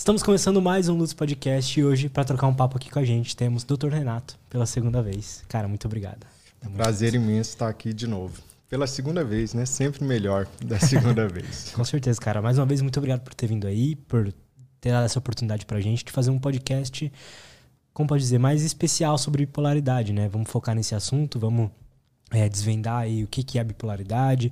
[0.00, 3.04] Estamos começando mais um Lutz Podcast e hoje, para trocar um papo aqui com a
[3.04, 3.88] gente, temos o Dr.
[3.88, 5.44] Renato pela segunda vez.
[5.46, 6.26] Cara, muito obrigado.
[6.62, 8.40] É um prazer imenso estar aqui de novo.
[8.66, 9.66] Pela segunda vez, né?
[9.66, 11.72] Sempre melhor da segunda vez.
[11.74, 12.40] Com certeza, cara.
[12.40, 14.32] Mais uma vez, muito obrigado por ter vindo aí, por
[14.80, 17.12] ter dado essa oportunidade pra gente de fazer um podcast,
[17.92, 20.30] como pode dizer, mais especial sobre bipolaridade, né?
[20.30, 21.70] Vamos focar nesse assunto, vamos
[22.30, 24.50] é, desvendar aí o que, que é a bipolaridade,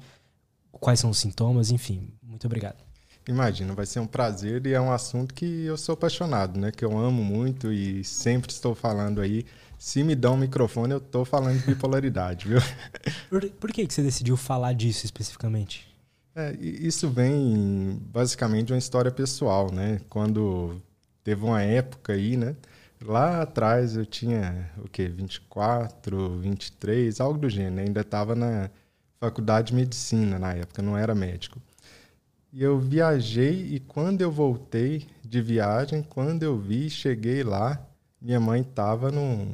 [0.70, 2.06] quais são os sintomas, enfim.
[2.22, 2.87] Muito obrigado.
[3.28, 6.72] Imagina, vai ser um prazer e é um assunto que eu sou apaixonado, né?
[6.72, 9.44] Que eu amo muito e sempre estou falando aí.
[9.78, 12.58] Se me dão um microfone, eu estou falando de bipolaridade, viu?
[13.28, 15.86] Por, por que, que você decidiu falar disso especificamente?
[16.34, 20.00] É, isso vem basicamente de uma história pessoal, né?
[20.08, 20.80] Quando
[21.22, 22.56] teve uma época aí, né?
[23.04, 25.06] Lá atrás eu tinha o quê?
[25.06, 27.74] 24, 23, algo do gênero.
[27.74, 27.82] Né?
[27.82, 28.70] Ainda estava na
[29.20, 31.60] faculdade de medicina na época, não era médico.
[32.52, 37.78] E eu viajei e quando eu voltei de viagem, quando eu vi, cheguei lá,
[38.20, 39.44] minha mãe estava no,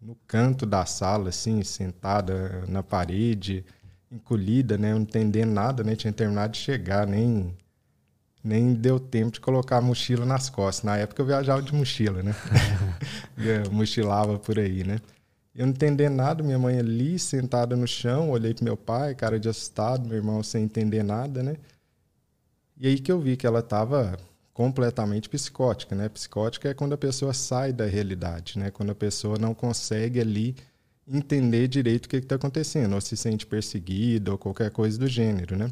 [0.00, 3.64] no canto da sala, assim, sentada na parede,
[4.10, 4.92] encolhida, né?
[4.92, 5.94] Não entendendo nada, né?
[5.94, 7.54] Tinha terminado de chegar, nem,
[8.42, 10.84] nem deu tempo de colocar a mochila nas costas.
[10.84, 12.34] Na época eu viajava de mochila, né?
[13.38, 14.98] eu mochilava por aí, né?
[15.54, 19.38] Eu não entendendo nada, minha mãe ali, sentada no chão, olhei pro meu pai, cara
[19.38, 21.56] de assustado, meu irmão sem entender nada, né?
[22.80, 24.18] E aí que eu vi que ela estava
[24.54, 26.08] completamente psicótica, né?
[26.08, 28.70] Psicótica é quando a pessoa sai da realidade, né?
[28.70, 30.56] Quando a pessoa não consegue ali
[31.06, 35.56] entender direito o que está acontecendo, ou se sente perseguida ou qualquer coisa do gênero,
[35.56, 35.70] né?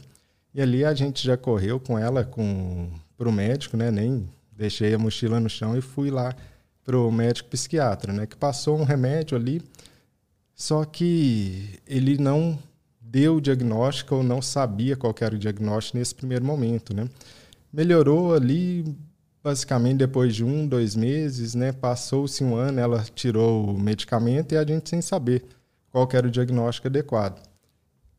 [0.54, 3.90] E ali a gente já correu com ela com para o médico, né?
[3.90, 6.36] Nem deixei a mochila no chão e fui lá
[6.84, 8.26] para o médico psiquiatra, né?
[8.26, 9.62] Que passou um remédio ali,
[10.54, 12.58] só que ele não
[13.10, 17.08] deu o diagnóstico ou não sabia qual era o diagnóstico nesse primeiro momento, né?
[17.72, 18.84] Melhorou ali,
[19.42, 21.72] basicamente depois de um, dois meses, né?
[21.72, 25.44] Passou-se um ano, ela tirou o medicamento e a gente sem saber
[25.90, 27.42] qual era o diagnóstico adequado.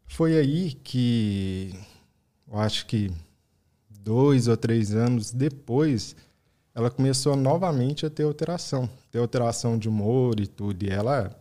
[0.07, 1.73] Foi aí que,
[2.51, 3.11] eu acho que
[3.89, 6.15] dois ou três anos depois,
[6.73, 10.83] ela começou novamente a ter alteração, ter alteração de humor e tudo.
[10.83, 11.39] E ela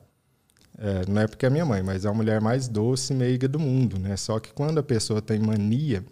[0.79, 3.49] é, não é porque é minha mãe, mas é a mulher mais doce e meiga
[3.49, 4.17] do mundo, né?
[4.17, 6.05] Só que quando a pessoa tem mania,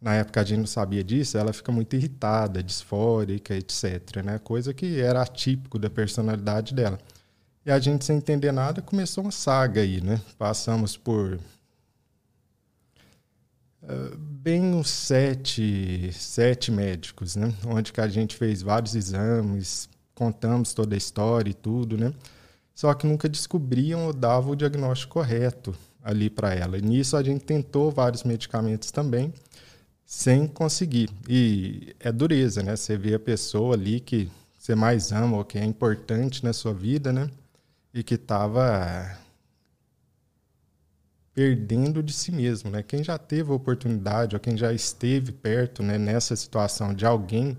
[0.00, 4.22] na época a gente não sabia disso, ela fica muito irritada, disfórica, etc.
[4.24, 4.38] Né?
[4.38, 6.98] Coisa que era atípico da personalidade dela.
[7.66, 10.20] E a gente, sem entender nada, começou uma saga aí, né?
[10.38, 11.40] Passamos por
[13.82, 17.52] uh, bem uns sete, sete médicos, né?
[17.66, 22.12] Onde que a gente fez vários exames, contamos toda a história e tudo, né?
[22.74, 26.76] Só que nunca descobriam ou davam o diagnóstico correto ali para ela.
[26.76, 29.32] E nisso a gente tentou vários medicamentos também,
[30.04, 31.08] sem conseguir.
[31.28, 32.76] E é dureza, né?
[32.76, 36.74] Você vê a pessoa ali que você mais ama ou que é importante na sua
[36.74, 37.30] vida, né?
[37.92, 39.16] E que estava
[41.32, 42.82] perdendo de si mesmo, né?
[42.82, 47.56] Quem já teve a oportunidade ou quem já esteve perto, né, nessa situação de alguém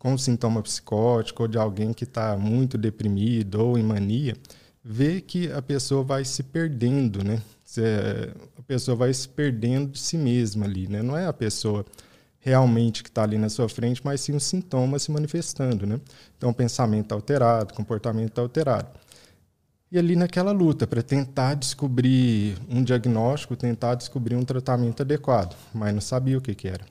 [0.00, 4.34] com sintoma psicótico ou de alguém que está muito deprimido ou em mania,
[4.82, 7.42] vê que a pessoa vai se perdendo, né?
[8.58, 11.02] A pessoa vai se perdendo de si mesma ali, né?
[11.02, 11.84] Não é a pessoa
[12.38, 16.00] realmente que está ali na sua frente, mas sim os sintomas se manifestando, né?
[16.38, 18.88] Então, pensamento alterado, comportamento alterado.
[19.92, 25.92] E ali naquela luta para tentar descobrir um diagnóstico, tentar descobrir um tratamento adequado, mas
[25.92, 26.86] não sabia o que, que era.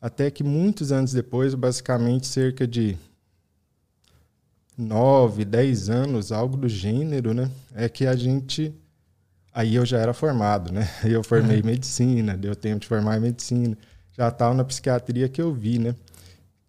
[0.00, 2.96] Até que muitos anos depois, basicamente cerca de
[4.76, 7.50] 9, 10 anos, algo do gênero, né?
[7.74, 8.72] É que a gente.
[9.52, 10.88] Aí eu já era formado, né?
[11.04, 11.66] Eu formei uhum.
[11.66, 13.76] medicina, deu tempo de formar medicina.
[14.16, 15.94] Já estava na psiquiatria que eu vi, né?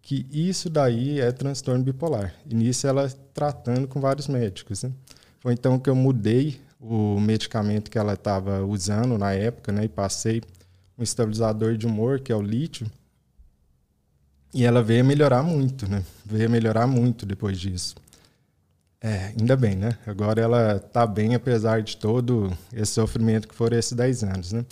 [0.02, 2.34] Que isso daí é transtorno bipolar.
[2.46, 4.90] E nisso ela tratando com vários médicos, né?
[5.38, 9.84] Foi então que eu mudei o medicamento que ela estava usando na época, né?
[9.84, 10.42] E passei
[10.98, 12.90] um estabilizador de humor, que é o lítio,
[14.52, 16.04] e ela veio melhorar muito, né?
[16.24, 17.94] Veio melhorar muito depois disso.
[19.00, 19.96] É, ainda bem, né?
[20.06, 24.64] Agora ela tá bem, apesar de todo esse sofrimento que foram esses 10 anos, né?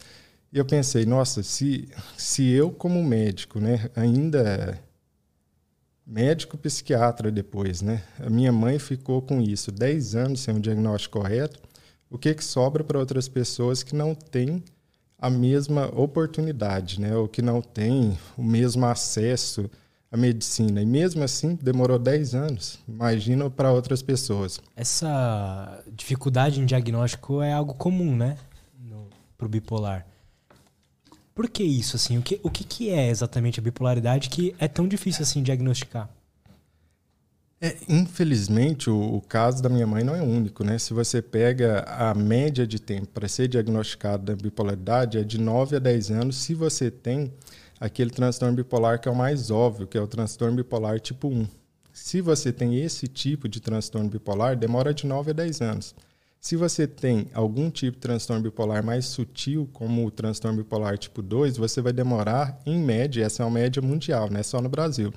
[0.52, 4.78] E eu pensei, nossa, se, se eu como médico, né, ainda
[6.06, 8.02] médico psiquiatra depois, né?
[8.18, 11.60] A minha mãe ficou com isso 10 anos sem um diagnóstico correto.
[12.10, 14.62] O que que sobra para outras pessoas que não têm
[15.18, 17.14] a mesma oportunidade, né?
[17.16, 19.68] Ou que não tem o mesmo acesso
[20.10, 20.80] à medicina.
[20.80, 22.78] E mesmo assim, demorou 10 anos.
[22.88, 24.60] Imagina para outras pessoas.
[24.76, 28.38] Essa dificuldade em diagnóstico é algo comum, né?
[29.36, 30.06] Para o bipolar.
[31.34, 32.18] Por que isso, assim?
[32.18, 36.10] O que, o que, que é exatamente a bipolaridade que é tão difícil, assim, diagnosticar?
[37.60, 40.78] É, infelizmente, o, o, caso da minha mãe não é único, né?
[40.78, 45.74] Se você pega a média de tempo para ser diagnosticado da bipolaridade é de 9
[45.74, 47.32] a 10 anos, se você tem
[47.80, 51.48] aquele transtorno bipolar que é o mais óbvio, que é o transtorno bipolar tipo 1.
[51.92, 55.94] Se você tem esse tipo de transtorno bipolar, demora de 9 a 10 anos.
[56.40, 61.20] Se você tem algum tipo de transtorno bipolar mais sutil, como o transtorno bipolar tipo
[61.20, 64.68] 2, você vai demorar, em média, essa é uma média mundial, não é só no
[64.68, 65.12] Brasil,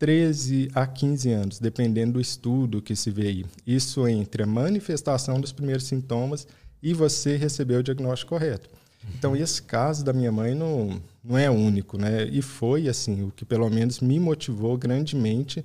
[0.00, 3.46] 13 a 15 anos, dependendo do estudo que se vê aí.
[3.66, 6.48] Isso entre a manifestação dos primeiros sintomas
[6.82, 8.70] e você receber o diagnóstico correto.
[9.14, 12.24] Então, esse caso da minha mãe não, não é único, né?
[12.24, 15.62] E foi, assim, o que pelo menos me motivou grandemente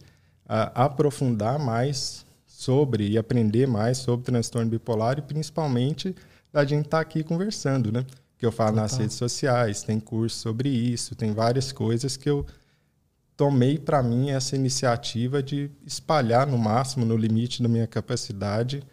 [0.48, 6.14] a aprofundar mais sobre e aprender mais sobre transtorno bipolar e principalmente
[6.52, 8.06] da gente estar tá aqui conversando, né?
[8.38, 8.84] Que eu falo Total.
[8.84, 12.46] nas redes sociais, tem curso sobre isso, tem várias coisas que eu
[13.38, 18.84] tomei para mim essa iniciativa de espalhar no máximo, no limite da minha capacidade,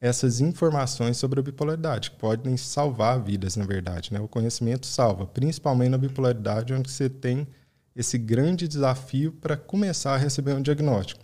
[0.00, 4.12] essas informações sobre a bipolaridade, que podem salvar vidas, na verdade.
[4.12, 4.20] Né?
[4.20, 7.46] O conhecimento salva, principalmente na bipolaridade, onde você tem
[7.94, 11.20] esse grande desafio para começar a receber um diagnóstico.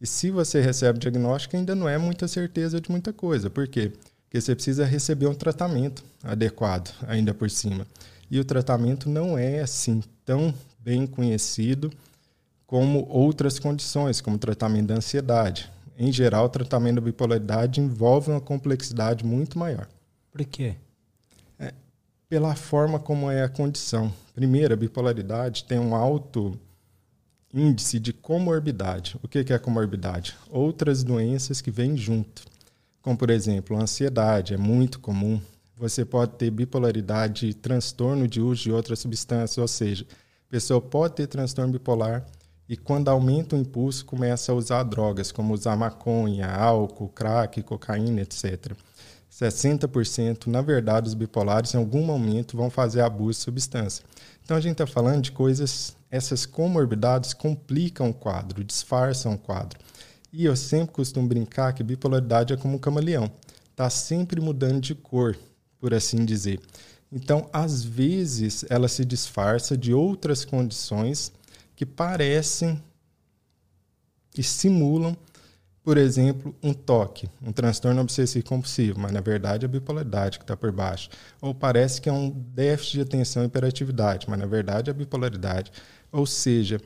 [0.00, 3.50] E se você recebe o diagnóstico, ainda não é muita certeza de muita coisa.
[3.50, 3.92] Por quê?
[4.22, 7.84] Porque você precisa receber um tratamento adequado, ainda por cima.
[8.30, 11.90] E o tratamento não é assim tão bem conhecido
[12.70, 15.68] como outras condições, como tratamento da ansiedade.
[15.98, 19.88] Em geral, o tratamento da bipolaridade envolve uma complexidade muito maior.
[20.30, 20.76] Por quê?
[21.58, 21.74] É,
[22.28, 24.12] pela forma como é a condição.
[24.36, 26.56] Primeiro, a bipolaridade tem um alto
[27.52, 29.18] índice de comorbidade.
[29.20, 30.36] O que é comorbidade?
[30.48, 32.44] Outras doenças que vêm junto,
[33.02, 35.40] como por exemplo, a ansiedade, é muito comum.
[35.76, 40.06] Você pode ter bipolaridade, transtorno de uso de outras substâncias, ou seja,
[40.46, 42.24] a pessoa pode ter transtorno bipolar
[42.70, 48.20] e quando aumenta o impulso, começa a usar drogas, como usar maconha, álcool, crack, cocaína,
[48.20, 48.76] etc.
[49.28, 54.04] 60%, na verdade, os bipolares em algum momento vão fazer abuso de substância.
[54.44, 59.80] Então a gente está falando de coisas, essas comorbidades complicam o quadro, disfarçam o quadro.
[60.32, 63.28] E eu sempre costumo brincar que bipolaridade é como um camaleão,
[63.68, 65.36] está sempre mudando de cor,
[65.80, 66.60] por assim dizer.
[67.10, 71.32] Então, às vezes, ela se disfarça de outras condições
[71.80, 72.78] que parecem
[74.36, 75.16] e simulam,
[75.82, 80.44] por exemplo, um toque, um transtorno obsessivo compulsivo, mas na verdade é a bipolaridade que
[80.44, 81.08] está por baixo.
[81.40, 84.94] Ou parece que é um déficit de atenção e hiperatividade, mas na verdade é a
[84.94, 85.72] bipolaridade.
[86.12, 86.78] Ou seja,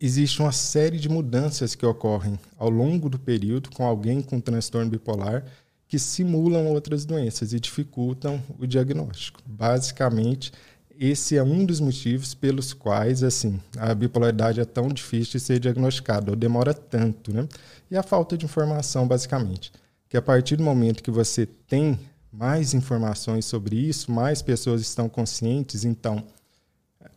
[0.00, 4.90] existe uma série de mudanças que ocorrem ao longo do período com alguém com transtorno
[4.90, 5.44] bipolar
[5.86, 9.42] que simulam outras doenças e dificultam o diagnóstico.
[9.44, 10.50] Basicamente,
[10.98, 15.58] esse é um dos motivos pelos quais assim a bipolaridade é tão difícil de ser
[15.58, 17.48] diagnosticada ou demora tanto, né?
[17.90, 19.72] E a falta de informação, basicamente,
[20.08, 21.98] que a partir do momento que você tem
[22.32, 26.24] mais informações sobre isso, mais pessoas estão conscientes, então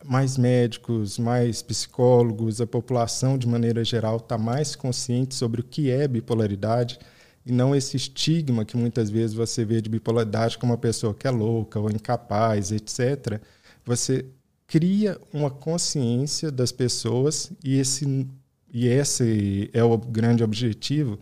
[0.04, 5.90] mais médicos, mais psicólogos, a população de maneira geral está mais consciente sobre o que
[5.90, 7.00] é bipolaridade
[7.46, 11.28] e não esse estigma que muitas vezes você vê de bipolaridade como uma pessoa que
[11.28, 13.42] é louca ou incapaz, etc
[13.88, 14.26] você
[14.68, 18.28] cria uma consciência das pessoas e esse
[18.72, 21.18] e esse é o grande objetivo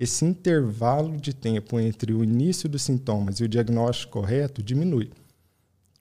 [0.00, 5.10] esse intervalo de tempo entre o início dos sintomas e o diagnóstico correto diminui.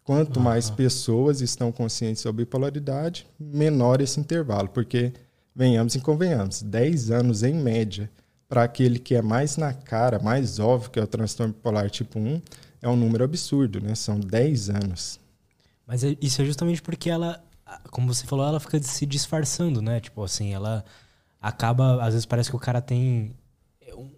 [0.05, 0.43] Quanto uhum.
[0.43, 5.11] mais pessoas estão conscientes sobre bipolaridade, menor esse intervalo, porque,
[5.53, 8.09] venhamos e convenhamos, 10 anos em média
[8.47, 12.17] para aquele que é mais na cara, mais óbvio que é o transtorno bipolar tipo
[12.17, 12.41] 1,
[12.81, 13.95] é um número absurdo, né?
[13.95, 15.19] São 10 anos.
[15.89, 17.43] Mas é, isso é justamente porque ela,
[17.89, 19.99] como você falou, ela fica se disfarçando, né?
[19.99, 20.85] Tipo assim, ela
[21.41, 22.03] acaba.
[22.03, 23.35] Às vezes parece que o cara tem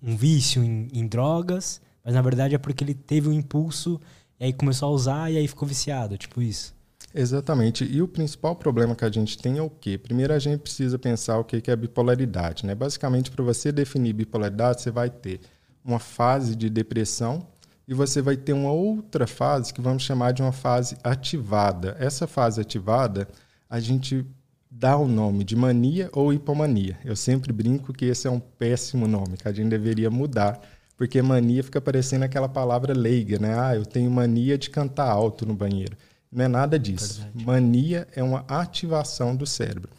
[0.04, 4.02] um vício em, em drogas, mas na verdade é porque ele teve um impulso
[4.38, 6.76] e aí começou a usar e aí ficou viciado, tipo isso.
[7.16, 7.86] Exatamente.
[7.86, 9.98] E o principal problema que a gente tem é o quê?
[9.98, 12.66] Primeiro a gente precisa pensar o que é bipolaridade.
[12.66, 12.76] Né?
[12.76, 15.40] Basicamente, para você definir bipolaridade, você vai ter
[15.86, 17.48] uma fase de depressão
[17.92, 21.98] e você vai ter uma outra fase que vamos chamar de uma fase ativada.
[22.00, 23.28] Essa fase ativada,
[23.70, 24.26] a gente
[24.72, 26.98] dá o nome de mania ou hipomania.
[27.04, 30.62] Eu sempre brinco que esse é um péssimo nome, que a gente deveria mudar,
[30.96, 33.60] porque mania fica parecendo aquela palavra leiga, né?
[33.60, 35.98] Ah, eu tenho mania de cantar alto no banheiro.
[36.32, 37.28] Não é nada disso.
[37.34, 39.90] Mania é uma ativação do cérebro.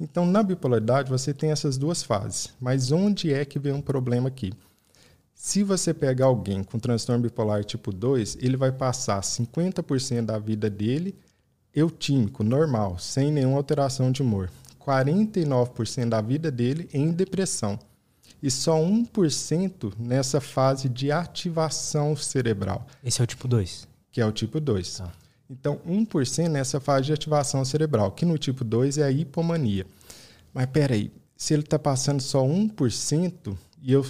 [0.00, 2.48] Então, na bipolaridade, você tem essas duas fases.
[2.58, 4.54] Mas onde é que vem um problema aqui?
[5.44, 10.70] Se você pegar alguém com transtorno bipolar tipo 2, ele vai passar 50% da vida
[10.70, 11.16] dele
[11.74, 14.48] eutímico, normal, sem nenhuma alteração de humor.
[14.78, 17.76] 49% da vida dele em depressão.
[18.40, 22.86] E só 1% nessa fase de ativação cerebral.
[23.02, 23.88] Esse é o tipo 2.
[24.12, 24.98] Que é o tipo 2.
[24.98, 25.12] Tá.
[25.50, 29.88] Então, 1% nessa fase de ativação cerebral, que no tipo 2 é a hipomania.
[30.54, 34.06] Mas peraí, se ele está passando só 1%, e eu,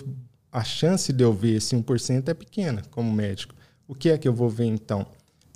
[0.53, 3.55] a chance de eu ver esse 1% é pequena como médico.
[3.89, 5.07] O que é que eu vou ver então?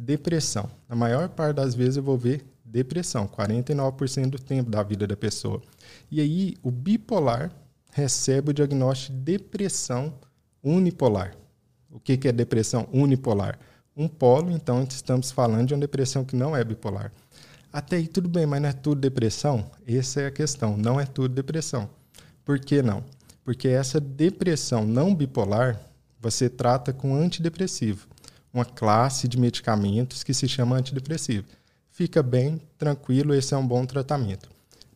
[0.00, 0.71] Depressão.
[0.88, 5.17] Na maior parte das vezes eu vou ver depressão, 49% do tempo da vida da
[5.17, 5.62] pessoa.
[6.11, 7.53] E aí o bipolar
[7.93, 10.15] recebe o diagnóstico de depressão
[10.62, 11.37] unipolar.
[11.91, 13.59] O que, que é depressão unipolar?
[13.95, 17.12] Um polo, então estamos falando de uma depressão que não é bipolar.
[17.73, 19.71] Até aí tudo bem, mas não é tudo depressão?
[19.87, 21.88] Essa é a questão, não é tudo depressão.
[22.45, 23.05] Por que não?
[23.47, 25.81] Porque essa depressão não bipolar
[26.21, 28.09] você trata com antidepressivo
[28.53, 31.47] uma classe de medicamentos que se chama antidepressivo.
[31.88, 34.50] Fica bem, tranquilo, esse é um bom tratamento.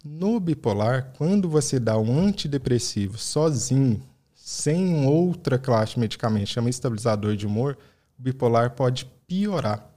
[0.04, 4.02] No bipolar, quando você dá um antidepressivo sozinho,
[4.34, 7.78] sem outra classe de medicamento, chama estabilizador de humor,
[8.18, 9.88] o bipolar pode piorar.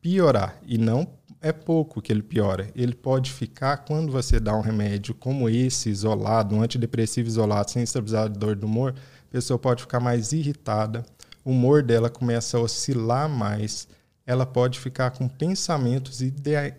[0.00, 0.58] Piorar.
[0.66, 1.06] E não
[1.42, 2.70] é pouco que ele piora.
[2.74, 7.82] Ele pode ficar, quando você dá um remédio como esse, isolado, um antidepressivo isolado, sem
[7.82, 8.94] estabilizador do humor,
[9.28, 11.04] a pessoa pode ficar mais irritada,
[11.44, 13.88] o humor dela começa a oscilar mais,
[14.24, 16.32] ela pode ficar com pensamentos e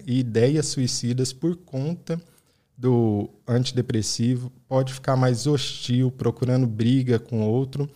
[0.08, 2.20] ideias suicidas por conta
[2.78, 7.90] do antidepressivo, pode ficar mais hostil, procurando briga com outro,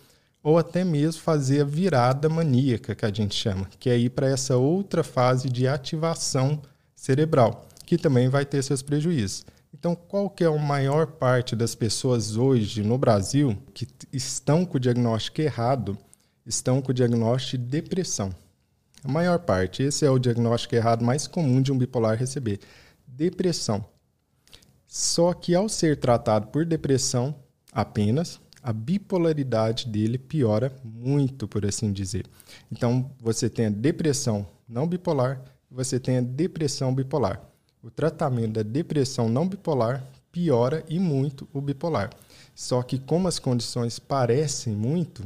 [0.47, 4.29] ou até mesmo fazer a virada maníaca, que a gente chama, que é ir para
[4.29, 6.61] essa outra fase de ativação
[6.95, 9.45] cerebral, que também vai ter seus prejuízos.
[9.73, 14.77] Então, qual que é a maior parte das pessoas hoje no Brasil que estão com
[14.77, 15.97] o diagnóstico errado
[16.45, 18.33] estão com o diagnóstico de depressão.
[19.03, 22.61] A maior parte, esse é o diagnóstico errado mais comum de um bipolar receber.
[23.05, 23.83] Depressão.
[24.87, 27.35] Só que ao ser tratado por depressão
[27.73, 32.25] apenas, a bipolaridade dele piora muito, por assim dizer.
[32.69, 37.41] Então, você tem a depressão não bipolar, você tem a depressão bipolar.
[37.81, 42.09] O tratamento da depressão não bipolar piora e muito o bipolar.
[42.53, 45.23] Só que como as condições parecem muito,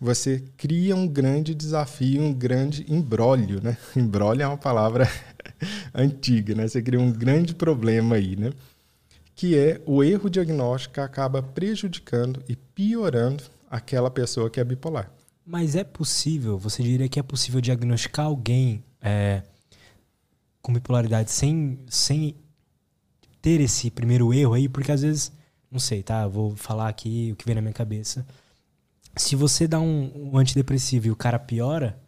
[0.00, 3.76] você cria um grande desafio, um grande embrólio, né?
[3.96, 5.08] Embrólio é uma palavra
[5.92, 6.68] antiga, né?
[6.68, 8.52] Você cria um grande problema aí, né?
[9.36, 15.12] Que é o erro diagnóstico acaba prejudicando e piorando aquela pessoa que é bipolar.
[15.44, 19.42] Mas é possível, você diria que é possível diagnosticar alguém é,
[20.60, 22.34] com bipolaridade sem, sem
[23.40, 24.68] ter esse primeiro erro aí?
[24.68, 25.30] Porque às vezes,
[25.70, 26.26] não sei, tá?
[26.26, 28.26] Vou falar aqui o que vem na minha cabeça
[29.16, 31.98] se você dá um, um antidepressivo e o cara piora,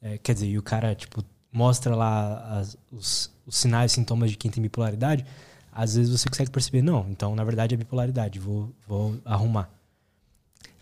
[0.00, 4.36] é, quer dizer, e o cara, tipo, mostra lá as, os, os sinais sintomas de
[4.36, 5.24] quem tem bipolaridade,
[5.76, 9.70] às vezes você consegue perceber, não, então na verdade é bipolaridade, vou, vou arrumar.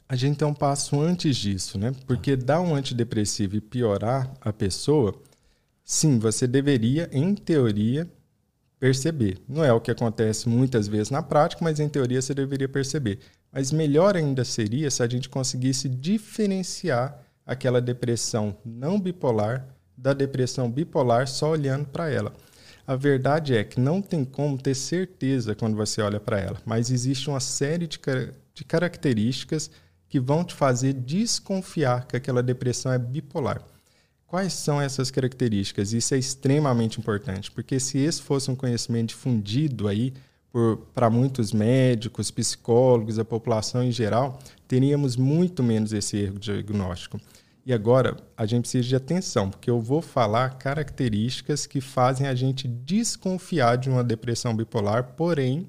[0.08, 1.92] A gente tem um passo antes disso, né?
[2.06, 5.20] Porque dar um antidepressivo e piorar a pessoa,
[5.82, 8.08] sim, você deveria, em teoria,
[8.78, 9.38] perceber.
[9.48, 13.18] Não é o que acontece muitas vezes na prática, mas em teoria você deveria perceber.
[13.50, 20.70] Mas melhor ainda seria se a gente conseguisse diferenciar aquela depressão não bipolar da depressão
[20.70, 22.32] bipolar só olhando para ela.
[22.87, 26.91] A verdade é que não tem como ter certeza quando você olha para ela, mas
[26.91, 27.99] existe uma série de,
[28.53, 29.71] de características
[30.09, 33.62] que vão te fazer desconfiar que aquela depressão é bipolar.
[34.26, 35.93] Quais são essas características?
[35.93, 40.12] Isso é extremamente importante, porque se esse fosse um conhecimento difundido aí
[40.95, 44.38] para muitos médicos, psicólogos, a população em geral,
[44.69, 47.19] teríamos muito menos esse erro diagnóstico.
[47.66, 52.35] E agora a gente precisa de atenção, porque eu vou falar características que fazem a
[52.35, 55.66] gente desconfiar de uma depressão bipolar, porém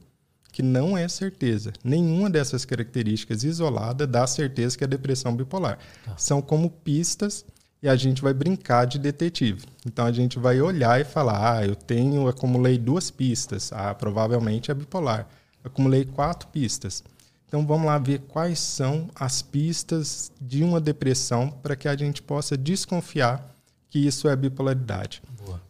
[0.52, 1.74] que não é certeza.
[1.84, 5.80] Nenhuma dessas características isolada dá certeza que é depressão bipolar.
[6.04, 6.18] Tá.
[6.18, 7.46] São como pistas
[7.82, 9.64] e a gente vai brincar de detetive.
[9.86, 14.72] Então a gente vai olhar e falar: ah, eu tenho, acumulei duas pistas, ah, provavelmente
[14.72, 15.28] é bipolar.
[15.64, 17.04] Acumulei quatro pistas.
[17.48, 22.22] Então vamos lá ver quais são as pistas de uma depressão para que a gente
[22.22, 23.56] possa desconfiar
[23.90, 25.22] que isso é bipolaridade.
[25.46, 25.62] Boa.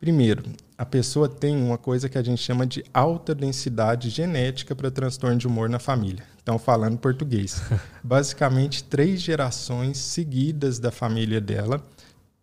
[0.00, 0.42] Primeiro,
[0.78, 5.36] a pessoa tem uma coisa que a gente chama de alta densidade genética para transtorno
[5.36, 6.24] de humor na família.
[6.42, 7.60] Então, falando português.
[8.02, 11.84] Basicamente, três gerações seguidas da família dela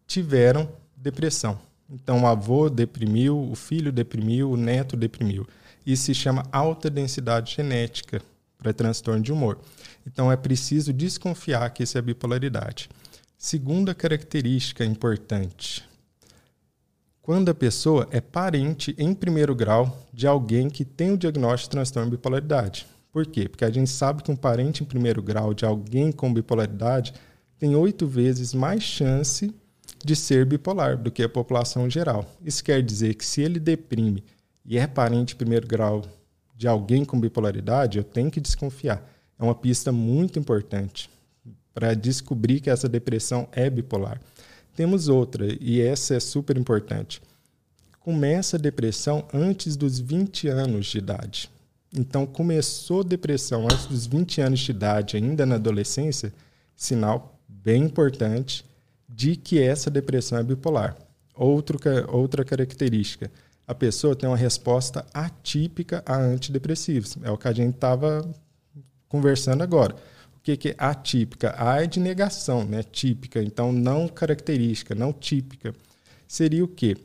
[0.06, 1.60] tiveram depressão.
[1.90, 5.48] Então, o avô deprimiu, o filho deprimiu, o neto deprimiu.
[5.86, 8.22] Isso se chama alta densidade genética
[8.58, 9.60] para transtorno de humor.
[10.06, 12.90] Então, é preciso desconfiar que isso é bipolaridade.
[13.38, 15.84] Segunda característica importante:
[17.22, 21.72] quando a pessoa é parente em primeiro grau de alguém que tem o diagnóstico de
[21.72, 22.88] transtorno de bipolaridade.
[23.12, 23.50] Por quê?
[23.50, 27.14] Porque a gente sabe que um parente em primeiro grau de alguém com bipolaridade
[27.60, 29.54] tem oito vezes mais chance
[30.04, 32.26] de ser bipolar do que a população geral.
[32.44, 34.24] Isso quer dizer que se ele deprime
[34.66, 36.04] e é parente em primeiro grau
[36.58, 39.08] de alguém com bipolaridade, eu tenho que desconfiar.
[39.38, 41.10] É uma pista muito importante
[41.72, 44.20] para descobrir que essa depressão é bipolar.
[44.76, 47.22] Temos outra, e essa é super importante.
[48.00, 51.50] Começa a depressão antes dos 20 anos de idade.
[51.96, 56.34] Então, começou depressão antes dos 20 anos de idade, ainda na adolescência,
[56.76, 58.66] sinal bem importante
[59.08, 60.98] de que essa depressão é bipolar.
[61.36, 63.30] Outro, outra característica,
[63.68, 67.18] a pessoa tem uma resposta atípica a antidepressivos.
[67.22, 68.28] É o que a gente estava
[69.10, 69.96] conversando agora
[70.48, 71.54] que, que é atípica?
[71.58, 72.82] A é de negação, né?
[72.82, 75.76] Típica, então não característica, não típica.
[76.26, 76.96] Seria o quê?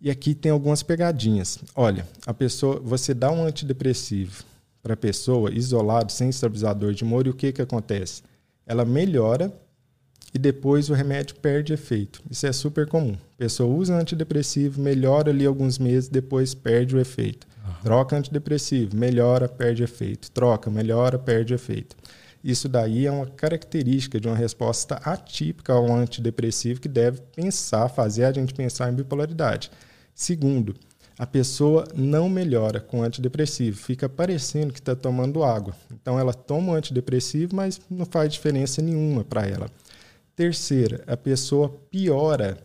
[0.00, 1.58] E aqui tem algumas pegadinhas.
[1.74, 4.44] Olha, a pessoa, você dá um antidepressivo
[4.82, 8.22] para a pessoa isolado, sem estabilizador de humor, e o que, que acontece?
[8.66, 9.52] Ela melhora
[10.34, 12.20] e depois o remédio perde efeito.
[12.28, 13.14] Isso é super comum.
[13.14, 17.46] A pessoa usa antidepressivo, melhora ali alguns meses, depois perde o efeito.
[17.64, 17.72] Uhum.
[17.84, 20.30] Troca antidepressivo, melhora, perde efeito.
[20.32, 21.94] Troca, melhora, perde efeito.
[22.42, 28.24] Isso daí é uma característica de uma resposta atípica ao antidepressivo que deve pensar, fazer
[28.24, 29.70] a gente pensar em bipolaridade.
[30.14, 30.74] Segundo,
[31.16, 35.74] a pessoa não melhora com antidepressivo, fica parecendo que está tomando água.
[35.92, 39.70] Então ela toma o antidepressivo, mas não faz diferença nenhuma para ela.
[40.36, 42.58] Terceira, a pessoa piora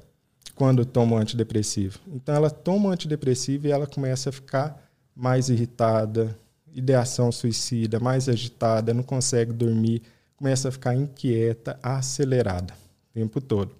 [0.55, 1.99] quando toma o antidepressivo.
[2.07, 6.37] Então ela toma o antidepressivo e ela começa a ficar mais irritada,
[6.73, 10.01] ideação suicida, mais agitada, não consegue dormir,
[10.35, 12.73] começa a ficar inquieta, acelerada
[13.11, 13.71] o tempo todo.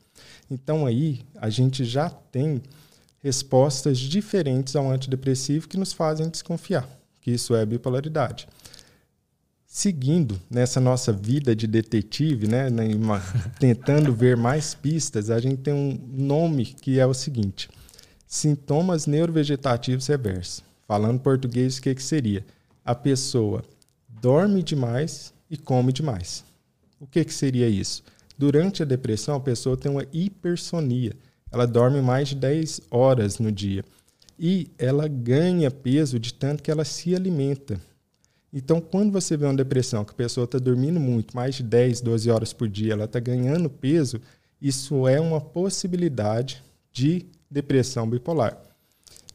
[0.49, 2.61] Então aí a gente já tem
[3.21, 6.87] respostas diferentes ao antidepressivo que nos fazem desconfiar
[7.21, 8.47] que isso é bipolaridade.
[9.79, 13.21] Seguindo nessa nossa vida de detetive, né, uma,
[13.59, 17.69] tentando ver mais pistas, a gente tem um nome que é o seguinte:
[18.27, 20.63] sintomas neurovegetativos reversos.
[20.85, 22.43] Falando português, o que, que seria?
[22.89, 23.63] a pessoa
[24.07, 26.43] dorme demais e come demais.
[26.99, 28.03] O que, que seria isso?
[28.37, 31.13] Durante a depressão, a pessoa tem uma hipersonia.
[31.51, 33.85] Ela dorme mais de 10 horas no dia.
[34.39, 37.79] E ela ganha peso de tanto que ela se alimenta.
[38.51, 42.01] Então, quando você vê uma depressão, que a pessoa está dormindo muito, mais de 10,
[42.01, 44.19] 12 horas por dia, ela está ganhando peso,
[44.61, 48.57] isso é uma possibilidade de depressão bipolar.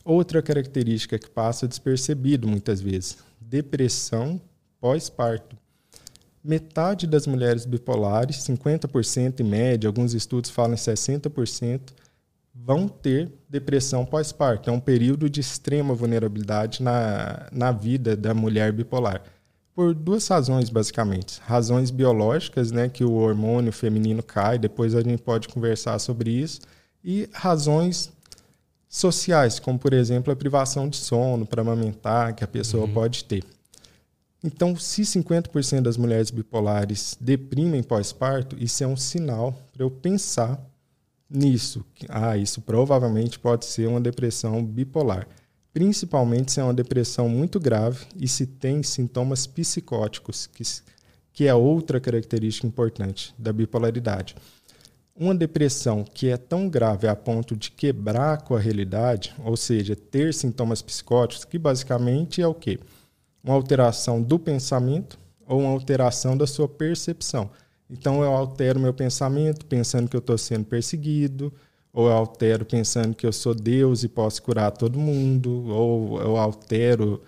[0.04, 4.40] Outra característica que passa despercebido muitas vezes, depressão
[4.80, 5.56] pós-parto.
[6.42, 11.80] Metade das mulheres bipolares, 50% em média, alguns estudos falam em 60%,
[12.54, 14.70] vão ter depressão pós-parto.
[14.70, 19.22] É um período de extrema vulnerabilidade na, na vida da mulher bipolar.
[19.74, 21.40] Por duas razões, basicamente.
[21.44, 26.60] Razões biológicas, né, que o hormônio feminino cai, depois a gente pode conversar sobre isso,
[27.02, 28.12] e razões
[28.88, 32.94] sociais, como por exemplo a privação de sono para amamentar, que a pessoa uhum.
[32.94, 33.42] pode ter.
[34.44, 40.60] Então, se 50% das mulheres bipolares deprimem pós-parto, isso é um sinal para eu pensar
[41.34, 41.84] nisso.
[42.08, 45.26] Ah, isso provavelmente pode ser uma depressão bipolar.
[45.72, 50.62] Principalmente se é uma depressão muito grave e se tem sintomas psicóticos, que,
[51.32, 54.36] que é outra característica importante da bipolaridade.
[55.16, 59.94] Uma depressão que é tão grave a ponto de quebrar com a realidade, ou seja,
[59.96, 62.78] ter sintomas psicóticos, que basicamente é o quê?
[63.42, 67.50] Uma alteração do pensamento ou uma alteração da sua percepção.
[67.88, 71.52] Então eu altero meu pensamento pensando que eu estou sendo perseguido,
[71.92, 76.36] ou eu altero pensando que eu sou Deus e posso curar todo mundo, ou eu
[76.36, 77.22] altero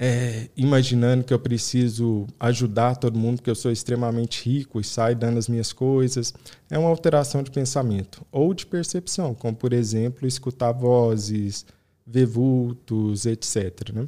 [0.00, 5.16] é, imaginando que eu preciso ajudar todo mundo, que eu sou extremamente rico e saio
[5.16, 6.32] dando as minhas coisas.
[6.70, 11.66] É uma alteração de pensamento ou de percepção, como, por exemplo, escutar vozes,
[12.06, 13.90] ver vultos, etc.
[13.92, 14.06] Né?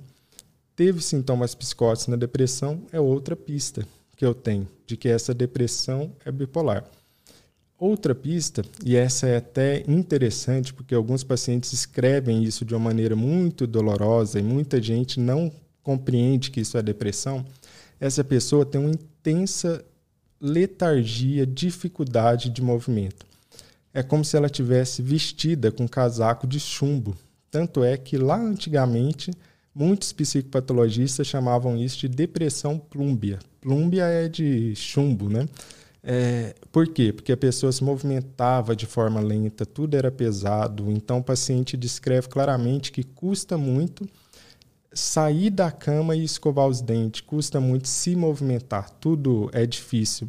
[0.77, 3.85] Teve sintomas psicóticos na depressão, é outra pista
[4.17, 6.85] que eu tenho de que essa depressão é bipolar.
[7.79, 13.15] Outra pista, e essa é até interessante porque alguns pacientes escrevem isso de uma maneira
[13.15, 15.51] muito dolorosa e muita gente não
[15.81, 17.47] compreende que isso é depressão,
[18.01, 19.85] essa pessoa tem uma intensa
[20.41, 23.25] letargia, dificuldade de movimento.
[23.95, 27.17] É como se ela tivesse vestida com casaco de chumbo.
[27.49, 29.31] Tanto é que lá antigamente
[29.75, 33.39] muitos psicopatologistas chamavam isso de depressão plúmbia.
[33.61, 35.49] Plúmbia é de chumbo, né?
[36.03, 37.13] É, por quê?
[37.13, 40.91] Porque a pessoa se movimentava de forma lenta, tudo era pesado.
[40.91, 44.09] Então, o paciente descreve claramente que custa muito
[44.93, 50.29] sair da cama e escovar os dentes, custa muito se movimentar, tudo é difícil.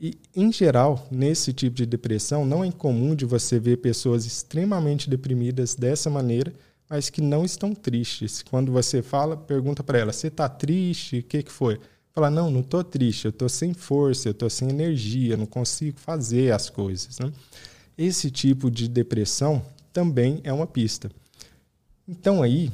[0.00, 5.08] E, em geral, nesse tipo de depressão, não é incomum de você ver pessoas extremamente
[5.08, 6.52] deprimidas dessa maneira,
[6.92, 8.42] mas que não estão tristes.
[8.42, 11.20] Quando você fala, pergunta para ela: Você está triste?
[11.20, 11.80] O que, que foi?
[12.12, 15.98] Fala: Não, não estou triste, eu estou sem força, eu estou sem energia, não consigo
[15.98, 17.18] fazer as coisas.
[17.18, 17.32] Né?
[17.96, 21.10] Esse tipo de depressão também é uma pista.
[22.06, 22.70] Então, aí,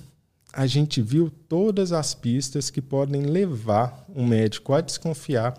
[0.53, 5.55] a gente viu todas as pistas que podem levar um médico a desconfiar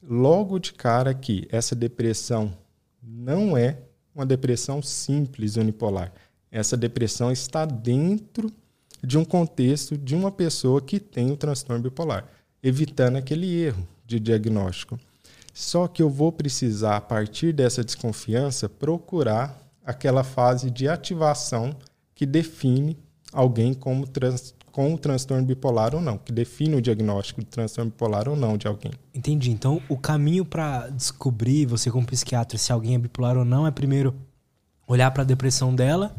[0.00, 2.56] logo de cara que essa depressão
[3.02, 3.78] não é
[4.14, 6.12] uma depressão simples unipolar.
[6.56, 8.50] Essa depressão está dentro
[9.04, 12.24] de um contexto de uma pessoa que tem o transtorno bipolar,
[12.62, 14.98] evitando aquele erro de diagnóstico.
[15.52, 21.76] Só que eu vou precisar, a partir dessa desconfiança, procurar aquela fase de ativação
[22.14, 22.96] que define
[23.34, 27.90] alguém como trans, com o transtorno bipolar ou não, que define o diagnóstico de transtorno
[27.90, 28.92] bipolar ou não de alguém.
[29.14, 29.50] Entendi.
[29.50, 33.70] Então, o caminho para descobrir, você como psiquiatra, se alguém é bipolar ou não, é
[33.70, 34.14] primeiro
[34.88, 36.16] olhar para a depressão dela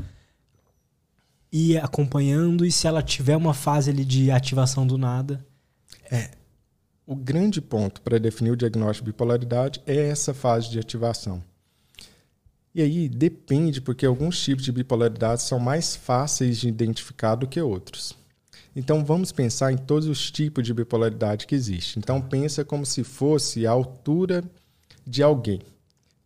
[1.57, 5.45] ir acompanhando e se ela tiver uma fase ali de ativação do nada.
[6.11, 6.31] É.
[7.05, 11.41] O grande ponto para definir o diagnóstico de bipolaridade é essa fase de ativação.
[12.75, 17.59] E aí depende, porque alguns tipos de bipolaridade são mais fáceis de identificar do que
[17.59, 18.15] outros.
[18.75, 21.99] Então vamos pensar em todos os tipos de bipolaridade que existem.
[21.99, 24.43] Então pensa como se fosse a altura
[25.05, 25.61] de alguém.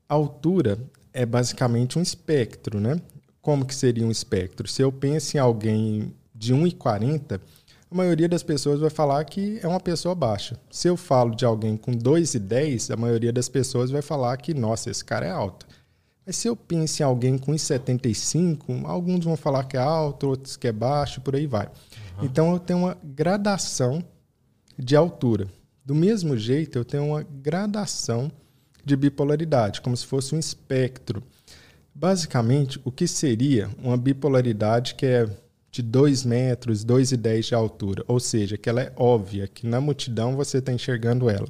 [0.09, 0.77] A altura
[1.13, 2.99] é basicamente um espectro, né?
[3.41, 4.67] Como que seria um espectro?
[4.67, 7.39] Se eu penso em alguém de 1,40,
[7.89, 10.57] a maioria das pessoas vai falar que é uma pessoa baixa.
[10.69, 14.89] Se eu falo de alguém com 2,10, a maioria das pessoas vai falar que, nossa,
[14.89, 15.67] esse cara é alto.
[16.25, 20.55] Mas se eu penso em alguém com 1,75, alguns vão falar que é alto, outros
[20.55, 21.65] que é baixo, por aí vai.
[21.65, 22.25] Uhum.
[22.25, 24.03] Então eu tenho uma gradação
[24.77, 25.47] de altura.
[25.83, 28.31] Do mesmo jeito, eu tenho uma gradação
[28.85, 31.21] de bipolaridade, como se fosse um espectro.
[32.01, 35.29] Basicamente, o que seria uma bipolaridade que é
[35.69, 40.35] de 2 metros, 2,10 de altura, ou seja, que ela é óbvia, que na multidão
[40.35, 41.47] você está enxergando ela.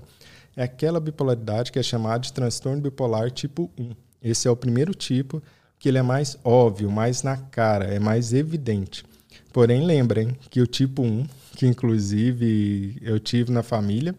[0.53, 3.91] É aquela bipolaridade que é chamada de transtorno bipolar tipo 1.
[4.21, 5.41] Esse é o primeiro tipo,
[5.79, 9.05] que ele é mais óbvio, mais na cara, é mais evidente.
[9.53, 14.13] Porém, lembrem que o tipo 1, que inclusive eu tive na família,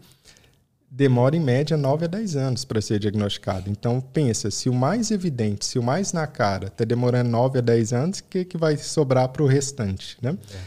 [0.95, 3.67] demora em média 9 a 10 anos para ser diagnosticado.
[3.67, 7.61] Então, pensa, se o mais evidente, se o mais na cara está demorando 9 a
[7.61, 10.15] 10 anos, o que, que vai sobrar para o restante?
[10.21, 10.37] Né?
[10.53, 10.57] É.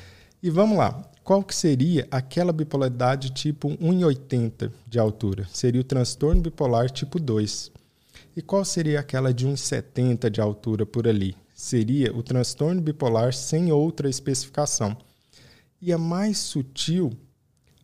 [0.42, 5.46] E vamos lá, qual que seria aquela bipolaridade tipo 1,80 de altura?
[5.52, 7.70] Seria o transtorno bipolar tipo 2.
[8.36, 11.36] E qual seria aquela de 1,70 de altura por ali?
[11.54, 14.96] Seria o transtorno bipolar sem outra especificação.
[15.80, 17.12] E a mais sutil,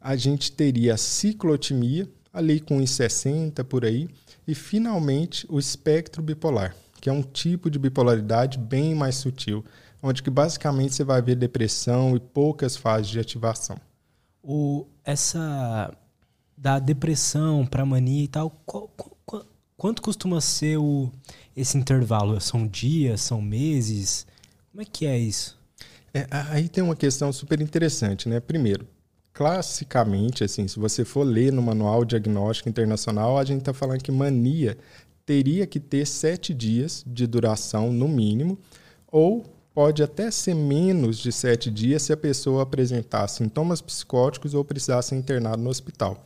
[0.00, 4.08] a gente teria a ciclotimia, ali com 1,60 por aí,
[4.46, 9.64] e finalmente o espectro bipolar, que é um tipo de bipolaridade bem mais sutil,
[10.02, 13.76] onde que basicamente você vai ver depressão e poucas fases de ativação.
[14.42, 15.92] O, essa
[16.56, 19.12] da depressão para mania e tal, qual, qual,
[19.82, 21.10] Quanto costuma ser o,
[21.56, 22.40] esse intervalo?
[22.40, 24.24] São dias, são meses?
[24.70, 25.58] Como é que é isso?
[26.14, 28.38] É, aí tem uma questão super interessante, né?
[28.38, 28.86] Primeiro,
[29.32, 34.12] classicamente, assim, se você for ler no Manual Diagnóstico Internacional, a gente está falando que
[34.12, 34.76] mania
[35.24, 38.58] teria que ter sete dias de duração no mínimo,
[39.10, 44.64] ou pode até ser menos de sete dias se a pessoa apresentar sintomas psicóticos ou
[44.64, 46.22] precisar ser internado no hospital.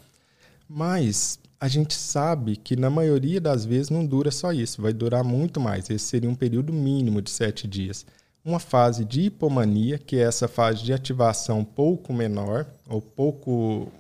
[0.69, 5.23] Mas a gente sabe que na maioria das vezes não dura só isso, vai durar
[5.23, 5.89] muito mais.
[5.89, 8.05] Esse seria um período mínimo de sete dias.
[8.47, 13.91] Uma fase de hipomania, que é essa fase de ativação pouco menor, ou pouco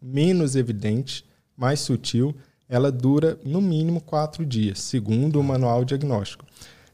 [0.00, 1.22] menos evidente,
[1.54, 2.34] mais sutil,
[2.66, 6.46] ela dura no mínimo quatro dias, segundo o manual diagnóstico.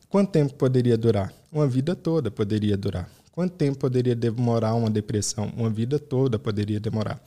[0.09, 1.33] Quanto tempo poderia durar?
[1.53, 3.09] Uma vida toda poderia durar.
[3.31, 5.53] Quanto tempo poderia demorar uma depressão?
[5.57, 7.23] Uma vida toda poderia demorar.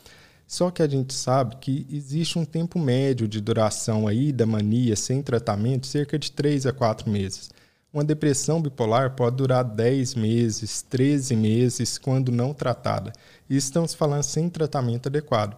[0.46, 4.98] Só que a gente sabe que existe um tempo médio de duração aí da mania
[4.98, 7.50] sem tratamento, cerca de 3 a 4 meses.
[7.98, 13.12] Uma depressão bipolar pode durar 10 meses, 13 meses, quando não tratada.
[13.50, 15.58] E estamos falando sem tratamento adequado.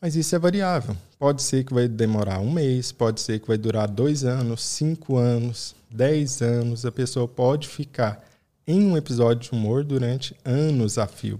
[0.00, 0.96] Mas isso é variável.
[1.18, 5.18] Pode ser que vai demorar um mês, pode ser que vai durar dois anos, cinco
[5.18, 6.86] anos, dez anos.
[6.86, 8.24] A pessoa pode ficar
[8.66, 11.38] em um episódio de humor durante anos a fio.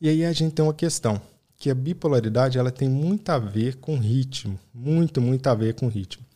[0.00, 1.22] E aí a gente tem uma questão
[1.56, 5.86] que a bipolaridade ela tem muito a ver com ritmo, muito, muito a ver com
[5.86, 6.29] ritmo.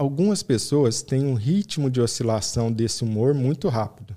[0.00, 4.16] Algumas pessoas têm um ritmo de oscilação desse humor muito rápido.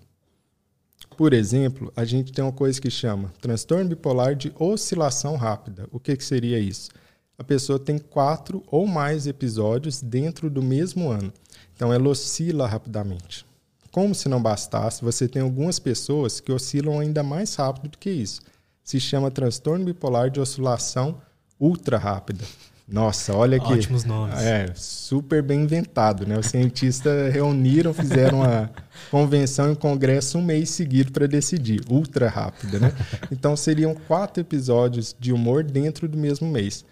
[1.17, 5.85] Por exemplo, a gente tem uma coisa que chama transtorno bipolar de oscilação rápida.
[5.91, 6.89] O que, que seria isso?
[7.37, 11.33] A pessoa tem quatro ou mais episódios dentro do mesmo ano.
[11.75, 13.45] Então, ela oscila rapidamente.
[13.91, 18.09] Como se não bastasse, você tem algumas pessoas que oscilam ainda mais rápido do que
[18.09, 18.39] isso
[18.81, 21.21] se chama transtorno bipolar de oscilação
[21.59, 22.45] ultra rápida.
[22.93, 23.73] Nossa, olha que.
[23.73, 24.39] Ótimos nomes.
[24.39, 26.37] É, super bem inventado, né?
[26.37, 28.69] Os cientistas reuniram, fizeram uma
[29.09, 31.81] convenção e um congresso um mês seguido para decidir.
[31.89, 32.93] Ultra rápida, né?
[33.31, 36.85] Então seriam quatro episódios de humor dentro do mesmo mês.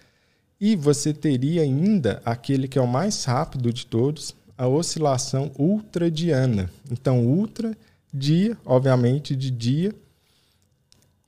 [0.59, 6.67] E você teria ainda aquele que é o mais rápido de todos, a oscilação ultradiana.
[6.89, 7.77] Então, ultra,
[8.11, 9.93] dia, obviamente, de dia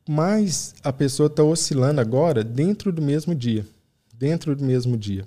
[0.07, 3.65] mas a pessoa está oscilando agora dentro do mesmo dia.
[4.23, 5.25] Dentro do mesmo dia.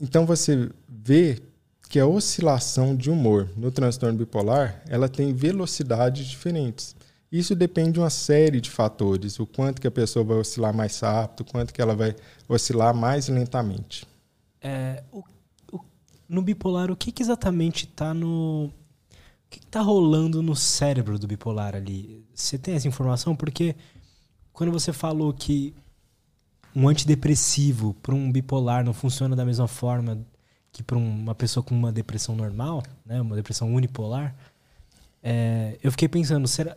[0.00, 1.40] Então você vê
[1.88, 6.96] que a oscilação de humor no transtorno bipolar ela tem velocidades diferentes.
[7.30, 10.98] Isso depende de uma série de fatores, o quanto que a pessoa vai oscilar mais
[10.98, 12.16] rápido, o quanto que ela vai
[12.48, 14.04] oscilar mais lentamente.
[14.60, 15.22] É, o,
[15.70, 15.78] o,
[16.28, 18.72] no bipolar, o que, que exatamente está no,
[19.48, 22.26] que está rolando no cérebro do bipolar ali?
[22.34, 23.36] Você tem essa informação?
[23.36, 23.76] Porque
[24.52, 25.72] quando você falou que
[26.74, 30.18] um antidepressivo para um bipolar não funciona da mesma forma
[30.72, 34.34] que para uma pessoa com uma depressão normal, né, uma depressão unipolar,
[35.22, 36.76] é, eu fiquei pensando, será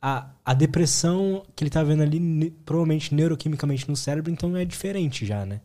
[0.00, 5.24] a, a depressão que ele está vendo ali provavelmente neuroquimicamente no cérebro, então é diferente
[5.24, 5.60] já, né?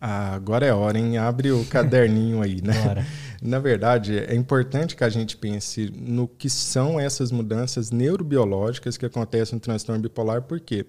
[0.00, 1.16] Ah, agora é hora, hein?
[1.16, 3.06] Abre o caderninho aí, né?
[3.40, 9.06] Na verdade, é importante que a gente pense no que são essas mudanças neurobiológicas que
[9.06, 10.86] acontecem no transtorno bipolar, por quê?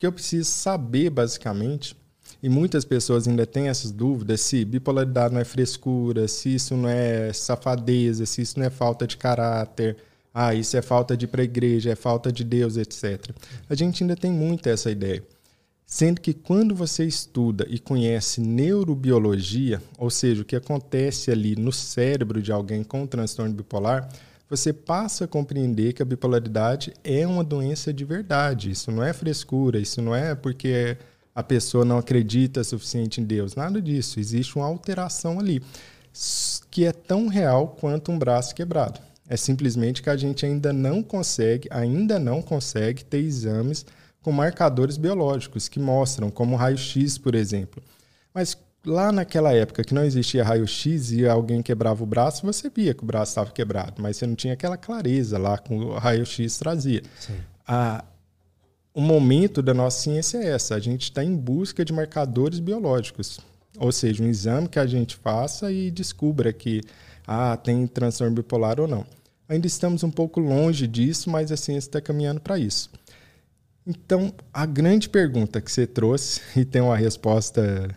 [0.00, 1.94] Porque eu preciso saber, basicamente,
[2.42, 6.88] e muitas pessoas ainda têm essas dúvidas se bipolaridade não é frescura, se isso não
[6.88, 9.98] é safadeza, se isso não é falta de caráter,
[10.32, 13.30] ah, isso é falta de ir para a igreja, é falta de Deus, etc.
[13.68, 15.22] A gente ainda tem muito essa ideia.
[15.84, 21.72] Sendo que quando você estuda e conhece neurobiologia, ou seja, o que acontece ali no
[21.72, 24.08] cérebro de alguém com transtorno bipolar,
[24.50, 28.72] você passa a compreender que a bipolaridade é uma doença de verdade.
[28.72, 30.98] Isso não é frescura, isso não é porque
[31.32, 34.18] a pessoa não acredita suficiente em Deus, nada disso.
[34.18, 35.62] Existe uma alteração ali
[36.68, 38.98] que é tão real quanto um braço quebrado.
[39.28, 43.86] É simplesmente que a gente ainda não consegue, ainda não consegue ter exames
[44.20, 47.80] com marcadores biológicos que mostram, como raio-x, por exemplo.
[48.34, 52.94] Mas lá naquela época que não existia raio-x e alguém quebrava o braço, você via
[52.94, 56.58] que o braço estava quebrado, mas você não tinha aquela clareza lá com o raio-x
[56.58, 57.02] trazia.
[57.66, 58.04] A,
[58.94, 63.38] o momento da nossa ciência é essa, a gente está em busca de marcadores biológicos,
[63.78, 66.80] ou seja, um exame que a gente faça e descubra que
[67.26, 69.06] ah, tem transtorno bipolar ou não.
[69.48, 72.90] Ainda estamos um pouco longe disso, mas a ciência está caminhando para isso.
[73.86, 77.88] Então, a grande pergunta que você trouxe, e tem uma resposta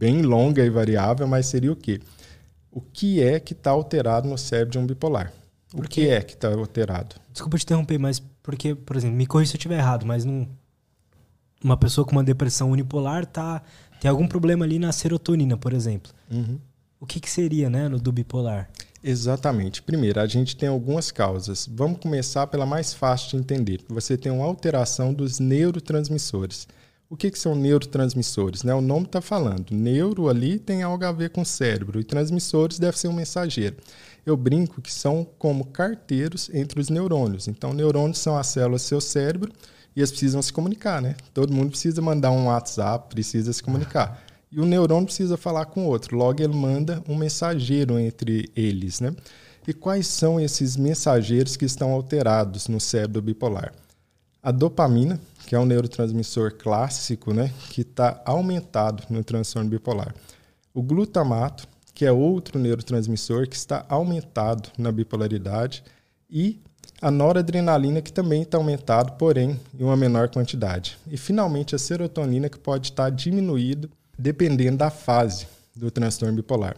[0.00, 2.00] bem longa e variável, mas seria o quê?
[2.72, 5.30] O que é que está alterado no cérebro de um bipolar?
[5.74, 7.16] O que é que está alterado?
[7.30, 10.48] Desculpa te interromper, mas porque, por exemplo, me corrija se eu estiver errado, mas num,
[11.62, 13.62] uma pessoa com uma depressão unipolar tá,
[14.00, 16.10] tem algum problema ali na serotonina, por exemplo.
[16.30, 16.58] Uhum.
[16.98, 18.70] O que, que seria né, no do bipolar?
[19.02, 19.82] Exatamente.
[19.82, 21.68] Primeiro, a gente tem algumas causas.
[21.70, 23.80] Vamos começar pela mais fácil de entender.
[23.88, 26.66] Você tem uma alteração dos neurotransmissores.
[27.10, 28.62] O que, que são neurotransmissores?
[28.62, 28.72] Né?
[28.72, 29.72] O nome está falando.
[29.72, 33.76] Neuro ali tem algo a ver com cérebro e transmissores deve ser um mensageiro.
[34.24, 37.48] Eu brinco que são como carteiros entre os neurônios.
[37.48, 39.52] Então, neurônios são as células do seu cérebro
[39.96, 41.16] e eles precisam se comunicar, né?
[41.34, 45.86] Todo mundo precisa mandar um WhatsApp, precisa se comunicar e o neurônio precisa falar com
[45.86, 46.16] o outro.
[46.16, 49.00] Logo, ele manda um mensageiro entre eles.
[49.00, 49.14] Né?
[49.66, 53.72] E quais são esses mensageiros que estão alterados no cérebro bipolar?
[54.42, 60.14] A dopamina, que é um neurotransmissor clássico, né, que está aumentado no transtorno bipolar.
[60.72, 65.84] O glutamato, que é outro neurotransmissor que está aumentado na bipolaridade.
[66.30, 66.58] E
[67.02, 70.96] a noradrenalina, que também está aumentado, porém em uma menor quantidade.
[71.10, 76.76] E finalmente a serotonina, que pode estar diminuído dependendo da fase do transtorno bipolar.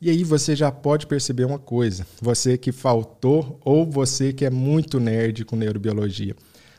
[0.00, 4.50] E aí você já pode perceber uma coisa, você que faltou ou você que é
[4.50, 6.34] muito nerd com neurobiologia.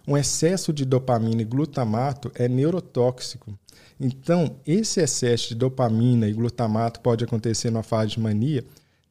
[0.08, 3.58] Um excesso de dopamina e glutamato é neurotóxico.
[4.00, 8.64] Então, esse excesso de dopamina e glutamato pode acontecer na fase de mania,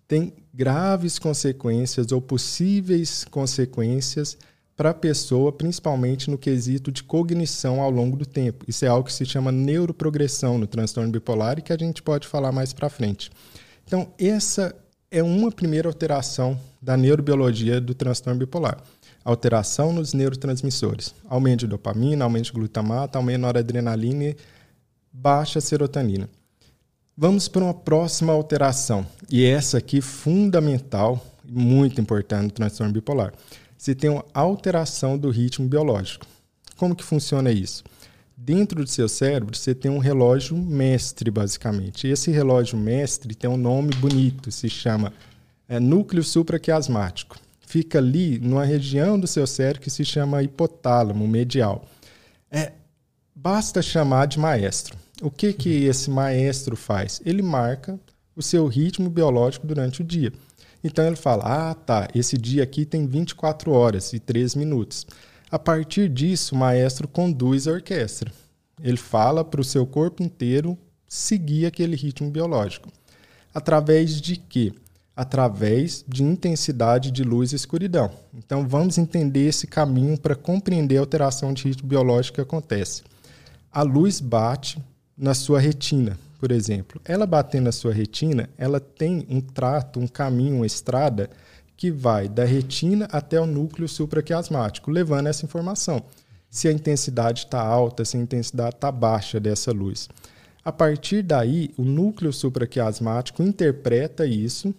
[0.09, 4.37] tem graves consequências ou possíveis consequências
[4.77, 8.65] para a pessoa, principalmente no quesito de cognição ao longo do tempo.
[8.67, 12.27] Isso é algo que se chama neuroprogressão no transtorno bipolar e que a gente pode
[12.27, 13.31] falar mais para frente.
[13.87, 14.75] Então, essa
[15.11, 18.83] é uma primeira alteração da neurobiologia do transtorno bipolar.
[19.25, 21.15] Alteração nos neurotransmissores.
[21.29, 24.37] Aumento de dopamina, aumento de glutamato, aumento de noradrenalina e
[25.13, 26.29] baixa serotonina.
[27.17, 29.07] Vamos para uma próxima alteração.
[29.31, 33.35] E essa aqui fundamental, muito importante no transtorno bipolar.
[33.77, 36.27] Você tem uma alteração do ritmo biológico.
[36.77, 37.85] Como que funciona isso?
[38.35, 42.07] Dentro do seu cérebro, você tem um relógio mestre, basicamente.
[42.07, 45.13] E esse relógio mestre tem um nome bonito, se chama
[45.69, 47.37] é, núcleo supraquiasmático.
[47.71, 51.87] Fica ali numa região do seu cérebro que se chama hipotálamo medial.
[52.51, 52.73] É,
[53.33, 54.99] basta chamar de maestro.
[55.23, 57.23] O que, que esse maestro faz?
[57.25, 57.97] Ele marca
[58.35, 60.33] o seu ritmo biológico durante o dia.
[60.83, 65.07] Então ele fala: ah, tá, esse dia aqui tem 24 horas e 3 minutos.
[65.49, 68.33] A partir disso, o maestro conduz a orquestra.
[68.83, 72.89] Ele fala para o seu corpo inteiro seguir aquele ritmo biológico.
[73.55, 74.73] Através de quê?
[75.15, 78.11] Através de intensidade de luz e escuridão.
[78.33, 83.03] Então vamos entender esse caminho para compreender a alteração de ritmo biológico que acontece.
[83.71, 84.79] A luz bate
[85.17, 87.01] na sua retina, por exemplo.
[87.05, 91.29] Ela batendo na sua retina, ela tem um trato, um caminho, uma estrada
[91.77, 96.03] que vai da retina até o núcleo supraquiasmático, levando essa informação.
[96.51, 100.09] Se a intensidade está alta, se a intensidade está baixa dessa luz.
[100.65, 104.75] A partir daí, o núcleo supraquiasmático interpreta isso,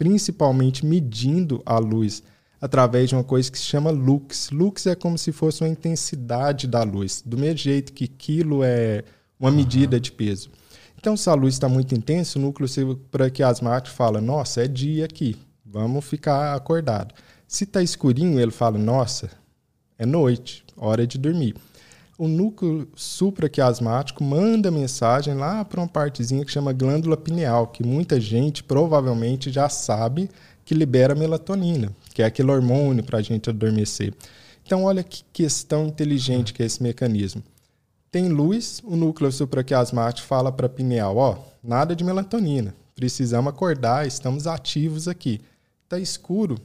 [0.00, 2.22] principalmente medindo a luz
[2.58, 4.48] através de uma coisa que se chama lux.
[4.50, 9.04] Lux é como se fosse uma intensidade da luz, do mesmo jeito que quilo é
[9.38, 10.50] uma medida de peso.
[10.96, 15.36] Então, se a luz está muito intensa, o núcleo supraquiasmático fala: Nossa, é dia aqui,
[15.66, 17.14] Vamos ficar acordado.
[17.46, 19.30] Se está escurinho, ele fala: Nossa,
[19.98, 21.56] é noite, hora de dormir.
[22.20, 28.20] O núcleo supraquiasmático manda mensagem lá para uma partezinha que chama glândula pineal, que muita
[28.20, 30.28] gente provavelmente já sabe
[30.62, 34.12] que libera melatonina, que é aquele hormônio para a gente adormecer.
[34.62, 37.42] Então, olha que questão inteligente que é esse mecanismo.
[38.12, 44.06] Tem luz, o núcleo supraquiasmático fala para a pineal: Ó, nada de melatonina, precisamos acordar,
[44.06, 45.40] estamos ativos aqui
[45.90, 46.56] está escuro,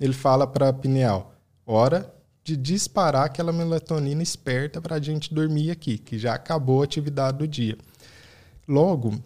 [0.00, 2.10] ele fala para a pineal: hora
[2.44, 7.38] de disparar aquela melatonina esperta para a gente dormir aqui, que já acabou a atividade
[7.38, 7.78] do dia.
[8.66, 9.22] Logo,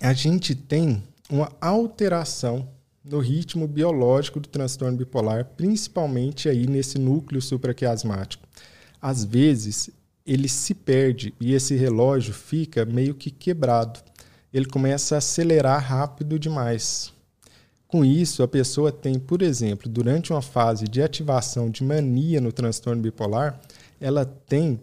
[0.00, 2.68] a gente tem uma alteração
[3.04, 8.46] no ritmo biológico do transtorno bipolar, principalmente aí nesse núcleo supraquiasmático.
[9.00, 9.90] Às vezes,
[10.26, 14.00] ele se perde e esse relógio fica meio que quebrado.
[14.52, 17.12] Ele começa a acelerar rápido demais.
[17.90, 22.52] Com isso, a pessoa tem, por exemplo, durante uma fase de ativação de mania no
[22.52, 23.60] transtorno bipolar,
[24.00, 24.78] ela tem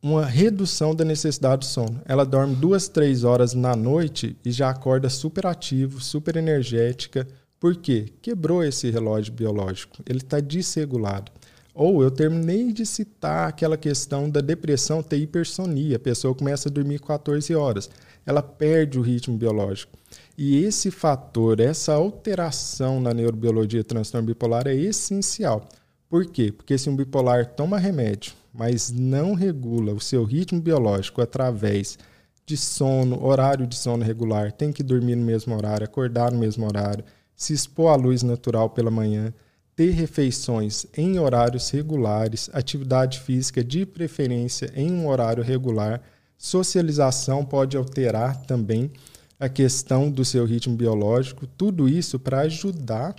[0.00, 2.00] uma redução da necessidade de sono.
[2.04, 7.26] Ela dorme duas, três horas na noite e já acorda super ativo, super energética.
[7.58, 8.12] Por quê?
[8.22, 9.96] Quebrou esse relógio biológico.
[10.06, 11.32] Ele está desregulado.
[11.74, 15.96] Ou eu terminei de citar aquela questão da depressão ter hipersonia.
[15.96, 17.90] A pessoa começa a dormir 14 horas.
[18.24, 19.98] Ela perde o ritmo biológico.
[20.38, 25.66] E esse fator, essa alteração na neurobiologia do transtorno bipolar é essencial.
[26.10, 26.52] Por quê?
[26.52, 31.98] Porque se um bipolar toma remédio, mas não regula o seu ritmo biológico através
[32.44, 36.66] de sono, horário de sono regular, tem que dormir no mesmo horário, acordar no mesmo
[36.66, 39.32] horário, se expor à luz natural pela manhã,
[39.74, 46.00] ter refeições em horários regulares, atividade física de preferência em um horário regular,
[46.38, 48.90] socialização pode alterar também
[49.38, 53.14] a questão do seu ritmo biológico, tudo isso para ajudar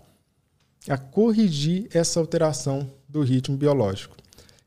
[0.89, 4.15] a corrigir essa alteração do ritmo biológico.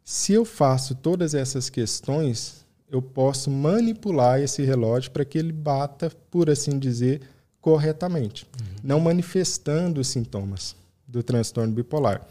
[0.05, 6.11] Se eu faço todas essas questões, eu posso manipular esse relógio para que ele bata,
[6.31, 7.23] por assim dizer,
[7.61, 8.67] corretamente, uhum.
[8.83, 10.75] não manifestando os sintomas
[11.07, 12.27] do transtorno bipolar.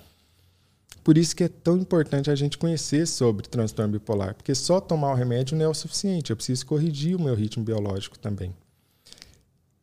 [1.03, 5.12] Por isso que é tão importante a gente conhecer sobre transtorno bipolar, porque só tomar
[5.12, 8.53] o remédio não é o suficiente, eu preciso corrigir o meu ritmo biológico também.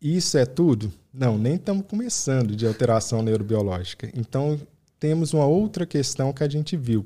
[0.07, 0.93] Isso é tudo?
[1.13, 4.09] Não, nem estamos começando de alteração neurobiológica.
[4.15, 4.57] Então,
[5.01, 7.05] temos uma outra questão que a gente viu.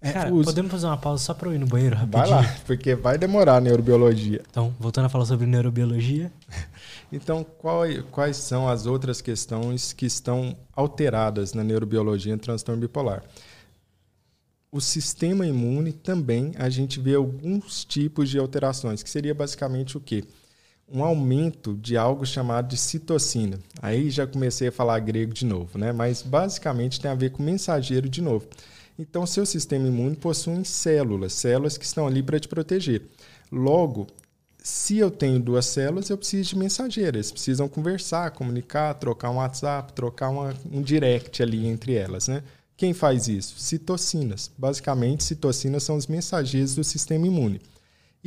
[0.00, 0.44] É, Cara, os...
[0.44, 2.26] podemos fazer uma pausa só para eu ir no banheiro rapidinho?
[2.26, 4.42] Vai lá, porque vai demorar a neurobiologia.
[4.50, 6.32] Então, voltando a falar sobre neurobiologia.
[7.12, 13.22] então, qual, quais são as outras questões que estão alteradas na neurobiologia em transtorno bipolar?
[14.72, 20.00] O sistema imune também, a gente vê alguns tipos de alterações, que seria basicamente o
[20.00, 20.24] quê?
[20.90, 23.58] Um aumento de algo chamado de citocina.
[23.82, 25.92] Aí já comecei a falar grego de novo, né?
[25.92, 28.46] Mas basicamente tem a ver com mensageiro de novo.
[28.98, 33.02] Então, seu sistema imune possui células, células que estão ali para te proteger.
[33.52, 34.08] Logo,
[34.58, 37.30] se eu tenho duas células, eu preciso de mensageiras.
[37.30, 42.42] Precisam conversar, comunicar, trocar um WhatsApp, trocar uma, um direct ali entre elas, né?
[42.76, 43.58] Quem faz isso?
[43.58, 44.50] Citocinas.
[44.56, 47.60] Basicamente, citocinas são os mensageiros do sistema imune.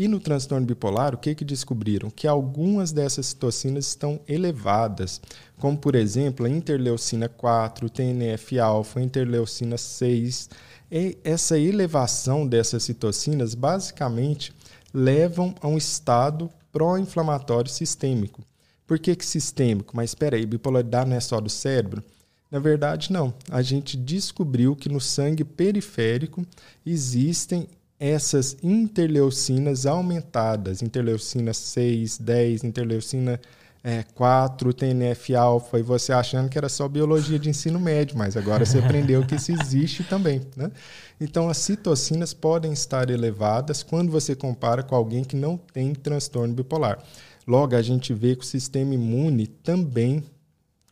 [0.01, 2.09] E no transtorno bipolar, o que, que descobriram?
[2.09, 5.21] Que algumas dessas citocinas estão elevadas,
[5.59, 10.49] como por exemplo a interleucina 4, TNF-alfa, interleucina 6.
[10.91, 14.51] E essa elevação dessas citocinas basicamente
[14.91, 18.41] levam a um estado pró-inflamatório sistêmico.
[18.87, 19.95] Por que, que sistêmico?
[19.95, 22.03] Mas espera aí, bipolaridade não é só do cérebro?
[22.49, 23.31] Na verdade, não.
[23.51, 26.43] A gente descobriu que no sangue periférico
[26.83, 27.67] existem
[28.01, 33.39] essas interleucinas aumentadas, interleucina 6, 10, interleucina
[33.83, 38.65] é, 4, TNF-alfa, e você achando que era só biologia de ensino médio, mas agora
[38.65, 40.41] você aprendeu que isso existe também.
[40.57, 40.71] Né?
[41.19, 46.55] Então, as citocinas podem estar elevadas quando você compara com alguém que não tem transtorno
[46.55, 46.97] bipolar.
[47.45, 50.23] Logo, a gente vê que o sistema imune também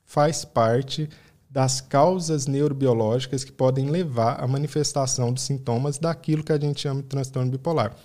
[0.06, 1.10] faz parte
[1.50, 7.02] das causas neurobiológicas que podem levar à manifestação dos sintomas daquilo que a gente chama
[7.02, 7.96] de transtorno bipolar.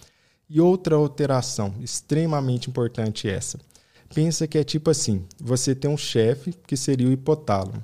[0.48, 3.58] E outra alteração extremamente importante é essa.
[4.14, 7.82] Pensa que é tipo assim: você tem um chefe, que seria o hipotálamo,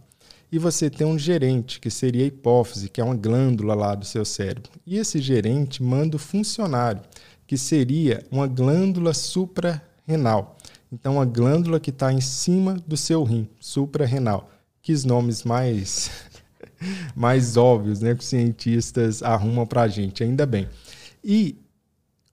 [0.51, 4.05] e você tem um gerente, que seria a hipófise, que é uma glândula lá do
[4.05, 4.71] seu cérebro.
[4.87, 7.03] E esse gerente manda o funcionário,
[7.47, 10.57] que seria uma glândula suprarrenal.
[10.93, 14.51] Então, a glândula que está em cima do seu rim, suprarrenal
[14.83, 16.11] que os nomes mais
[17.15, 20.69] mais óbvios, né, que os cientistas arrumam para a gente, ainda bem.
[21.23, 21.59] E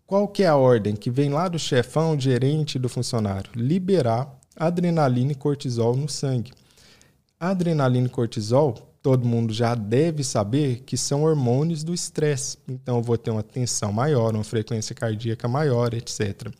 [0.05, 3.51] qual que é a ordem que vem lá do chefão, gerente do funcionário?
[3.55, 6.51] Liberar adrenalina e cortisol no sangue.
[7.39, 12.57] Adrenalina e cortisol, todo mundo já deve saber que são hormônios do estresse.
[12.67, 16.51] Então eu vou ter uma tensão maior, uma frequência cardíaca maior, etc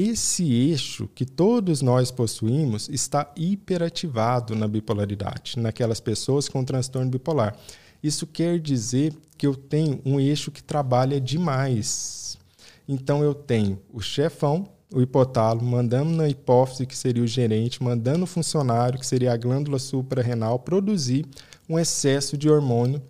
[0.00, 7.56] esse eixo que todos nós possuímos está hiperativado na bipolaridade, naquelas pessoas com transtorno bipolar.
[8.00, 12.38] Isso quer dizer que eu tenho um eixo que trabalha demais.
[12.86, 18.22] Então eu tenho o chefão, o hipotálamo, mandando na hipófise, que seria o gerente, mandando
[18.22, 21.26] o funcionário, que seria a glândula suprarrenal, produzir
[21.68, 23.02] um excesso de hormônio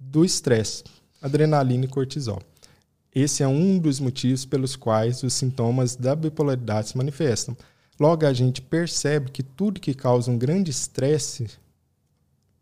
[0.00, 0.82] do estresse,
[1.20, 2.40] adrenalina e cortisol.
[3.14, 7.56] Esse é um dos motivos pelos quais os sintomas da bipolaridade se manifestam.
[8.00, 11.46] Logo, a gente percebe que tudo que causa um grande estresse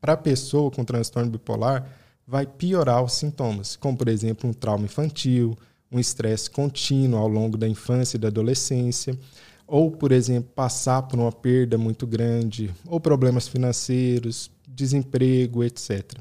[0.01, 1.89] para a pessoa com transtorno bipolar
[2.27, 5.57] vai piorar os sintomas, como, por exemplo, um trauma infantil,
[5.91, 9.19] um estresse contínuo ao longo da infância e da adolescência,
[9.67, 16.19] ou, por exemplo, passar por uma perda muito grande, ou problemas financeiros, desemprego, etc.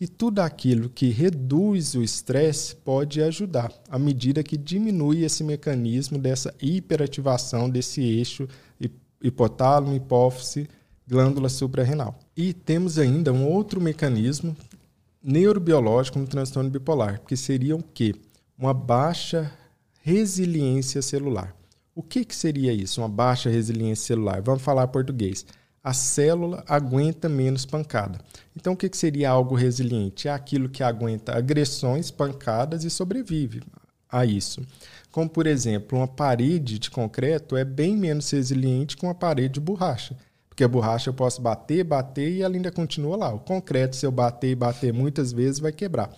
[0.00, 6.18] E tudo aquilo que reduz o estresse pode ajudar, à medida que diminui esse mecanismo
[6.18, 8.48] dessa hiperativação desse eixo
[9.22, 10.68] hipotálamo, hipófise,
[11.06, 12.18] glândula suprarrenal.
[12.36, 14.54] E temos ainda um outro mecanismo
[15.22, 18.14] neurobiológico no transtorno bipolar, que seria o quê?
[18.58, 19.50] Uma baixa
[20.02, 21.56] resiliência celular.
[21.94, 24.42] O que, que seria isso, uma baixa resiliência celular?
[24.42, 25.46] Vamos falar português
[25.84, 28.18] a célula aguenta menos pancada.
[28.56, 30.28] Então, o que, seria algo resiliente?
[30.28, 33.62] É aquilo que aguenta agressões, pancadas e sobrevive
[34.10, 34.62] a isso.
[35.12, 39.60] Como, por exemplo, uma parede de concreto é bem menos resiliente que uma parede de
[39.60, 40.16] borracha.
[40.48, 43.34] Porque a borracha eu posso bater, bater e ela ainda continua lá.
[43.34, 46.10] O concreto, se eu bater e bater muitas vezes, vai quebrar.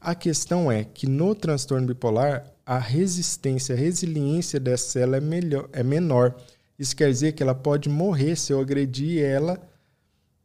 [0.00, 5.68] A questão é que no transtorno bipolar, a resistência, a resiliência dessa célula é, melhor,
[5.72, 6.34] é menor.
[6.78, 9.60] Isso quer dizer que ela pode morrer se eu agredir ela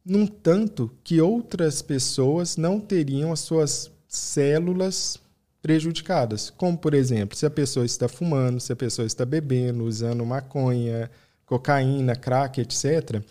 [0.04, 5.18] num tanto que outras pessoas não teriam as suas células
[5.62, 6.50] prejudicadas.
[6.50, 11.10] Como, por exemplo, se a pessoa está fumando, se a pessoa está bebendo, usando maconha,
[11.46, 13.22] cocaína, crack, etc.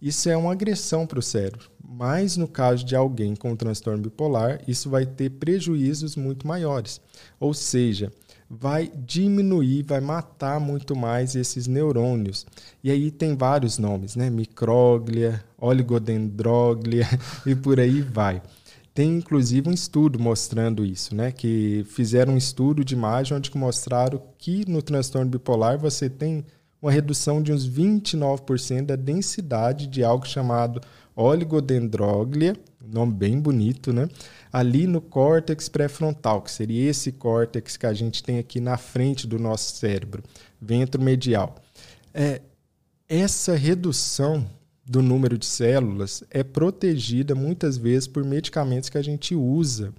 [0.00, 1.70] Isso é uma agressão para o cérebro.
[1.88, 7.00] Mas no caso de alguém com transtorno bipolar, isso vai ter prejuízos muito maiores.
[7.38, 8.12] Ou seja,
[8.48, 12.46] vai diminuir, vai matar muito mais esses neurônios.
[12.82, 14.30] E aí tem vários nomes, né?
[14.30, 17.06] Micróglia, oligodendróglia
[17.44, 18.40] e por aí vai.
[18.94, 21.30] Tem inclusive um estudo mostrando isso, né?
[21.30, 26.44] Que fizeram um estudo de imagem onde mostraram que no transtorno bipolar você tem
[26.80, 30.80] uma redução de uns 29% da densidade de algo chamado
[31.14, 32.54] oligodendróglia,
[32.90, 34.08] nome bem bonito, né?
[34.52, 39.26] Ali no córtex pré-frontal, que seria esse córtex que a gente tem aqui na frente
[39.26, 40.22] do nosso cérebro,
[40.60, 41.56] ventromedial.
[42.12, 42.40] É,
[43.08, 44.46] essa redução
[44.84, 49.92] do número de células é protegida muitas vezes por medicamentos que a gente usa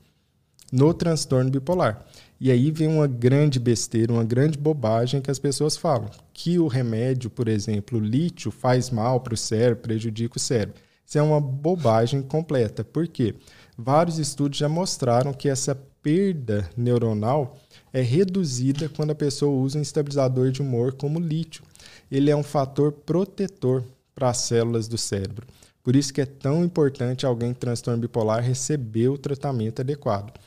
[0.71, 2.05] no transtorno bipolar.
[2.39, 6.67] E aí vem uma grande besteira, uma grande bobagem que as pessoas falam, que o
[6.67, 10.79] remédio, por exemplo, o lítio faz mal para o cérebro, prejudica o cérebro.
[11.07, 12.83] Isso é uma bobagem completa.
[12.83, 13.33] Por quê?
[13.77, 17.57] Vários estudos já mostraram que essa perda neuronal
[17.93, 21.63] é reduzida quando a pessoa usa um estabilizador de humor como lítio.
[22.11, 25.47] Ele é um fator protetor para as células do cérebro.
[25.81, 30.37] Por isso que é tão importante alguém com transtorno bipolar receber o tratamento adequado.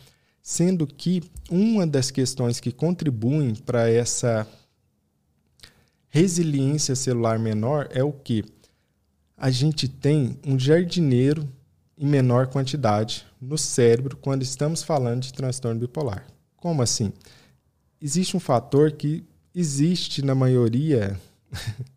[0.43, 4.47] Sendo que uma das questões que contribuem para essa
[6.11, 8.45] resiliência celular menor é o que?
[9.41, 11.49] A gente tem um jardineiro
[11.97, 16.26] em menor quantidade no cérebro quando estamos falando de transtorno bipolar.
[16.59, 17.11] Como assim?
[18.03, 19.24] Existe um fator que
[19.55, 21.18] existe na maioria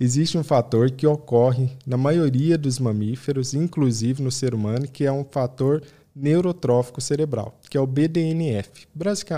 [0.00, 5.12] existe um fator que ocorre na maioria dos mamíferos, inclusive no ser humano, que é
[5.12, 5.82] um fator
[6.16, 8.88] neurotrófico cerebral, que é o BDNF.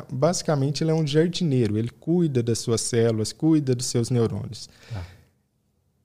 [0.08, 4.68] basicamente, ele é um jardineiro, ele cuida das suas células, cuida dos seus neurônios.
[4.94, 5.13] Ah.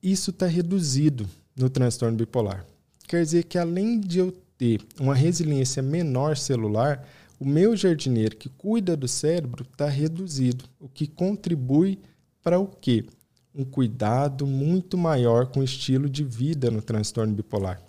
[0.02, 2.66] Isso está reduzido no transtorno bipolar.
[3.08, 7.08] Quer dizer que, além de eu ter uma resiliência menor celular,
[7.40, 12.00] o meu jardineiro que cuida do cérebro está reduzido, o que contribui
[12.42, 13.06] para o quê?
[13.54, 17.82] um cuidado muito maior com o estilo de vida no transtorno bipolar.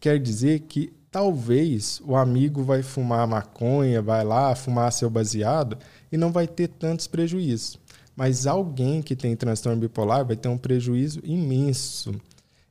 [0.00, 5.76] Quer dizer que talvez o amigo vai fumar maconha, vai lá fumar seu baseado
[6.10, 7.78] e não vai ter tantos prejuízos.
[8.16, 12.14] Mas alguém que tem transtorno bipolar vai ter um prejuízo imenso.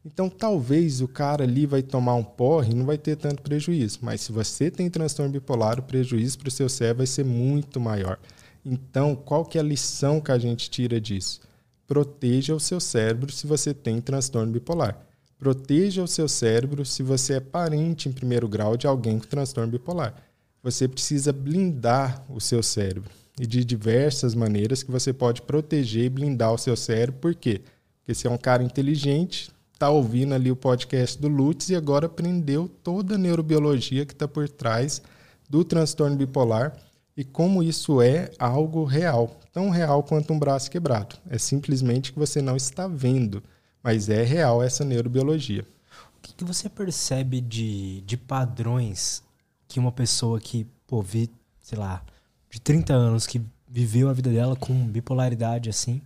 [0.04, 4.00] Então, talvez o cara ali vai tomar um porre e não vai ter tanto prejuízo.
[4.02, 7.80] Mas se você tem transtorno bipolar, o prejuízo para o seu cérebro vai ser muito
[7.80, 8.20] maior.
[8.66, 11.40] Então, qual que é a lição que a gente tira disso?
[11.88, 15.00] proteja o seu cérebro se você tem transtorno bipolar.
[15.38, 19.72] Proteja o seu cérebro se você é parente em primeiro grau de alguém com transtorno
[19.72, 20.16] bipolar.
[20.64, 23.12] Você precisa blindar o seu cérebro.
[23.40, 27.20] E de diversas maneiras que você pode proteger e blindar o seu cérebro.
[27.20, 27.62] Por quê?
[28.00, 32.06] Porque você é um cara inteligente, está ouvindo ali o podcast do Lutz e agora
[32.06, 35.02] aprendeu toda a neurobiologia que está por trás
[35.50, 36.76] do transtorno bipolar
[37.18, 41.16] e como isso é algo real, tão real quanto um braço quebrado.
[41.30, 43.42] É simplesmente que você não está vendo,
[43.82, 45.66] mas é real essa neurobiologia.
[46.18, 49.24] O que, que você percebe de, de padrões
[49.68, 51.30] que uma pessoa que, pô, vi,
[51.62, 52.04] sei lá,
[52.50, 56.02] de 30 anos, que viveu a vida dela com bipolaridade assim,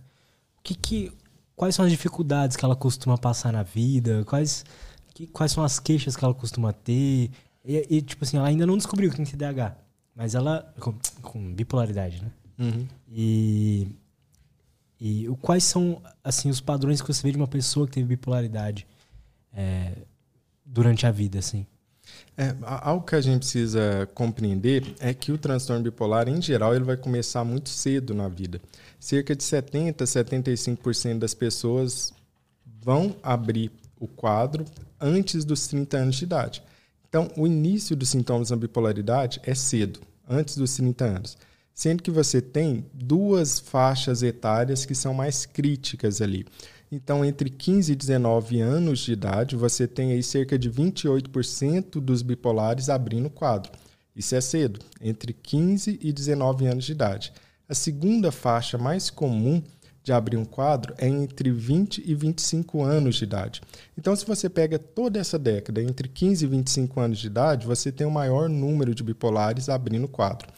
[0.58, 1.12] o que que,
[1.54, 4.24] quais são as dificuldades que ela costuma passar na vida?
[4.24, 4.64] Quais,
[5.14, 7.30] que, quais são as queixas que ela costuma ter?
[7.64, 9.76] E, e, tipo assim, ela ainda não descobriu que tem TDAH.
[10.14, 10.72] Mas ela.
[10.78, 12.30] Com, com bipolaridade, né?
[12.58, 12.86] Uhum.
[13.10, 13.88] E.
[15.00, 18.86] E quais são, assim, os padrões que você vê de uma pessoa que teve bipolaridade
[19.50, 19.92] é,
[20.62, 21.66] durante a vida, assim?
[22.40, 26.84] É, algo que a gente precisa compreender é que o transtorno bipolar, em geral, ele
[26.84, 28.58] vai começar muito cedo na vida.
[28.98, 32.14] Cerca de 70, 75% das pessoas
[32.82, 34.64] vão abrir o quadro
[34.98, 36.62] antes dos 30 anos de idade.
[37.06, 41.36] Então, o início dos sintomas da bipolaridade é cedo, antes dos 30 anos.
[41.74, 46.46] Sendo que você tem duas faixas etárias que são mais críticas ali.
[46.92, 52.20] Então, entre 15 e 19 anos de idade, você tem aí cerca de 28% dos
[52.20, 53.70] bipolares abrindo o quadro.
[54.14, 57.32] Isso é cedo, entre 15 e 19 anos de idade.
[57.68, 59.62] A segunda faixa mais comum
[60.02, 63.60] de abrir um quadro é entre 20 e 25 anos de idade.
[63.96, 67.92] Então, se você pega toda essa década, entre 15 e 25 anos de idade, você
[67.92, 70.48] tem o maior número de bipolares abrindo quadro.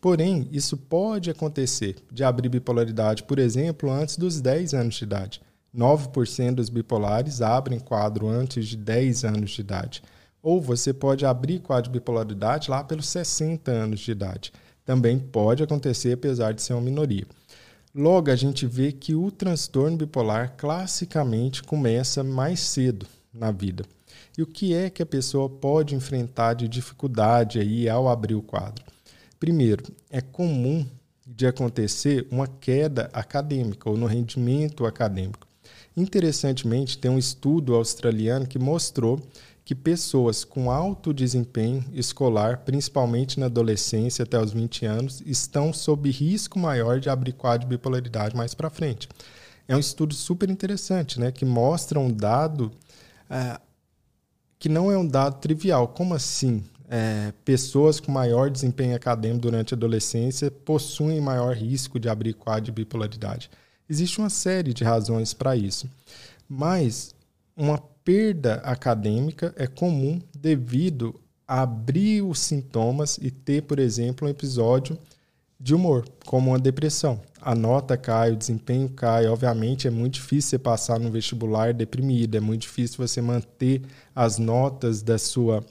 [0.00, 5.40] Porém, isso pode acontecer de abrir bipolaridade, por exemplo, antes dos 10 anos de idade.
[5.74, 10.02] 9% dos bipolares abrem quadro antes de 10 anos de idade.
[10.42, 14.52] Ou você pode abrir quadro de bipolaridade lá pelos 60 anos de idade.
[14.84, 17.26] Também pode acontecer, apesar de ser uma minoria.
[17.94, 23.84] Logo, a gente vê que o transtorno bipolar classicamente começa mais cedo na vida.
[24.36, 28.42] E o que é que a pessoa pode enfrentar de dificuldade aí ao abrir o
[28.42, 28.84] quadro?
[29.38, 30.86] Primeiro, é comum
[31.26, 35.51] de acontecer uma queda acadêmica ou no rendimento acadêmico.
[35.96, 39.20] Interessantemente, tem um estudo australiano que mostrou
[39.64, 46.10] que pessoas com alto desempenho escolar, principalmente na adolescência até os 20 anos, estão sob
[46.10, 49.08] risco maior de abrir quadro de bipolaridade mais para frente.
[49.68, 52.72] É um estudo super interessante, né, que mostra um dado
[53.30, 53.60] uh,
[54.58, 55.88] que não é um dado trivial.
[55.88, 56.62] Como assim?
[56.88, 62.66] É, pessoas com maior desempenho acadêmico durante a adolescência possuem maior risco de abrir quadro
[62.66, 63.50] de bipolaridade.
[63.92, 65.86] Existe uma série de razões para isso.
[66.48, 67.14] Mas
[67.54, 74.30] uma perda acadêmica é comum devido a abrir os sintomas e ter, por exemplo, um
[74.30, 74.96] episódio
[75.60, 77.20] de humor, como uma depressão.
[77.38, 79.26] A nota cai, o desempenho cai.
[79.26, 83.82] Obviamente, é muito difícil você passar no vestibular deprimido, é muito difícil você manter
[84.16, 85.62] as notas da sua,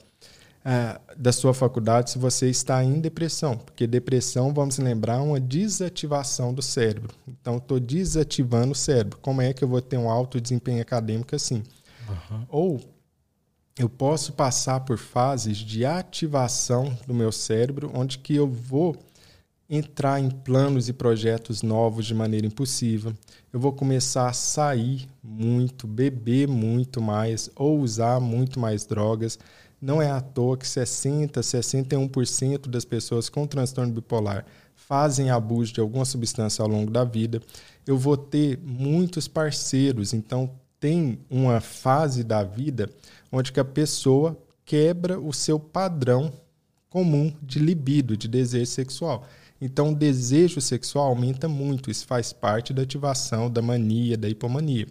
[0.64, 3.56] uh, da sua faculdade se você está em depressão.
[3.56, 7.14] Porque depressão, vamos lembrar, é uma desativação do cérebro.
[7.28, 9.18] Então, estou desativando o cérebro.
[9.20, 11.62] Como é que eu vou ter um alto desempenho acadêmico assim?
[12.08, 12.46] Uhum.
[12.48, 12.80] Ou
[13.78, 18.96] eu posso passar por fases de ativação do meu cérebro, onde que eu vou
[19.74, 23.14] entrar em planos e projetos novos de maneira impulsiva.
[23.50, 29.38] Eu vou começar a sair muito, beber muito mais ou usar muito mais drogas.
[29.82, 35.80] Não é à toa que 60, 61% das pessoas com transtorno bipolar fazem abuso de
[35.80, 37.42] alguma substância ao longo da vida.
[37.84, 42.88] Eu vou ter muitos parceiros, então tem uma fase da vida
[43.32, 46.32] onde que a pessoa quebra o seu padrão
[46.88, 49.26] comum de libido, de desejo sexual.
[49.60, 54.86] Então, o desejo sexual aumenta muito, isso faz parte da ativação da mania, da hipomania.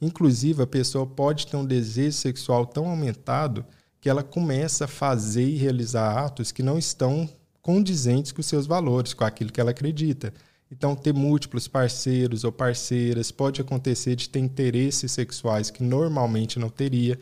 [0.00, 3.64] Inclusive, a pessoa pode ter um desejo sexual tão aumentado
[4.06, 7.28] que ela começa a fazer e realizar atos que não estão
[7.60, 10.32] condizentes com seus valores, com aquilo que ela acredita.
[10.70, 16.68] Então, ter múltiplos parceiros ou parceiras pode acontecer de ter interesses sexuais que normalmente não
[16.68, 17.18] teria,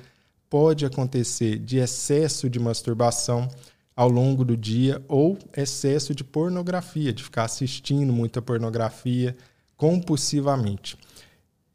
[0.50, 3.48] pode acontecer de excesso de masturbação
[3.96, 9.34] ao longo do dia ou excesso de pornografia, de ficar assistindo muita pornografia
[9.74, 10.98] compulsivamente.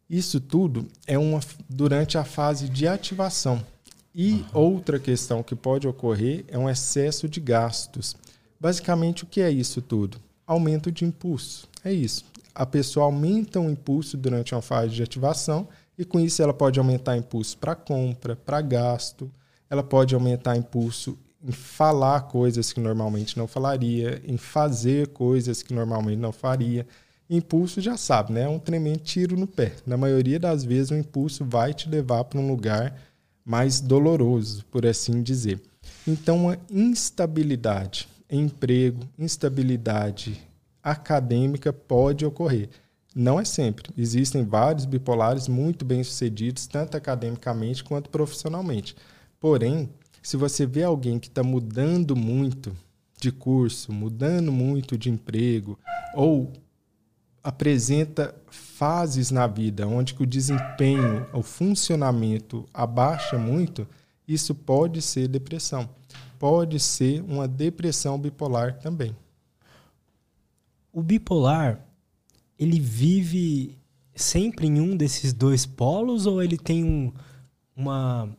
[0.08, 3.66] Isso tudo é uma durante a fase de ativação.
[4.20, 4.46] E uhum.
[4.54, 8.18] outra questão que pode ocorrer é um excesso de gastos.
[8.60, 10.20] Basicamente, o que é isso tudo?
[10.50, 11.70] aumento de impulso.
[11.86, 12.26] É isso.
[12.56, 16.80] A pessoa aumenta o impulso durante uma fase de ativação e com isso ela pode
[16.80, 19.32] aumentar impulso para compra, para gasto,
[19.70, 25.72] ela pode aumentar impulso em falar coisas que normalmente não falaria, em fazer coisas que
[25.72, 26.88] normalmente não faria.
[27.30, 28.42] Impulso já sabe, né?
[28.42, 29.74] É um tremendo tiro no pé.
[29.86, 33.00] Na maioria das vezes o impulso vai te levar para um lugar
[33.50, 35.60] mais doloroso, por assim dizer.
[36.08, 40.40] Então, a instabilidade emprego, instabilidade
[40.84, 42.70] acadêmica pode ocorrer.
[43.16, 43.92] Não é sempre.
[43.98, 48.96] Existem vários bipolares muito bem-sucedidos, tanto academicamente quanto profissionalmente.
[49.40, 49.90] Porém,
[50.22, 52.72] se você vê alguém que está mudando muito
[53.20, 55.78] de curso, mudando muito de emprego,
[56.14, 56.54] ou
[57.44, 58.36] apresenta
[58.80, 63.86] fases na vida onde que o desempenho, o funcionamento abaixa muito,
[64.26, 65.88] isso pode ser depressão
[66.40, 69.16] pode ser uma depressão bipolar também.
[70.92, 71.86] O bipolar,
[72.58, 73.78] ele vive
[74.16, 77.12] sempre em um desses dois polos ou ele tem um,
[77.76, 78.30] uma,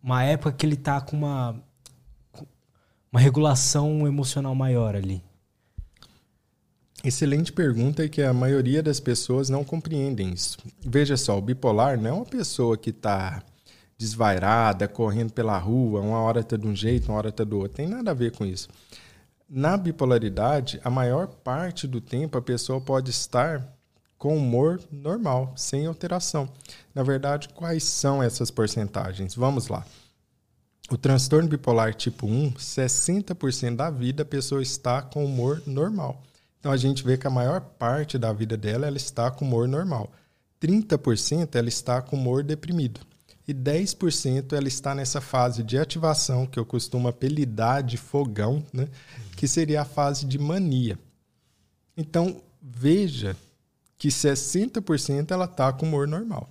[0.00, 1.60] uma época que ele está com uma,
[3.12, 5.22] uma regulação emocional maior ali?
[7.02, 10.58] Excelente pergunta e que a maioria das pessoas não compreendem isso.
[10.84, 13.42] Veja só, o bipolar não é uma pessoa que está
[13.96, 17.76] desvairada, correndo pela rua, uma hora está de um jeito, uma hora está do outro.
[17.76, 18.68] Tem nada a ver com isso.
[19.48, 23.66] Na bipolaridade, a maior parte do tempo a pessoa pode estar
[24.18, 26.48] com humor normal, sem alteração.
[26.94, 29.34] Na verdade, quais são essas porcentagens?
[29.34, 29.84] Vamos lá.
[30.90, 36.22] O transtorno bipolar tipo 1, 60% da vida a pessoa está com humor normal.
[36.60, 39.66] Então a gente vê que a maior parte da vida dela ela está com humor
[39.66, 40.12] normal.
[40.60, 43.00] 30% ela está com humor deprimido
[43.50, 48.88] e 10% ela está nessa fase de ativação, que eu costumo apelidar de fogão, né?
[49.36, 50.96] que seria a fase de mania.
[51.96, 53.36] Então, veja
[53.98, 56.48] que 60% ela está com humor normal.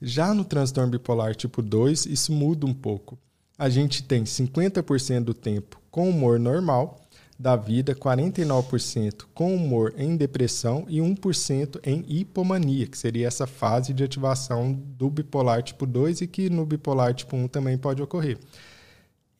[0.00, 3.18] Já no transtorno bipolar tipo 2, isso muda um pouco.
[3.58, 6.98] A gente tem 50% do tempo com humor normal
[7.42, 13.92] da vida, 49% com humor em depressão e 1% em hipomania, que seria essa fase
[13.92, 18.38] de ativação do bipolar tipo 2 e que no bipolar tipo 1 também pode ocorrer.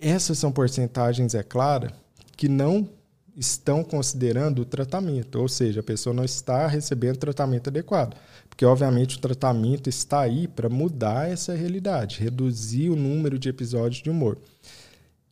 [0.00, 1.92] Essas são porcentagens, é claro,
[2.36, 2.88] que não
[3.36, 8.16] estão considerando o tratamento, ou seja, a pessoa não está recebendo tratamento adequado,
[8.48, 14.03] porque obviamente o tratamento está aí para mudar essa realidade, reduzir o número de episódios
[14.03, 14.38] de humor.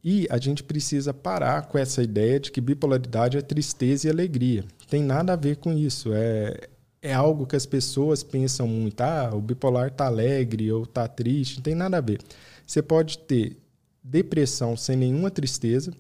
[0.03, 4.65] E a gente precisa parar com essa ideia de que bipolaridade é tristeza e alegria.
[4.89, 6.11] Tem nada a ver com isso.
[6.13, 6.57] É,
[7.03, 9.01] é algo que as pessoas pensam muito.
[9.01, 11.57] Ah, o bipolar está alegre ou está triste.
[11.57, 12.21] Não tem nada a ver.
[12.67, 13.57] Você pode ter
[14.03, 15.93] depressão sem nenhuma tristeza,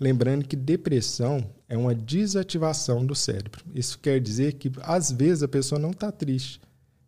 [0.00, 3.64] lembrando que depressão é uma desativação do cérebro.
[3.74, 6.60] Isso quer dizer que às vezes a pessoa não está triste,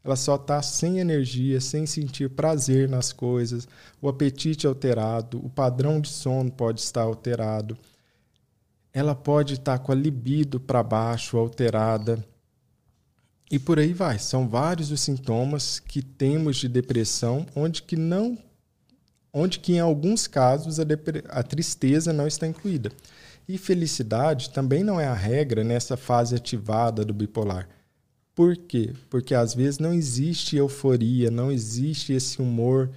[0.05, 3.68] ela só está sem energia, sem sentir prazer nas coisas,
[4.01, 7.76] o apetite é alterado, o padrão de sono pode estar alterado,
[8.92, 12.24] ela pode estar com a libido para baixo, alterada.
[13.51, 14.18] E por aí vai.
[14.18, 18.36] São vários os sintomas que temos de depressão, onde que não
[19.32, 20.84] onde que em alguns casos a,
[21.28, 22.90] a tristeza não está incluída.
[23.49, 27.68] E felicidade também não é a regra nessa fase ativada do bipolar.
[28.39, 28.93] Por quê?
[29.11, 32.89] Porque às vezes não existe euforia, não existe esse humor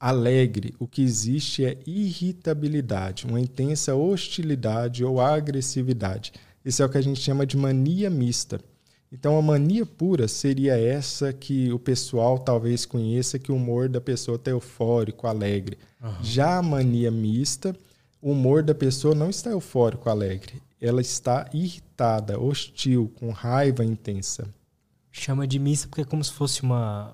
[0.00, 0.74] alegre.
[0.76, 6.32] O que existe é irritabilidade, uma intensa hostilidade ou agressividade.
[6.64, 8.60] Isso é o que a gente chama de mania mista.
[9.12, 14.00] Então, a mania pura seria essa que o pessoal talvez conheça, que o humor da
[14.00, 15.78] pessoa está eufórico, alegre.
[16.02, 16.24] Uhum.
[16.24, 17.72] Já a mania mista,
[18.20, 20.60] o humor da pessoa não está eufórico, alegre.
[20.80, 24.57] Ela está irritada, hostil, com raiva intensa.
[25.18, 27.12] Chama de mista porque é como se fosse uma,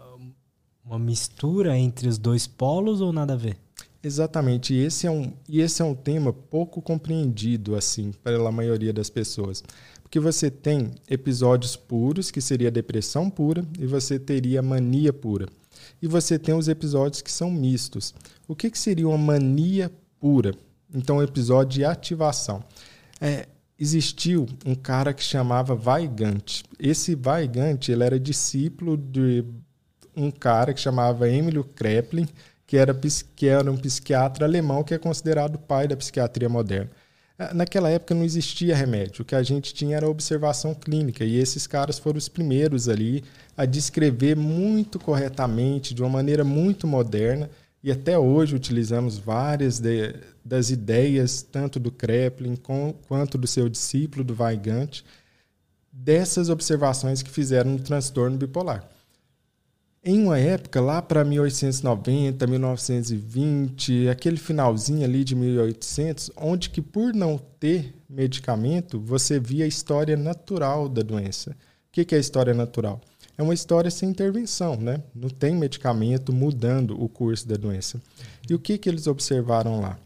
[0.84, 3.56] uma mistura entre os dois polos ou nada a ver?
[4.02, 4.74] Exatamente.
[4.74, 9.08] E esse é um, e esse é um tema pouco compreendido assim pela maioria das
[9.08, 9.64] pessoas.
[10.02, 15.48] Porque você tem episódios puros, que seria depressão pura, e você teria mania pura.
[16.00, 18.14] E você tem os episódios que são mistos.
[18.46, 19.90] O que, que seria uma mania
[20.20, 20.54] pura?
[20.94, 22.62] Então, episódio de ativação.
[23.20, 23.48] É,
[23.78, 26.62] existiu um cara que chamava Weigand.
[26.78, 29.44] Esse Weigand ele era discípulo de
[30.16, 32.28] um cara que chamava Emilio Kreplin,
[32.66, 32.96] que era,
[33.34, 36.90] que era um psiquiatra alemão que é considerado o pai da psiquiatria moderna.
[37.36, 41.36] Ah, naquela época não existia remédio, o que a gente tinha era observação clínica, e
[41.36, 43.24] esses caras foram os primeiros ali
[43.56, 47.50] a descrever muito corretamente, de uma maneira muito moderna,
[47.84, 53.68] e até hoje utilizamos várias de, das ideias, tanto do Kreplin com, quanto do seu
[53.68, 55.04] discípulo, do Weigand,
[55.92, 58.88] dessas observações que fizeram no transtorno bipolar.
[60.02, 67.12] Em uma época, lá para 1890, 1920, aquele finalzinho ali de 1800, onde que por
[67.12, 71.50] não ter medicamento, você via a história natural da doença.
[71.50, 71.54] O
[71.92, 72.98] que, que é a história natural?
[73.36, 75.02] É uma história sem intervenção, né?
[75.14, 78.00] Não tem medicamento mudando o curso da doença.
[78.48, 79.98] E o que, que eles observaram lá?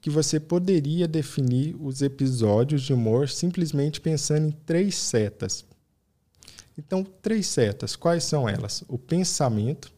[0.00, 5.64] Que você poderia definir os episódios de humor simplesmente pensando em três setas.
[6.76, 8.82] Então, três setas, quais são elas?
[8.88, 9.92] O pensamento,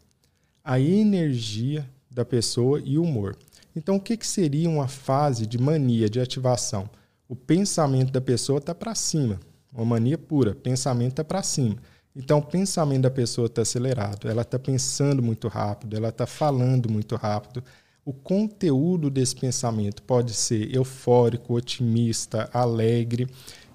[0.62, 3.37] a energia da pessoa e o humor.
[3.74, 6.89] Então, o que, que seria uma fase de mania, de ativação?
[7.28, 9.41] O pensamento da pessoa está para cima,
[9.72, 11.76] uma mania pura, pensamento está para cima.
[12.17, 16.89] Então, o pensamento da pessoa está acelerado, ela está pensando muito rápido, ela está falando
[16.89, 17.62] muito rápido.
[18.05, 23.29] O conteúdo desse pensamento pode ser eufórico, otimista, alegre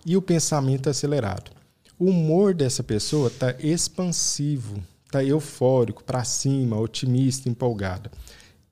[0.05, 1.51] e o pensamento acelerado.
[1.97, 8.09] O humor dessa pessoa está expansivo, está eufórico, para cima, otimista, empolgada.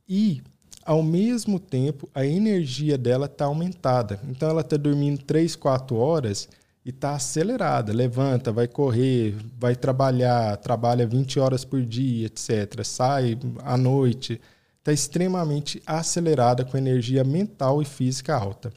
[0.08, 0.42] E,
[0.86, 4.22] ao mesmo tempo, a energia dela está aumentada.
[4.30, 6.48] Então, ela está dormindo 3, 4 horas
[6.88, 7.92] e está acelerada.
[7.92, 12.82] Levanta, vai correr, vai trabalhar, trabalha 20 horas por dia, etc.
[12.86, 14.40] Sai à noite.
[14.78, 18.72] Está extremamente acelerada com energia mental e física alta.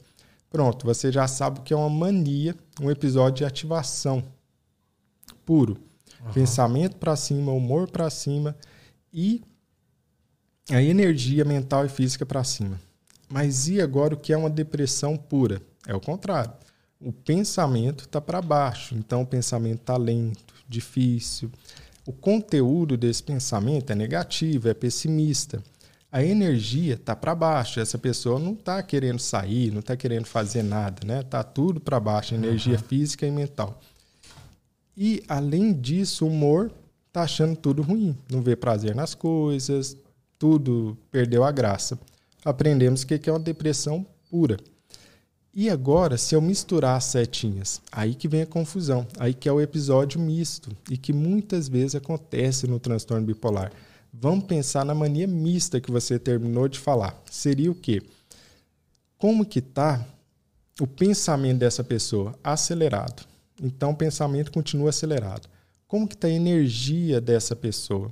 [0.49, 4.21] Pronto, você já sabe que é uma mania, um episódio de ativação
[5.45, 5.77] puro.
[6.21, 6.33] Uhum.
[6.33, 8.57] Pensamento para cima, humor para cima
[9.13, 9.41] e
[10.69, 12.77] a energia mental e física para cima.
[13.29, 15.61] Mas e agora o que é uma depressão pura?
[15.87, 16.51] É o contrário
[17.01, 18.95] o pensamento está para baixo.
[18.95, 21.51] Então, o pensamento está lento, difícil.
[22.05, 25.63] O conteúdo desse pensamento é negativo, é pessimista.
[26.11, 27.79] A energia está para baixo.
[27.79, 31.21] Essa pessoa não está querendo sair, não está querendo fazer nada, né?
[31.21, 32.83] Está tudo para baixo, energia uhum.
[32.83, 33.79] física e mental.
[34.95, 36.71] E, além disso, o humor
[37.07, 38.15] está achando tudo ruim.
[38.29, 39.97] Não vê prazer nas coisas,
[40.37, 41.97] tudo perdeu a graça.
[42.43, 44.57] Aprendemos que é uma depressão pura.
[45.53, 49.51] E agora, se eu misturar as setinhas, aí que vem a confusão, aí que é
[49.51, 53.69] o episódio misto e que muitas vezes acontece no transtorno bipolar.
[54.13, 57.21] Vamos pensar na mania mista que você terminou de falar.
[57.29, 58.01] Seria o quê?
[59.17, 60.05] Como que está
[60.79, 62.33] o pensamento dessa pessoa?
[62.41, 63.25] Acelerado.
[63.61, 65.49] Então, o pensamento continua acelerado.
[65.85, 68.09] Como que está a energia dessa pessoa?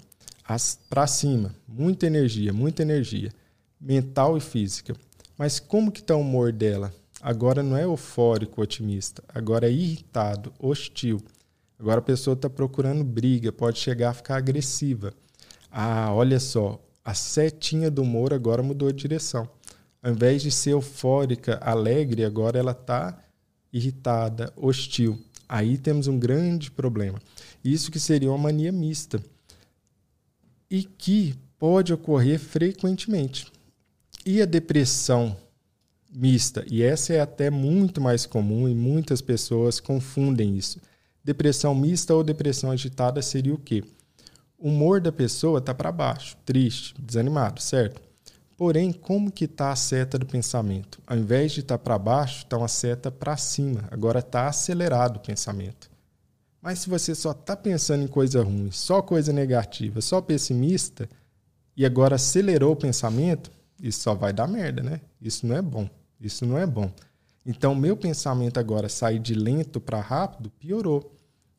[0.89, 1.55] Para cima.
[1.65, 3.31] Muita energia, muita energia.
[3.79, 4.93] Mental e física.
[5.37, 6.93] Mas como que está o humor dela?
[7.21, 9.23] Agora não é eufórico, otimista.
[9.27, 11.21] Agora é irritado, hostil.
[11.77, 15.13] Agora a pessoa está procurando briga, pode chegar a ficar agressiva.
[15.71, 19.49] Ah, olha só, A setinha do humor agora mudou de direção.
[20.01, 23.17] Ao invés de ser eufórica, alegre, agora ela está
[23.73, 25.19] irritada, hostil.
[25.47, 27.19] Aí temos um grande problema.
[27.63, 29.19] Isso que seria uma mania mista.
[30.69, 33.51] E que pode ocorrer frequentemente.
[34.25, 35.35] E a depressão
[36.11, 40.79] mista, e essa é até muito mais comum e muitas pessoas confundem isso.
[41.23, 43.83] Depressão mista ou depressão agitada seria o quê?
[44.57, 48.01] O humor da pessoa está para baixo, triste, desanimado, certo?
[48.57, 50.99] Porém, como que está a seta do pensamento?
[51.07, 53.85] Ao invés de estar tá para baixo, está uma seta para cima.
[53.89, 55.89] Agora está acelerado o pensamento.
[56.61, 61.07] Mas se você só está pensando em coisa ruim, só coisa negativa, só pessimista,
[61.77, 63.49] e agora acelerou o pensamento,
[63.81, 64.99] isso só vai dar merda, né?
[65.21, 65.89] Isso não é bom.
[66.19, 66.91] Isso não é bom.
[67.45, 71.11] Então, meu pensamento agora sair de lento para rápido piorou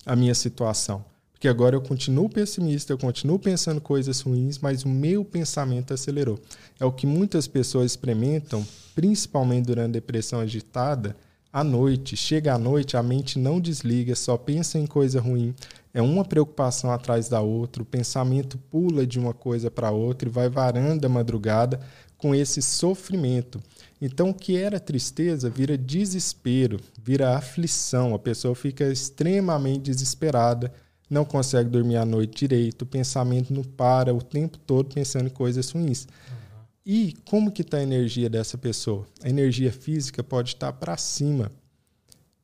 [0.04, 1.04] a minha situação.
[1.32, 6.38] Porque agora eu continuo pessimista, eu continuo pensando coisas ruins, mas o meu pensamento acelerou.
[6.78, 11.16] É o que muitas pessoas experimentam, principalmente durante depressão agitada,
[11.52, 12.16] à noite.
[12.16, 15.54] Chega à noite, a mente não desliga, só pensa em coisa ruim.
[15.92, 20.32] É uma preocupação atrás da outra, o pensamento pula de uma coisa para outra e
[20.32, 21.80] vai varando a madrugada
[22.20, 23.60] com esse sofrimento.
[24.00, 28.14] Então, o que era tristeza vira desespero, vira aflição.
[28.14, 30.72] A pessoa fica extremamente desesperada,
[31.08, 35.30] não consegue dormir à noite direito, o pensamento não para o tempo todo pensando em
[35.30, 36.04] coisas ruins.
[36.04, 36.40] Uhum.
[36.86, 39.06] E como que está a energia dessa pessoa?
[39.22, 41.50] A energia física pode estar tá para cima.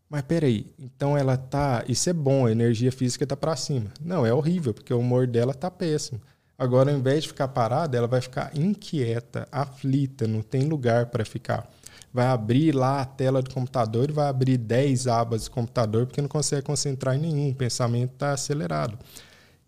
[0.09, 1.85] Mas peraí, então ela tá.
[1.89, 3.91] Isso é bom, a energia física está para cima.
[4.01, 6.21] Não, é horrível, porque o humor dela está péssimo.
[6.59, 11.25] Agora, ao invés de ficar parada, ela vai ficar inquieta, aflita, não tem lugar para
[11.25, 11.71] ficar.
[12.13, 16.23] Vai abrir lá a tela do computador e vai abrir 10 abas do computador porque
[16.23, 18.99] não consegue concentrar em nenhum, o pensamento está acelerado.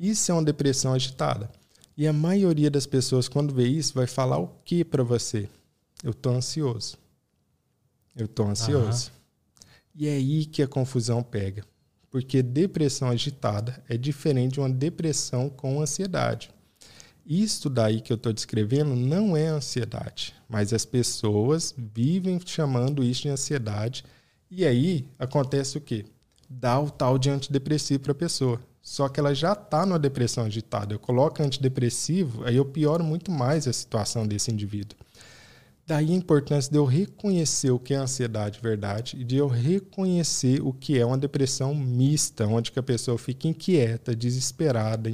[0.01, 1.51] Isso é uma depressão agitada.
[1.95, 5.49] E a maioria das pessoas, quando vê isso, vai falar o que para você?
[6.03, 6.97] Eu estou ansioso.
[8.16, 9.11] Eu estou ansioso.
[9.11, 9.70] Uhum.
[9.97, 11.64] E é aí que a confusão pega.
[12.09, 16.51] Porque depressão agitada é diferente de uma depressão com ansiedade.
[17.29, 23.22] Isto daí que eu estou descrevendo não é ansiedade, mas as pessoas vivem chamando isso
[23.22, 24.03] de ansiedade.
[24.51, 26.07] E aí acontece o quê?
[26.49, 28.59] Dá o tal de antidepressivo para a pessoa.
[28.81, 30.95] Só que ela já está numa depressão agitada.
[30.95, 34.97] Eu coloco antidepressivo, aí eu pioro muito mais a situação desse indivíduo.
[35.87, 40.62] Daí a importância de eu reconhecer o que é ansiedade verdade e de eu reconhecer
[40.62, 45.11] o que é uma depressão mista, onde a pessoa fica inquieta, desesperada,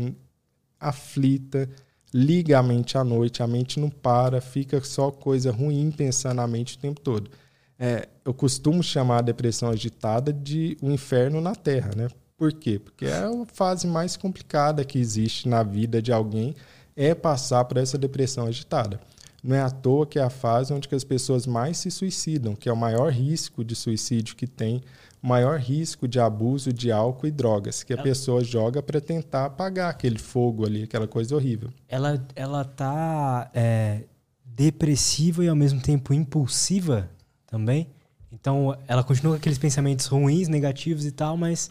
[0.78, 1.68] aflita,
[2.14, 6.46] liga a mente à noite, a mente não para, fica só coisa ruim pensando na
[6.46, 7.28] mente o tempo todo.
[7.76, 12.06] É, eu costumo chamar a depressão agitada de um inferno na Terra, né?
[12.36, 12.78] Por quê?
[12.78, 16.54] Porque é a fase mais complicada que existe na vida de alguém
[16.94, 19.00] é passar por essa depressão agitada.
[19.42, 22.68] Não é à toa que é a fase onde as pessoas mais se suicidam, que
[22.68, 24.82] é o maior risco de suicídio que tem
[25.24, 29.46] maior risco de abuso de álcool e drogas que a ela, pessoa joga para tentar
[29.46, 31.70] apagar aquele fogo ali, aquela coisa horrível.
[31.88, 34.02] Ela, ela tá é,
[34.44, 37.08] depressiva e ao mesmo tempo impulsiva
[37.46, 37.88] também.
[38.30, 41.70] Então ela continua com aqueles pensamentos ruins, negativos e tal, mas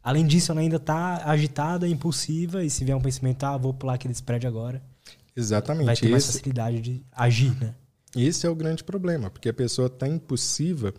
[0.00, 3.94] além disso ela ainda tá agitada, impulsiva e se vier um pensamento, ah, vou pular
[3.94, 4.80] aquele prédio agora.
[5.34, 5.86] Exatamente.
[5.86, 7.74] Vai ter mais facilidade de agir, né?
[8.14, 10.94] Esse é o grande problema, porque a pessoa está impulsiva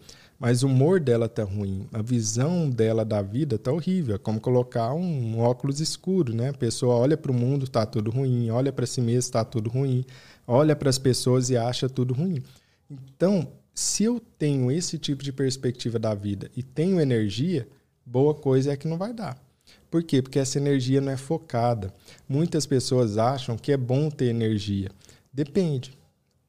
[0.45, 4.39] mas o humor dela tá ruim, a visão dela da vida tá horrível, é como
[4.39, 6.49] colocar um, óculos escuro, né?
[6.49, 9.71] A pessoa olha para o mundo, tá tudo ruim, olha para si mesma, tá tudo
[9.71, 10.05] ruim,
[10.45, 12.43] olha para as pessoas e acha tudo ruim.
[12.87, 17.67] Então, se eu tenho esse tipo de perspectiva da vida e tenho energia,
[18.05, 19.43] boa coisa é que não vai dar.
[19.89, 20.21] Por quê?
[20.21, 21.91] Porque essa energia não é focada.
[22.29, 24.91] Muitas pessoas acham que é bom ter energia.
[25.33, 25.91] Depende.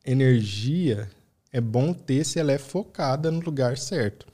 [0.05, 1.09] Energia
[1.57, 4.26] é bom ter se ela é focada no lugar certo.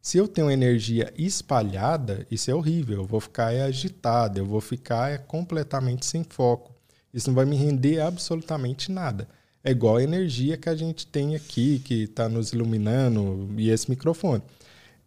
[0.00, 2.98] Se eu tenho energia espalhada, isso é horrível.
[2.98, 6.72] Eu vou ficar é, agitado, eu vou ficar é, completamente sem foco.
[7.12, 9.26] Isso não vai me render absolutamente nada.
[9.64, 13.90] É igual a energia que a gente tem aqui, que está nos iluminando, e esse
[13.90, 14.40] microfone.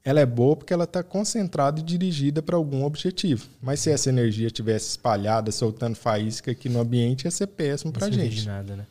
[0.04, 3.48] Ela é boa porque ela está concentrada e dirigida para algum objetivo.
[3.62, 8.08] Mas se essa energia tivesse espalhada, soltando faísca aqui no ambiente, ia ser péssimo para
[8.08, 8.46] a gente.
[8.46, 8.86] Nada, né?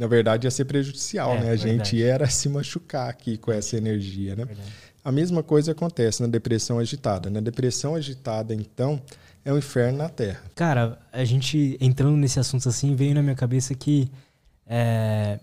[0.00, 1.40] Na verdade ia ser prejudicial, é, né?
[1.40, 1.68] A verdade.
[1.68, 4.46] gente era se machucar aqui com essa energia, né?
[4.46, 4.72] Verdade.
[5.04, 7.28] A mesma coisa acontece na depressão agitada.
[7.28, 8.98] Na depressão agitada, então,
[9.44, 10.42] é o um inferno na Terra.
[10.54, 14.10] Cara, a gente entrando nesse assunto assim, veio na minha cabeça que
[14.66, 15.38] é,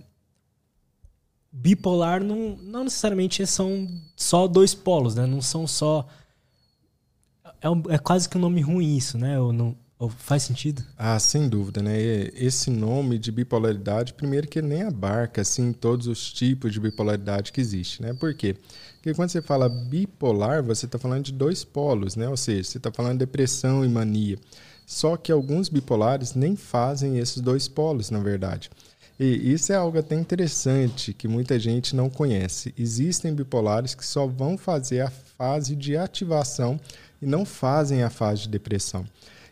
[1.51, 5.27] bipolar não, não necessariamente são só dois polos, né?
[5.27, 6.07] Não são só.
[7.61, 9.35] É, é quase que um nome ruim isso, né?
[9.35, 9.77] Eu não,
[10.19, 10.83] faz sentido?
[10.95, 11.97] Ah, sem dúvida, né?
[12.35, 17.51] Esse nome de bipolaridade, primeiro que ele nem abarca assim todos os tipos de bipolaridade
[17.51, 18.13] que existe, né?
[18.13, 18.55] Por quê?
[18.95, 22.29] Porque quando você fala bipolar, você está falando de dois polos, né?
[22.29, 24.37] Ou seja, você está falando de depressão e mania.
[24.85, 28.69] Só que alguns bipolares nem fazem esses dois polos, na verdade.
[29.19, 32.71] E isso é algo até interessante que muita gente não conhece.
[32.77, 36.79] Existem bipolares que só vão fazer a fase de ativação
[37.19, 39.03] e não fazem a fase de depressão.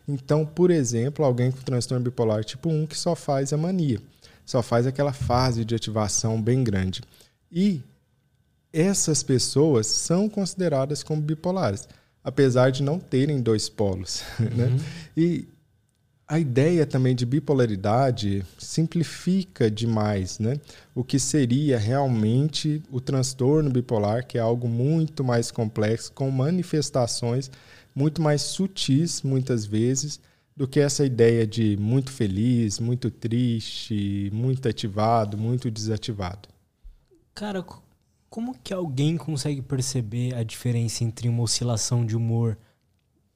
[0.07, 3.99] Então, por exemplo, alguém com transtorno bipolar tipo 1 que só faz a mania,
[4.45, 7.01] só faz aquela fase de ativação bem grande.
[7.51, 7.81] E
[8.71, 11.87] essas pessoas são consideradas como bipolares,
[12.23, 14.21] apesar de não terem dois polos.
[14.39, 14.65] Né?
[14.65, 14.75] Uhum.
[14.75, 14.83] Né?
[15.15, 15.47] E
[16.27, 20.59] a ideia também de bipolaridade simplifica demais né?
[20.93, 27.51] o que seria realmente o transtorno bipolar, que é algo muito mais complexo, com manifestações
[27.95, 30.19] muito mais sutis, muitas vezes,
[30.55, 36.49] do que essa ideia de muito feliz, muito triste, muito ativado, muito desativado.
[37.33, 37.65] Cara,
[38.29, 42.57] como que alguém consegue perceber a diferença entre uma oscilação de humor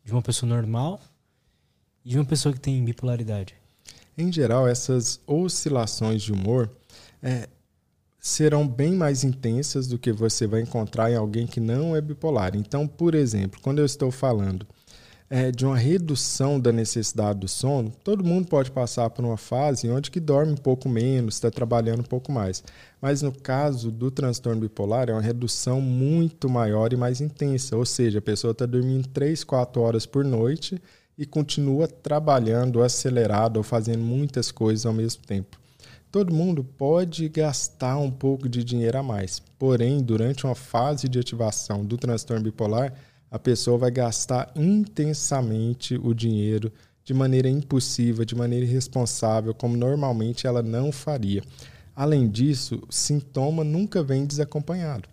[0.04, 1.00] de uma pessoa normal
[2.04, 3.56] e de uma pessoa que tem bipolaridade?
[4.18, 6.70] Em geral, essas oscilações de humor
[7.22, 7.48] é,
[8.20, 12.56] serão bem mais intensas do que você vai encontrar em alguém que não é bipolar.
[12.56, 14.68] Então, por exemplo, quando eu estou falando
[15.30, 19.90] é, de uma redução da necessidade do sono, todo mundo pode passar por uma fase
[19.90, 22.64] onde que dorme um pouco menos, está trabalhando um pouco mais.
[23.00, 27.78] Mas no caso do transtorno bipolar, é uma redução muito maior e mais intensa.
[27.78, 30.82] Ou seja, a pessoa está dormindo 3, 4 horas por noite
[31.18, 35.59] e continua trabalhando acelerado ou fazendo muitas coisas ao mesmo tempo.
[36.12, 41.20] Todo mundo pode gastar um pouco de dinheiro a mais, porém, durante uma fase de
[41.20, 42.96] ativação do transtorno bipolar,
[43.30, 50.48] a pessoa vai gastar intensamente o dinheiro de maneira impulsiva, de maneira irresponsável, como normalmente
[50.48, 51.44] ela não faria.
[51.96, 55.08] Além disso, o sintoma nunca vem desacompanhado.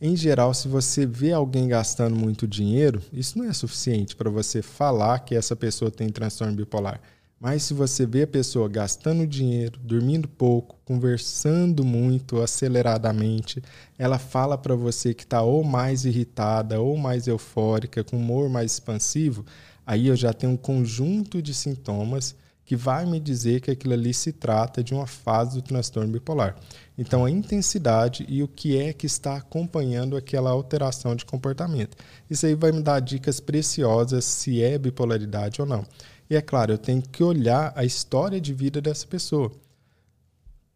[0.00, 4.60] Em geral, se você vê alguém gastando muito dinheiro, isso não é suficiente para você
[4.60, 7.00] falar que essa pessoa tem transtorno bipolar.
[7.42, 13.60] Mas se você vê a pessoa gastando dinheiro, dormindo pouco, conversando muito aceleradamente,
[13.98, 18.70] ela fala para você que está ou mais irritada ou mais eufórica, com humor mais
[18.74, 19.44] expansivo,
[19.84, 24.14] aí eu já tenho um conjunto de sintomas que vai me dizer que aquilo ali
[24.14, 26.54] se trata de uma fase do transtorno bipolar.
[26.96, 31.96] Então, a intensidade e o que é que está acompanhando aquela alteração de comportamento.
[32.30, 35.84] Isso aí vai me dar dicas preciosas se é bipolaridade ou não.
[36.32, 39.52] E é claro, eu tenho que olhar a história de vida dessa pessoa.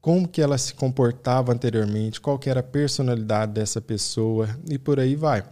[0.02, 5.00] Como que ela se comportava anteriormente, qual que era a personalidade dessa pessoa e por
[5.00, 5.42] aí vai.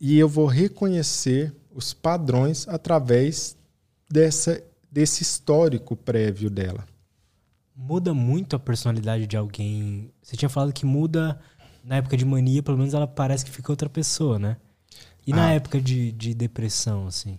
[0.00, 3.56] E eu vou reconhecer os padrões através
[4.10, 6.84] dessa, desse histórico prévio dela.
[7.76, 10.10] Muda muito a personalidade de alguém.
[10.20, 11.38] Você tinha falado que muda
[11.84, 14.56] na época de mania, pelo menos ela parece que fica outra pessoa, né?
[15.24, 15.52] E na ah.
[15.52, 17.38] época de, de depressão, assim?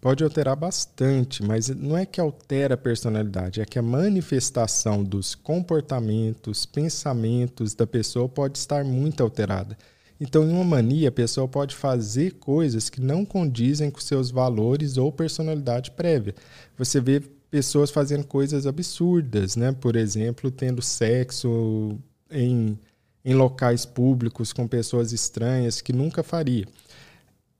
[0.00, 5.34] Pode alterar bastante, mas não é que altera a personalidade, é que a manifestação dos
[5.34, 9.76] comportamentos, pensamentos da pessoa pode estar muito alterada.
[10.20, 14.96] Então, em uma mania, a pessoa pode fazer coisas que não condizem com seus valores
[14.96, 16.34] ou personalidade prévia.
[16.78, 17.20] Você vê
[17.50, 19.72] pessoas fazendo coisas absurdas, né?
[19.72, 21.98] Por exemplo, tendo sexo
[22.30, 22.78] em,
[23.24, 26.66] em locais públicos com pessoas estranhas que nunca faria.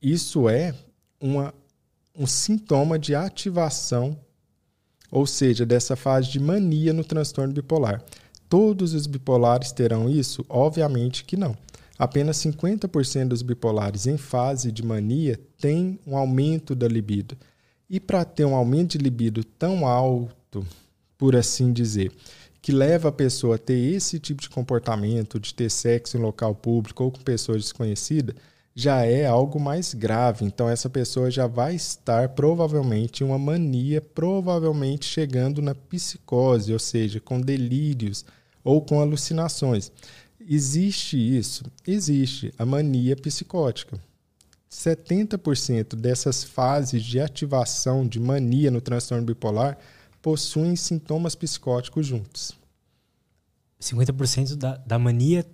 [0.01, 0.75] Isso é
[1.21, 1.53] uma
[2.19, 4.19] um sintoma de ativação,
[5.11, 8.03] ou seja, dessa fase de mania no transtorno bipolar.
[8.49, 10.45] Todos os bipolares terão isso?
[10.49, 11.57] Obviamente que não.
[11.99, 17.37] Apenas 50% dos bipolares em fase de mania têm um aumento da libido.
[17.89, 20.67] E para ter um aumento de libido tão alto,
[21.17, 22.13] por assim dizer,
[22.61, 26.55] que leva a pessoa a ter esse tipo de comportamento, de ter sexo em local
[26.55, 28.35] público ou com pessoas desconhecidas,
[28.79, 30.45] já é algo mais grave.
[30.45, 36.79] Então, essa pessoa já vai estar provavelmente em uma mania, provavelmente chegando na psicose, ou
[36.79, 38.23] seja, com delírios
[38.63, 39.91] ou com alucinações.
[40.39, 41.65] Existe isso?
[41.87, 43.99] Existe a mania psicótica.
[44.71, 49.79] 70% dessas fases de ativação de mania no transtorno bipolar
[50.21, 52.53] possuem sintomas psicóticos juntos.
[53.81, 55.47] 50% da, da mania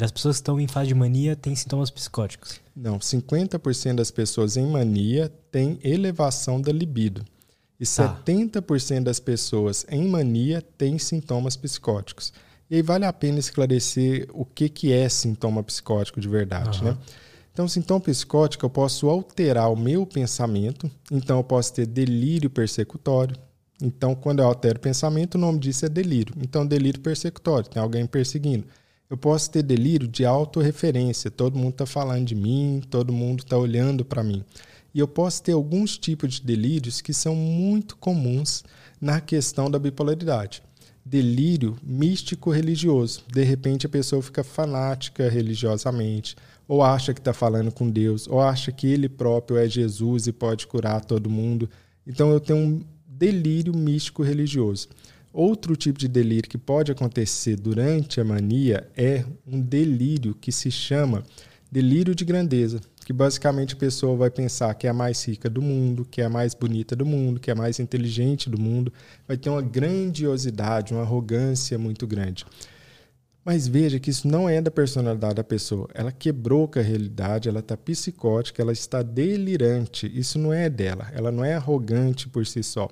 [0.00, 2.60] das pessoas que estão em fase de mania têm sintomas psicóticos?
[2.74, 7.24] Não, 50% das pessoas em mania têm elevação da libido.
[7.78, 8.20] E tá.
[8.26, 12.32] 70% das pessoas em mania têm sintomas psicóticos.
[12.70, 16.90] E aí vale a pena esclarecer o que, que é sintoma psicótico de verdade, uhum.
[16.92, 16.98] né?
[17.52, 23.36] Então, sintoma psicótico, eu posso alterar o meu pensamento, então eu posso ter delírio persecutório.
[23.82, 26.34] Então, quando eu altero o pensamento, o nome disso é delírio.
[26.40, 28.64] Então, delírio persecutório, tem alguém perseguindo.
[29.10, 33.58] Eu posso ter delírio de autorreferência, todo mundo está falando de mim, todo mundo está
[33.58, 34.44] olhando para mim.
[34.94, 38.62] E eu posso ter alguns tipos de delírios que são muito comuns
[39.00, 40.62] na questão da bipolaridade.
[41.04, 43.24] Delírio místico religioso.
[43.26, 46.36] De repente a pessoa fica fanática religiosamente,
[46.68, 50.32] ou acha que está falando com Deus, ou acha que ele próprio é Jesus e
[50.32, 51.68] pode curar todo mundo.
[52.06, 54.88] Então eu tenho um delírio místico religioso.
[55.32, 60.70] Outro tipo de delírio que pode acontecer durante a mania é um delírio que se
[60.70, 61.22] chama
[61.70, 65.60] delírio de grandeza que basicamente a pessoa vai pensar que é a mais rica do
[65.60, 68.92] mundo, que é a mais bonita do mundo, que é a mais inteligente do mundo,
[69.26, 72.46] vai ter uma grandiosidade, uma arrogância muito grande.
[73.44, 75.88] Mas veja que isso não é da personalidade da pessoa.
[75.92, 80.08] Ela quebrou com a realidade, ela está psicótica, ela está delirante.
[80.14, 81.10] Isso não é dela.
[81.12, 82.88] Ela não é arrogante por si só.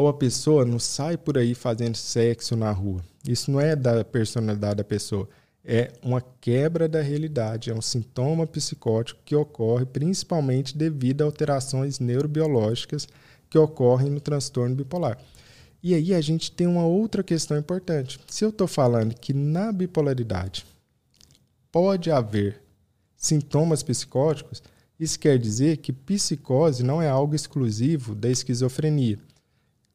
[0.00, 3.02] Ou a pessoa não sai por aí fazendo sexo na rua.
[3.28, 5.28] Isso não é da personalidade da pessoa
[5.62, 11.98] é uma quebra da realidade, é um sintoma psicótico que ocorre principalmente devido a alterações
[11.98, 13.06] neurobiológicas
[13.50, 15.18] que ocorrem no transtorno bipolar.
[15.82, 18.18] E aí a gente tem uma outra questão importante.
[18.26, 20.64] Se eu estou falando que na bipolaridade
[21.70, 22.62] pode haver
[23.16, 24.62] sintomas psicóticos,
[24.98, 29.18] isso quer dizer que psicose não é algo exclusivo da esquizofrenia.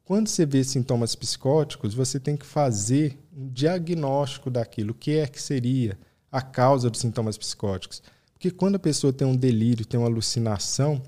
[0.05, 5.25] Quando você vê sintomas psicóticos, você tem que fazer um diagnóstico daquilo, o que é
[5.25, 5.97] que seria
[6.31, 8.03] a causa dos sintomas psicóticos.
[8.31, 11.01] Porque quando a pessoa tem um delírio, tem uma alucinação,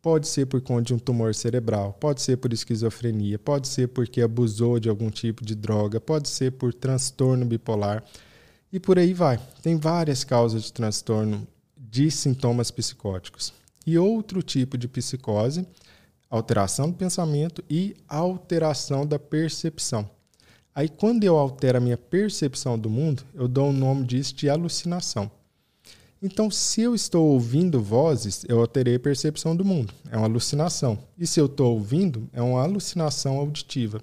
[0.00, 4.22] pode ser por conta de um tumor cerebral, pode ser por esquizofrenia, pode ser porque
[4.22, 8.02] abusou de algum tipo de droga, pode ser por transtorno bipolar
[8.72, 9.38] e por aí vai.
[9.62, 13.52] Tem várias causas de transtorno de sintomas psicóticos.
[13.86, 15.66] E outro tipo de psicose
[16.30, 20.08] alteração do pensamento e alteração da percepção.
[20.72, 24.34] Aí, quando eu altero a minha percepção do mundo, eu dou o um nome disso
[24.36, 25.30] de alucinação.
[26.22, 29.92] Então, se eu estou ouvindo vozes, eu alterei a percepção do mundo.
[30.10, 30.98] É uma alucinação.
[31.18, 34.00] E se eu estou ouvindo, é uma alucinação auditiva.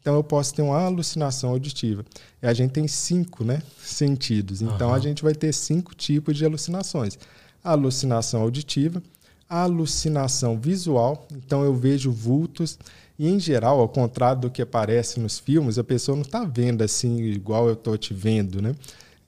[0.00, 2.04] Então, eu posso ter uma alucinação auditiva.
[2.40, 4.62] E a gente tem cinco né, sentidos.
[4.62, 4.94] Então, uhum.
[4.94, 7.18] a gente vai ter cinco tipos de alucinações.
[7.62, 9.02] A alucinação auditiva,
[9.48, 12.78] alucinação visual, então eu vejo vultos
[13.18, 16.82] e em geral, ao contrário do que aparece nos filmes, a pessoa não está vendo
[16.82, 18.74] assim igual eu estou te vendo, né?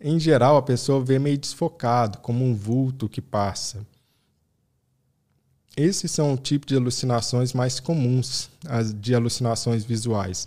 [0.01, 3.79] Em geral, a pessoa vê meio desfocado, como um vulto que passa.
[5.77, 10.47] Esses são o tipo de alucinações mais comuns, as de alucinações visuais.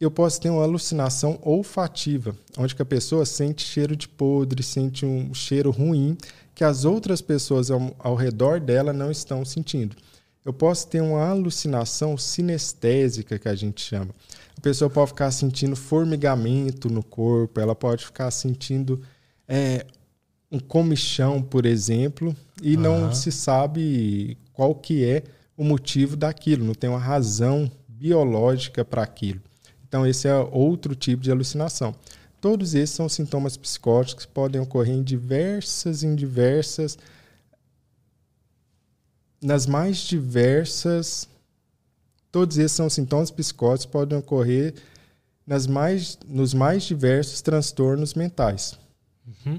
[0.00, 5.32] Eu posso ter uma alucinação olfativa, onde a pessoa sente cheiro de podre, sente um
[5.32, 6.18] cheiro ruim
[6.54, 9.96] que as outras pessoas ao, ao redor dela não estão sentindo.
[10.44, 14.14] Eu posso ter uma alucinação sinestésica, que a gente chama.
[14.56, 19.00] A pessoa pode ficar sentindo formigamento no corpo, ela pode ficar sentindo
[19.48, 19.86] é,
[20.50, 22.82] um comichão, por exemplo, e uhum.
[22.82, 25.24] não se sabe qual que é
[25.56, 29.40] o motivo daquilo, não tem uma razão biológica para aquilo.
[29.86, 31.94] Então, esse é outro tipo de alucinação.
[32.44, 36.98] Todos esses são sintomas psicóticos que podem ocorrer em diversas, em diversas,
[39.42, 41.26] nas mais diversas.
[42.30, 44.74] Todos esses são sintomas psicóticos que podem ocorrer
[45.46, 48.78] nas mais, nos mais diversos transtornos mentais.
[49.26, 49.58] Uhum.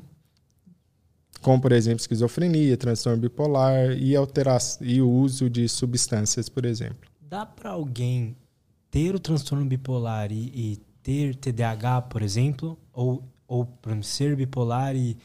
[1.42, 7.10] Como, por exemplo, esquizofrenia, transtorno bipolar e, alteração, e o uso de substâncias, por exemplo.
[7.20, 8.38] Dá para alguém
[8.92, 13.70] ter o transtorno bipolar e, e ter TDAH, por exemplo, ou, ou
[14.02, 15.16] ser bipolar e,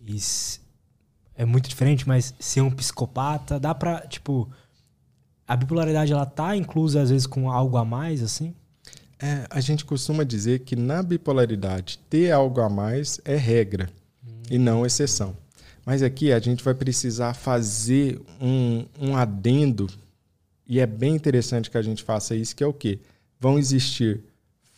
[0.00, 0.16] e
[1.36, 4.48] é muito diferente, mas ser um psicopata, dá pra, tipo,
[5.46, 8.54] a bipolaridade ela tá inclusa às vezes com algo a mais, assim?
[9.20, 13.90] É, a gente costuma dizer que na bipolaridade ter algo a mais é regra
[14.26, 14.42] hum.
[14.50, 15.36] e não exceção.
[15.84, 19.90] Mas aqui a gente vai precisar fazer um, um adendo,
[20.66, 22.98] e é bem interessante que a gente faça isso, que é o quê?
[23.38, 24.22] Vão existir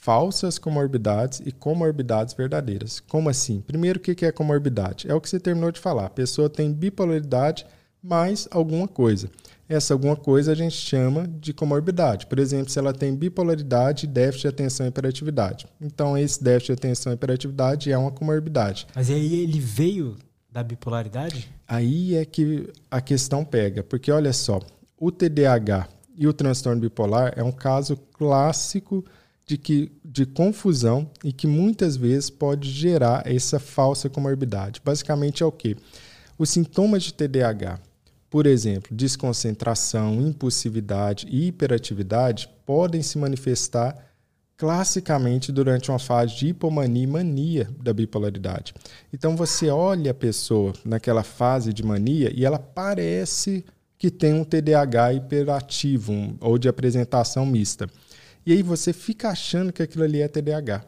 [0.00, 3.00] falsas comorbidades e comorbidades verdadeiras.
[3.00, 3.60] Como assim?
[3.60, 5.08] Primeiro, o que é comorbidade?
[5.08, 6.06] É o que você terminou de falar.
[6.06, 7.66] A pessoa tem bipolaridade
[8.02, 9.30] mais alguma coisa.
[9.68, 12.26] Essa alguma coisa a gente chama de comorbidade.
[12.26, 15.66] Por exemplo, se ela tem bipolaridade e déficit de atenção e hiperatividade.
[15.80, 18.86] Então, esse déficit de atenção e hiperatividade é uma comorbidade.
[18.94, 20.16] Mas aí ele veio
[20.50, 21.48] da bipolaridade?
[21.68, 23.84] Aí é que a questão pega.
[23.84, 24.60] Porque, olha só,
[24.98, 29.04] o TDAH e o transtorno bipolar é um caso clássico
[29.50, 34.80] de, que, de confusão e que muitas vezes pode gerar essa falsa comorbidade.
[34.84, 35.76] Basicamente é o quê?
[36.38, 37.80] Os sintomas de TDAH,
[38.30, 43.96] por exemplo, desconcentração, impulsividade e hiperatividade, podem se manifestar
[44.56, 48.72] classicamente durante uma fase de hipomania e mania da bipolaridade.
[49.12, 53.64] Então você olha a pessoa naquela fase de mania e ela parece
[53.98, 57.88] que tem um TDAH hiperativo um, ou de apresentação mista.
[58.50, 60.84] E aí você fica achando que aquilo ali é TDAH.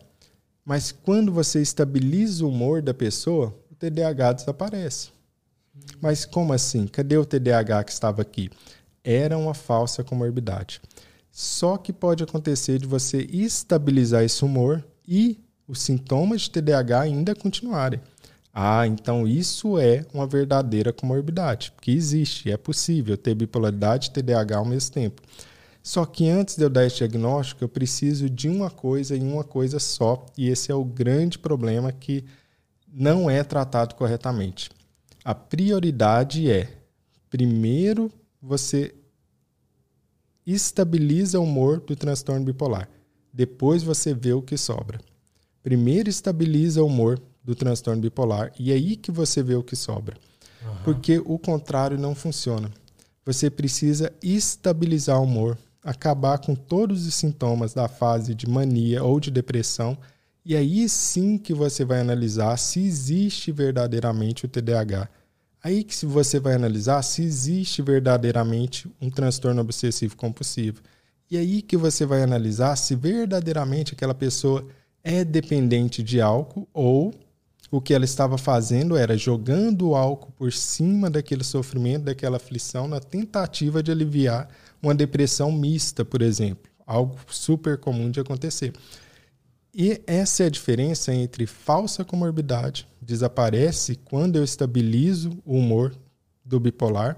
[0.64, 5.10] Mas quando você estabiliza o humor da pessoa, o TDAH desaparece.
[6.00, 6.88] Mas como assim?
[6.88, 8.50] Cadê o TDAH que estava aqui?
[9.04, 10.80] Era uma falsa comorbidade.
[11.30, 17.32] Só que pode acontecer de você estabilizar esse humor e os sintomas de TDAH ainda
[17.32, 18.00] continuarem.
[18.52, 24.56] Ah, então isso é uma verdadeira comorbidade, que existe, é possível ter bipolaridade e TDAH
[24.56, 25.22] ao mesmo tempo.
[25.82, 29.42] Só que antes de eu dar esse diagnóstico, eu preciso de uma coisa e uma
[29.42, 32.24] coisa só, e esse é o grande problema que
[32.92, 34.70] não é tratado corretamente.
[35.24, 36.72] A prioridade é,
[37.28, 38.94] primeiro, você
[40.46, 42.88] estabiliza o humor do transtorno bipolar.
[43.32, 45.00] Depois você vê o que sobra.
[45.62, 49.76] Primeiro estabiliza o humor do transtorno bipolar e é aí que você vê o que
[49.76, 50.16] sobra.
[50.62, 50.76] Uhum.
[50.84, 52.70] Porque o contrário não funciona.
[53.24, 59.18] Você precisa estabilizar o humor, acabar com todos os sintomas da fase de mania ou
[59.18, 59.98] de depressão,
[60.44, 65.08] e aí sim que você vai analisar se existe verdadeiramente o TDAH.
[65.62, 70.82] Aí que você vai analisar se existe verdadeiramente um transtorno obsessivo compulsivo.
[71.30, 74.66] E aí que você vai analisar se verdadeiramente aquela pessoa
[75.04, 77.14] é dependente de álcool ou
[77.70, 82.86] o que ela estava fazendo era jogando o álcool por cima daquele sofrimento, daquela aflição,
[82.86, 84.48] na tentativa de aliviar
[84.82, 86.70] uma depressão mista, por exemplo.
[86.86, 88.72] Algo super comum de acontecer.
[89.74, 95.94] E essa é a diferença entre falsa comorbidade, desaparece quando eu estabilizo o humor
[96.44, 97.16] do bipolar,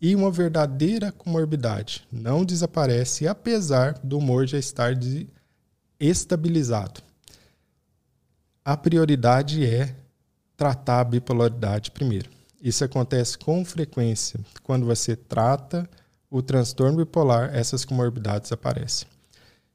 [0.00, 4.94] e uma verdadeira comorbidade, não desaparece apesar do humor já estar
[5.98, 7.00] estabilizado
[8.64, 9.94] a prioridade é
[10.56, 12.30] tratar a bipolaridade primeiro.
[12.62, 14.40] Isso acontece com frequência.
[14.62, 15.88] Quando você trata
[16.34, 19.06] o transtorno bipolar, essas comorbidades aparecem.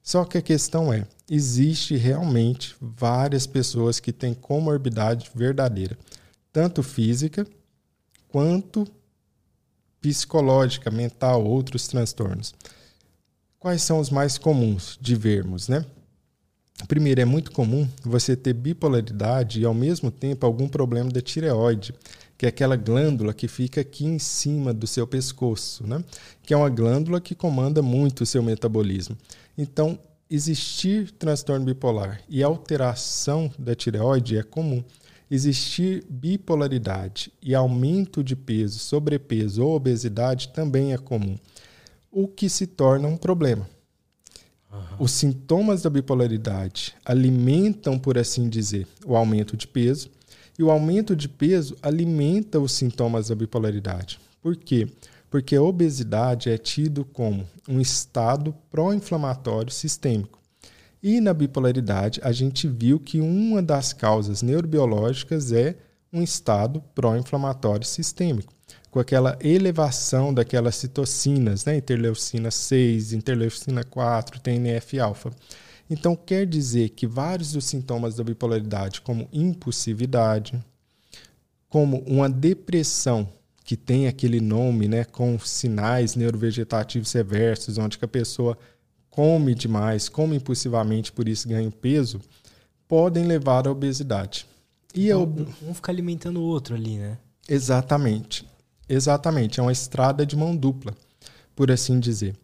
[0.04, 5.98] Só que a questão é, existe realmente várias pessoas que têm comorbidade verdadeira,
[6.52, 7.48] tanto física
[8.28, 8.86] quanto
[10.02, 12.54] psicológica, mental, outros transtornos.
[13.58, 15.86] Quais são os mais comuns de vermos, né?
[16.90, 21.94] Primeiro, é muito comum você ter bipolaridade e, ao mesmo tempo, algum problema da tireoide,
[22.40, 26.02] que é aquela glândula que fica aqui em cima do seu pescoço, né?
[26.42, 29.18] que é uma glândula que comanda muito o seu metabolismo.
[29.58, 30.00] Então,
[30.30, 34.82] existir transtorno bipolar e alteração da tireoide é comum.
[35.30, 41.38] Existir bipolaridade e aumento de peso, sobrepeso ou obesidade também é comum,
[42.10, 43.68] o que se torna um problema
[44.72, 44.82] Uhum.
[45.00, 50.12] Os sintomas da bipolaridade alimentam, por assim dizer, o aumento de peso,
[50.60, 54.20] e o aumento de peso alimenta os sintomas da bipolaridade.
[54.42, 54.90] Por quê?
[55.30, 60.38] Porque a obesidade é tido como um estado pró-inflamatório sistêmico.
[61.02, 65.78] E na bipolaridade, a gente viu que uma das causas neurobiológicas é
[66.12, 68.54] um estado pró-inflamatório sistêmico
[68.92, 71.78] com aquela elevação daquelas citocinas, né?
[71.78, 75.32] interleucina 6, interleucina 4, TNF-alfa.
[75.90, 80.64] Então, quer dizer que vários dos sintomas da bipolaridade, como impulsividade,
[81.68, 83.28] como uma depressão,
[83.64, 88.58] que tem aquele nome, né, com sinais neurovegetativos reversos, onde a pessoa
[89.10, 92.20] come demais, come impulsivamente, por isso ganha peso,
[92.88, 94.48] podem levar à obesidade.
[94.94, 95.70] E então, eu...
[95.70, 97.18] Um fica alimentando o outro ali, né?
[97.48, 98.48] Exatamente.
[98.88, 100.96] Exatamente, é uma estrada de mão dupla,
[101.56, 102.36] por assim dizer.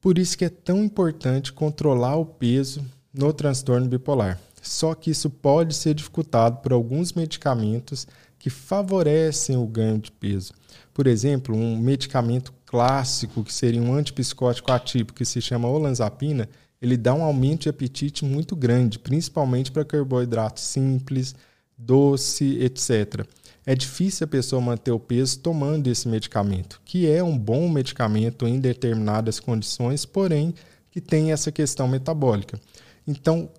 [0.00, 4.38] Por isso que é tão importante controlar o peso no transtorno bipolar.
[4.62, 8.06] Só que isso pode ser dificultado por alguns medicamentos
[8.38, 10.52] que favorecem o ganho de peso.
[10.94, 16.48] Por exemplo, um medicamento clássico que seria um antipsicótico atípico que se chama olanzapina,
[16.80, 21.34] ele dá um aumento de apetite muito grande, principalmente para carboidratos simples,
[21.76, 23.26] doce, etc
[23.68, 28.48] é difícil a pessoa manter o peso tomando esse medicamento, que é um bom medicamento
[28.48, 30.54] em determinadas condições, porém
[30.90, 32.58] que tem essa questão metabólica.
[33.06, 33.50] Então,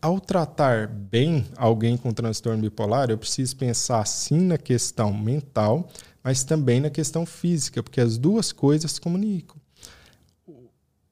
[0.00, 5.88] ao tratar bem alguém com transtorno bipolar, eu preciso pensar sim na questão mental,
[6.22, 9.56] mas também na questão física, porque as duas coisas se comunicam.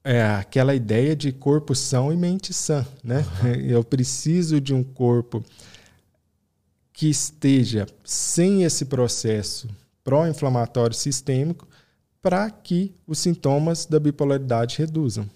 [0.01, 3.25] É aquela ideia de corpo são e mente sã, né?
[3.67, 5.43] Eu preciso de um corpo
[6.95, 9.67] que esteja sem esse processo
[10.01, 11.67] pró-inflamatório sistêmico
[12.21, 15.25] para que os sintomas da bipolaridade reduzam.
[15.25, 15.29] O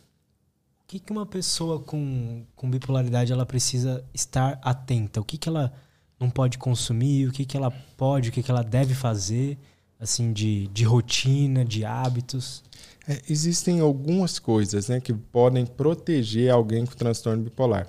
[0.87, 5.19] que, que uma pessoa com, com bipolaridade ela precisa estar atenta?
[5.19, 5.71] O que, que ela
[6.17, 7.27] não pode consumir?
[7.27, 9.57] O que, que ela pode, o que, que ela deve fazer?
[9.99, 12.63] Assim, de, de rotina, de hábitos?
[13.05, 17.85] É, existem algumas coisas né, que podem proteger alguém com transtorno bipolar.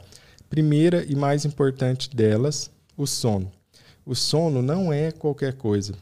[0.48, 3.50] Primeira e mais importante delas, o sono.
[4.04, 5.94] O sono não é qualquer coisa.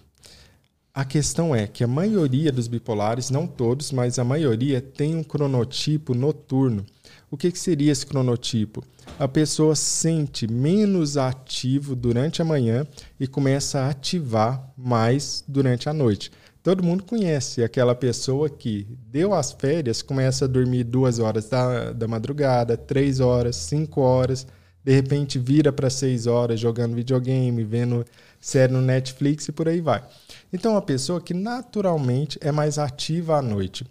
[0.95, 5.23] A questão é que a maioria dos bipolares, não todos, mas a maioria, tem um
[5.23, 6.85] cronotipo noturno.
[7.31, 8.83] O que, que seria esse cronotipo?
[9.19, 12.87] A pessoa sente menos ativo durante a manhã
[13.21, 16.33] e começa a ativar mais durante a noite.
[16.63, 21.93] Todo mundo conhece aquela pessoa que deu as férias, começa a dormir duas horas da,
[21.93, 24.47] da madrugada, três horas, cinco horas,
[24.89, 28.07] de repente vira para seis horas jogando videogame, vendo
[28.41, 30.03] série no Netflix e por aí vai.
[30.51, 33.85] Então, uma pessoa que naturalmente é mais ativa à noite.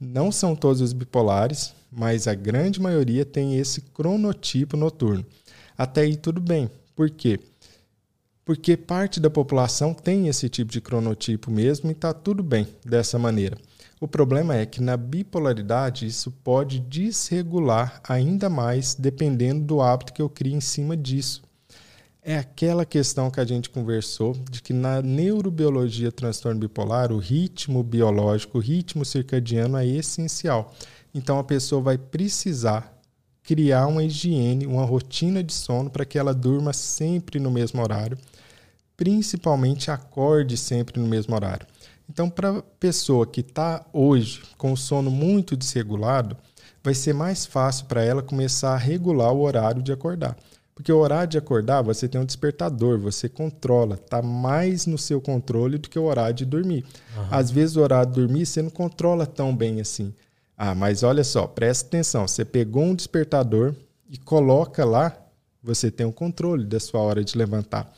[0.00, 5.24] Não são todos os bipolares, mas a grande maioria tem esse cronotipo noturno.
[5.78, 6.68] Até aí tudo bem.
[6.96, 7.38] Por quê?
[8.44, 13.20] Porque parte da população tem esse tipo de cronotipo mesmo e está tudo bem dessa
[13.20, 13.56] maneira.
[14.00, 20.22] O problema é que na bipolaridade isso pode desregular ainda mais dependendo do hábito que
[20.22, 21.42] eu crio em cima disso
[22.22, 27.82] é aquela questão que a gente conversou de que na neurobiologia transtorno bipolar, o ritmo
[27.82, 30.74] biológico, o ritmo circadiano é essencial.
[31.14, 32.96] Então a pessoa vai precisar
[33.42, 38.18] criar uma higiene, uma rotina de sono para que ela durma sempre no mesmo horário,
[38.96, 41.66] principalmente acorde sempre no mesmo horário.
[42.10, 46.36] Então, para a pessoa que está hoje com o sono muito desregulado,
[46.82, 50.36] vai ser mais fácil para ela começar a regular o horário de acordar.
[50.74, 55.20] Porque o horário de acordar, você tem um despertador, você controla, tá mais no seu
[55.20, 56.84] controle do que o horário de dormir.
[57.16, 57.26] Uhum.
[57.30, 60.12] Às vezes o horário de dormir você não controla tão bem assim.
[60.58, 63.72] Ah, mas olha só, presta atenção, você pegou um despertador
[64.08, 65.16] e coloca lá,
[65.62, 67.88] você tem o controle da sua hora de levantar.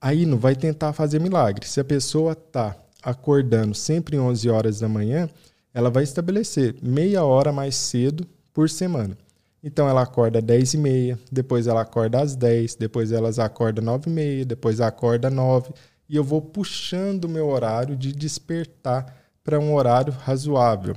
[0.00, 1.66] Aí não vai tentar fazer milagre.
[1.66, 5.28] Se a pessoa tá acordando sempre 11 horas da manhã,
[5.72, 9.16] ela vai estabelecer meia hora mais cedo por semana.
[9.62, 13.82] Então ela acorda às 10 e meia, depois ela acorda às 10, depois elas acordam
[13.82, 15.72] às 9 e meia, depois acorda às 9
[16.08, 19.14] e eu vou puxando o meu horário de despertar
[19.44, 20.96] para um horário razoável.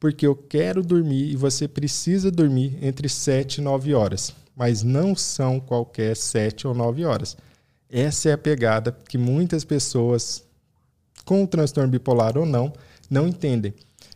[0.00, 5.14] Porque eu quero dormir e você precisa dormir entre 7 e 9 horas, mas não
[5.14, 7.36] são qualquer 7 ou 9 horas.
[7.90, 10.44] Essa é a pegada que muitas pessoas
[11.28, 12.72] com transtorno bipolar ou não
[13.10, 13.74] não entendem.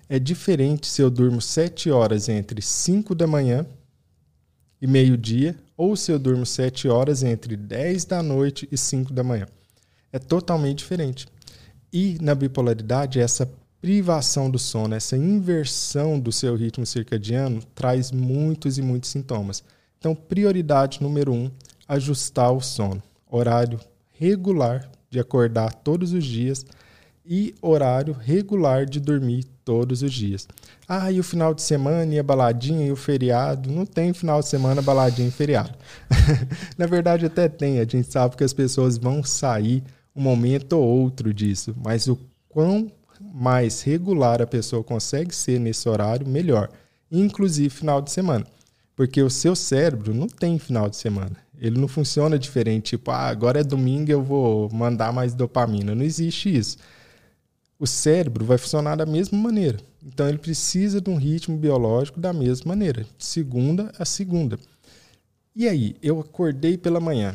[0.08, 3.66] É diferente se eu durmo 7 horas entre 5 da manhã
[4.80, 9.22] e meio-dia, ou se eu durmo 7 horas entre 10 da noite e 5 da
[9.22, 9.46] manhã.
[10.10, 11.26] É totalmente diferente.
[11.92, 13.46] E na bipolaridade, essa
[13.78, 19.62] privação do sono, essa inversão do seu ritmo circadiano traz muitos e muitos sintomas.
[19.98, 21.50] Então, prioridade número um,
[21.86, 23.02] ajustar o sono.
[23.30, 23.78] Horário
[24.18, 26.64] regular de acordar todos os dias
[27.34, 30.46] e horário regular de dormir todos os dias.
[30.86, 33.72] Ah, e o final de semana e a baladinha e o feriado?
[33.72, 35.72] Não tem final de semana, baladinha e feriado.
[36.76, 37.80] Na verdade, até tem.
[37.80, 39.82] A gente sabe que as pessoas vão sair
[40.14, 42.18] um momento ou outro disso, mas o
[42.50, 46.68] quão mais regular a pessoa consegue ser nesse horário, melhor.
[47.10, 48.44] Inclusive final de semana.
[48.94, 51.38] Porque o seu cérebro não tem final de semana.
[51.58, 55.94] Ele não funciona diferente, tipo, ah, agora é domingo, eu vou mandar mais dopamina.
[55.94, 56.76] Não existe isso
[57.82, 59.76] o cérebro vai funcionar da mesma maneira.
[60.06, 64.56] Então ele precisa de um ritmo biológico da mesma maneira, de segunda a segunda.
[65.56, 67.34] E aí, eu acordei pela manhã.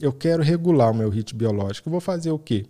[0.00, 1.90] Eu quero regular o meu ritmo biológico.
[1.90, 2.64] Eu vou fazer o quê?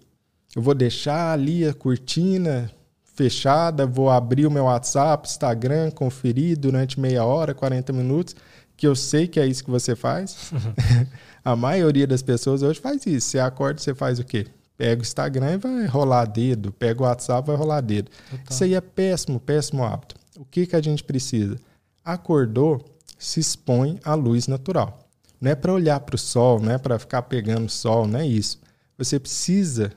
[0.54, 2.68] Eu vou deixar ali a cortina
[3.14, 8.34] fechada, vou abrir o meu WhatsApp, Instagram, conferir durante meia hora, 40 minutos,
[8.76, 10.50] que eu sei que é isso que você faz.
[11.44, 13.28] a maioria das pessoas hoje faz isso.
[13.28, 14.48] Você acorda, você faz o quê?
[14.76, 18.10] Pega o Instagram e vai rolar dedo, pega o WhatsApp vai rolar dedo.
[18.30, 18.44] Total.
[18.50, 20.16] Isso aí é péssimo, péssimo hábito.
[20.36, 21.58] O que, que a gente precisa?
[22.04, 22.84] Acordou,
[23.18, 25.08] se expõe à luz natural.
[25.40, 28.26] Não é para olhar para o sol, não é para ficar pegando sol, não é
[28.26, 28.60] isso.
[28.98, 29.92] Você precisa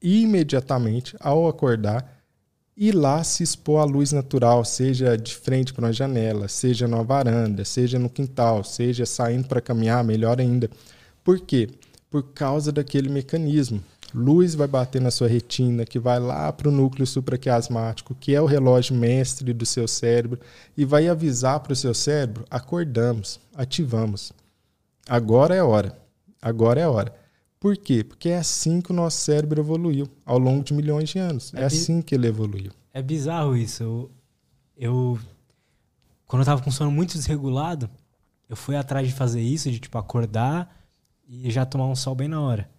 [0.00, 2.20] imediatamente, ao acordar,
[2.76, 7.02] ir lá se expor à luz natural, seja de frente para uma janela, seja na
[7.02, 10.70] varanda, seja no quintal, seja saindo para caminhar, melhor ainda.
[11.22, 11.68] Por quê?
[12.08, 13.82] Por causa daquele mecanismo
[14.14, 18.40] luz vai bater na sua retina, que vai lá para o núcleo supraquiasmático, que é
[18.40, 20.40] o relógio mestre do seu cérebro,
[20.76, 24.32] e vai avisar para o seu cérebro: acordamos, ativamos.
[25.08, 25.98] Agora é hora.
[26.40, 27.14] Agora é hora.
[27.58, 28.02] Por quê?
[28.02, 31.52] Porque é assim que o nosso cérebro evoluiu ao longo de milhões de anos.
[31.54, 32.72] É, é assim que ele evoluiu.
[32.92, 33.82] É bizarro isso.
[33.82, 34.10] Eu,
[34.76, 35.18] eu
[36.26, 37.90] quando eu tava com sono muito desregulado,
[38.48, 40.74] eu fui atrás de fazer isso, de tipo acordar
[41.28, 42.70] e já tomar um sol bem na hora.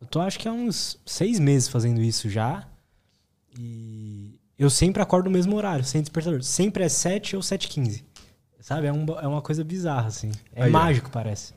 [0.00, 2.66] Eu tô acho que há uns seis meses fazendo isso já.
[3.58, 6.42] E eu sempre acordo no mesmo horário, sem despertador.
[6.42, 8.02] Sempre é 7 ou 7h15.
[8.60, 8.86] Sabe?
[8.86, 10.30] É, um, é uma coisa bizarra, assim.
[10.54, 11.52] É Aí, mágico, parece.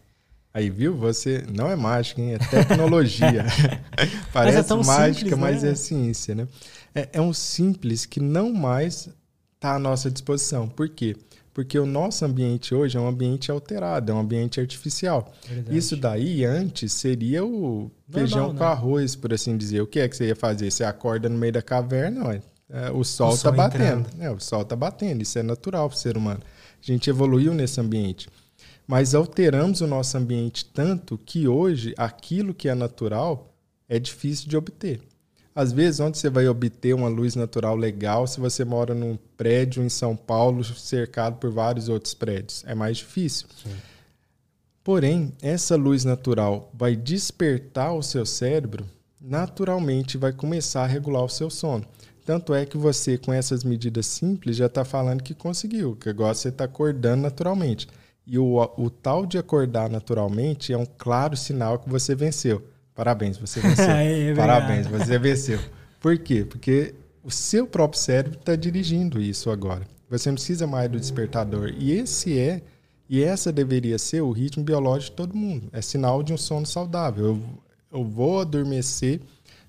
[0.54, 0.96] Aí, viu?
[0.98, 2.34] Você não é mágica, hein?
[2.34, 3.46] É tecnologia.
[4.34, 5.70] Parece mas é mágica, simples, mas né?
[5.70, 6.48] é ciência, né?
[6.94, 9.08] É, é um simples que não mais
[9.56, 10.68] está à nossa disposição.
[10.68, 11.16] Por quê?
[11.16, 11.37] Porque
[11.80, 15.34] o nosso ambiente hoje é um ambiente alterado, é um ambiente artificial.
[15.48, 15.78] Verdade.
[15.78, 18.60] Isso daí, antes, seria o Normal, feijão né?
[18.60, 19.82] com arroz, por assim dizer.
[19.82, 20.70] O que é que você ia fazer?
[20.70, 22.34] Você acorda no meio da caverna, ó,
[22.70, 24.08] é, o sol está batendo.
[24.20, 26.42] É, o sol está batendo, isso é natural para o ser humano.
[26.82, 28.30] A gente evoluiu nesse ambiente.
[28.86, 33.54] Mas alteramos o nosso ambiente tanto que hoje aquilo que é natural
[33.90, 35.02] é difícil de obter.
[35.58, 39.82] Às vezes, onde você vai obter uma luz natural legal se você mora num prédio
[39.82, 42.64] em São Paulo cercado por vários outros prédios?
[42.68, 43.48] É mais difícil.
[43.64, 43.76] Sim.
[44.84, 48.86] Porém, essa luz natural vai despertar o seu cérebro,
[49.20, 51.84] naturalmente vai começar a regular o seu sono.
[52.24, 56.36] Tanto é que você, com essas medidas simples, já está falando que conseguiu, que agora
[56.36, 57.88] você está acordando naturalmente.
[58.28, 62.62] E o, o tal de acordar naturalmente é um claro sinal que você venceu.
[62.98, 63.86] Parabéns, você venceu.
[64.36, 65.60] Parabéns, você venceu.
[66.02, 66.44] Por quê?
[66.44, 69.88] Porque o seu próprio cérebro está dirigindo isso agora.
[70.10, 71.76] Você não precisa mais do despertador.
[71.78, 72.64] E esse é,
[73.08, 75.70] e essa deveria ser o ritmo biológico de todo mundo.
[75.72, 77.26] É sinal de um sono saudável.
[77.26, 79.22] Eu, eu vou adormecer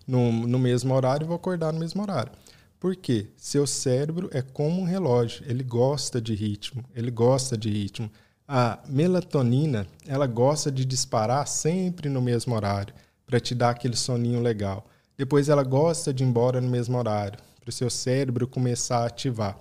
[0.07, 2.33] no, no mesmo horário e vou acordar no mesmo horário.
[2.81, 3.27] Por quê?
[3.37, 8.11] Seu cérebro é como um relógio, ele gosta de ritmo, ele gosta de ritmo.
[8.47, 12.95] A melatonina, ela gosta de disparar sempre no mesmo horário,
[13.29, 14.85] para te dar aquele soninho legal.
[15.17, 19.07] Depois ela gosta de ir embora no mesmo horário, para o seu cérebro começar a
[19.07, 19.57] ativar.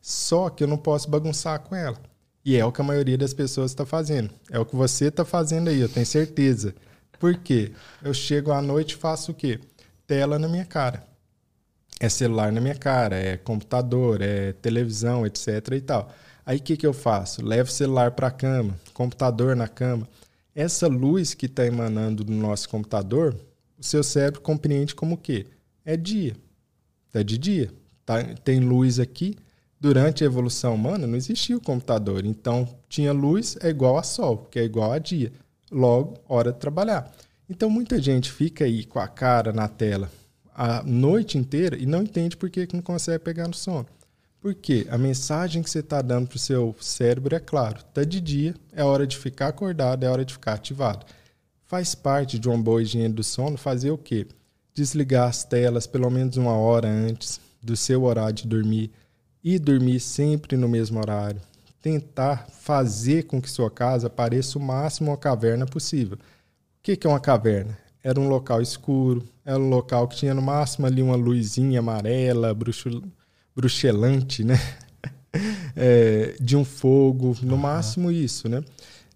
[0.00, 1.98] Só que eu não posso bagunçar com ela.
[2.42, 4.30] E é o que a maioria das pessoas está fazendo.
[4.50, 6.74] É o que você está fazendo aí, eu tenho certeza.
[7.18, 7.72] Por quê?
[8.02, 9.60] Eu chego à noite e faço o quê?
[10.06, 11.08] Tela na minha cara
[12.00, 16.12] é celular na minha cara, é computador, é televisão, etc e tal.
[16.46, 17.44] Aí o que, que eu faço?
[17.44, 20.08] Levo o celular para a cama, computador na cama.
[20.54, 23.36] Essa luz que está emanando do nosso computador,
[23.78, 25.46] o seu cérebro compreende como o quê?
[25.84, 26.36] É dia.
[27.14, 27.72] É de dia.
[28.04, 28.22] Tá?
[28.44, 29.36] Tem luz aqui.
[29.80, 32.24] Durante a evolução humana não existia o computador.
[32.26, 35.32] Então, tinha luz é igual a sol, que é igual a dia.
[35.70, 37.14] Logo, hora de trabalhar.
[37.48, 40.10] Então, muita gente fica aí com a cara na tela
[40.58, 43.86] a noite inteira e não entende por que não consegue pegar no sono.
[44.48, 48.18] Porque a mensagem que você está dando para o seu cérebro é claro: está de
[48.18, 51.04] dia, é hora de ficar acordado, é hora de ficar ativado.
[51.66, 54.26] Faz parte de uma boa higiene do sono fazer o quê?
[54.72, 58.90] Desligar as telas pelo menos uma hora antes do seu horário de dormir
[59.44, 61.42] e dormir sempre no mesmo horário.
[61.82, 66.16] Tentar fazer com que sua casa pareça o máximo uma caverna possível.
[66.16, 67.76] O que é uma caverna?
[68.02, 72.54] era um local escuro, era um local que tinha no máximo ali uma luzinha amarela,
[72.54, 73.02] bruxu,
[73.58, 74.54] bruxelante, né?
[75.76, 77.60] É, de um fogo, no uhum.
[77.60, 78.64] máximo isso, né?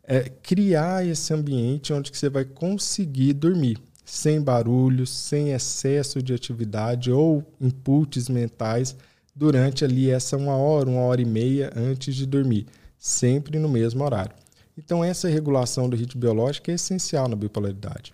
[0.04, 6.34] É, criar esse ambiente onde que você vai conseguir dormir sem barulhos, sem excesso de
[6.34, 8.94] atividade ou inputs mentais
[9.34, 12.66] durante ali essa uma hora, uma hora e meia antes de dormir,
[12.98, 14.36] sempre no mesmo horário.
[14.76, 18.12] Então essa regulação do ritmo biológico é essencial na bipolaridade.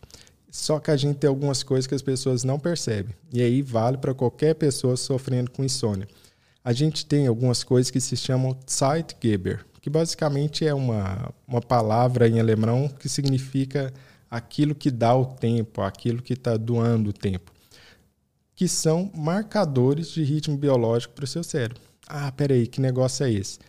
[0.59, 3.15] Só que a gente tem algumas coisas que as pessoas não percebem.
[3.33, 6.09] E aí vale para qualquer pessoa sofrendo com insônia.
[6.65, 12.29] A gente tem algumas coisas que se chamam Zeitgeber, que basicamente é uma, uma palavra
[12.29, 13.95] em alemão que significa
[14.29, 17.53] aquilo que dá o tempo, aquilo que está doando o tempo,
[18.57, 21.81] que são marcadores de ritmo biológico para o seu cérebro.
[22.05, 23.61] Ah, peraí, que negócio é esse?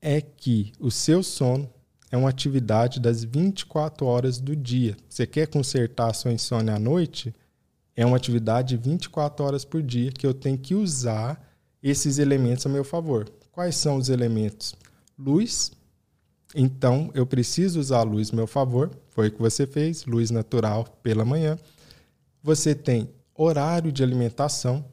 [0.00, 1.68] É que o seu sono
[2.10, 4.96] é uma atividade das 24 horas do dia.
[5.08, 7.34] Você quer consertar a sua insônia à noite?
[7.94, 11.44] É uma atividade de 24 horas por dia que eu tenho que usar
[11.82, 13.28] esses elementos a meu favor.
[13.52, 14.74] Quais são os elementos?
[15.18, 15.72] Luz.
[16.54, 18.90] Então, eu preciso usar a luz a meu favor.
[19.10, 21.58] Foi o que você fez, luz natural pela manhã.
[22.42, 24.84] Você tem horário de alimentação.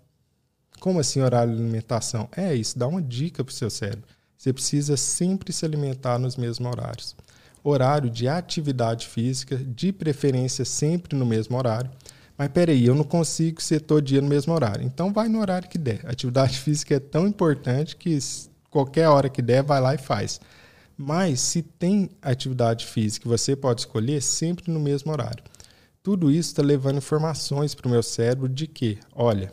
[0.80, 2.28] Como assim horário de alimentação?
[2.36, 4.15] É isso, dá uma dica para o seu cérebro.
[4.46, 7.16] Você precisa sempre se alimentar nos mesmos horários.
[7.64, 11.90] Horário de atividade física, de preferência sempre no mesmo horário.
[12.38, 14.86] Mas peraí, eu não consigo ser todo dia no mesmo horário.
[14.86, 16.06] Então vai no horário que der.
[16.06, 18.20] atividade física é tão importante que
[18.70, 20.40] qualquer hora que der, vai lá e faz.
[20.96, 25.44] Mas se tem atividade física, você pode escolher sempre no mesmo horário.
[26.04, 29.52] Tudo isso está levando informações para o meu cérebro de que, olha,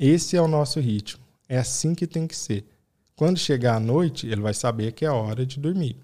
[0.00, 1.22] esse é o nosso ritmo.
[1.48, 2.73] É assim que tem que ser.
[3.16, 5.96] Quando chegar à noite, ele vai saber que é hora de dormir.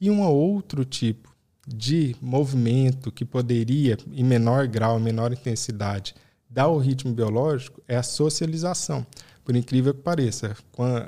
[0.00, 1.30] E um outro tipo
[1.66, 6.14] de movimento que poderia, em menor grau, em menor intensidade,
[6.48, 9.06] dar o ritmo biológico é a socialização.
[9.44, 10.56] Por incrível que pareça,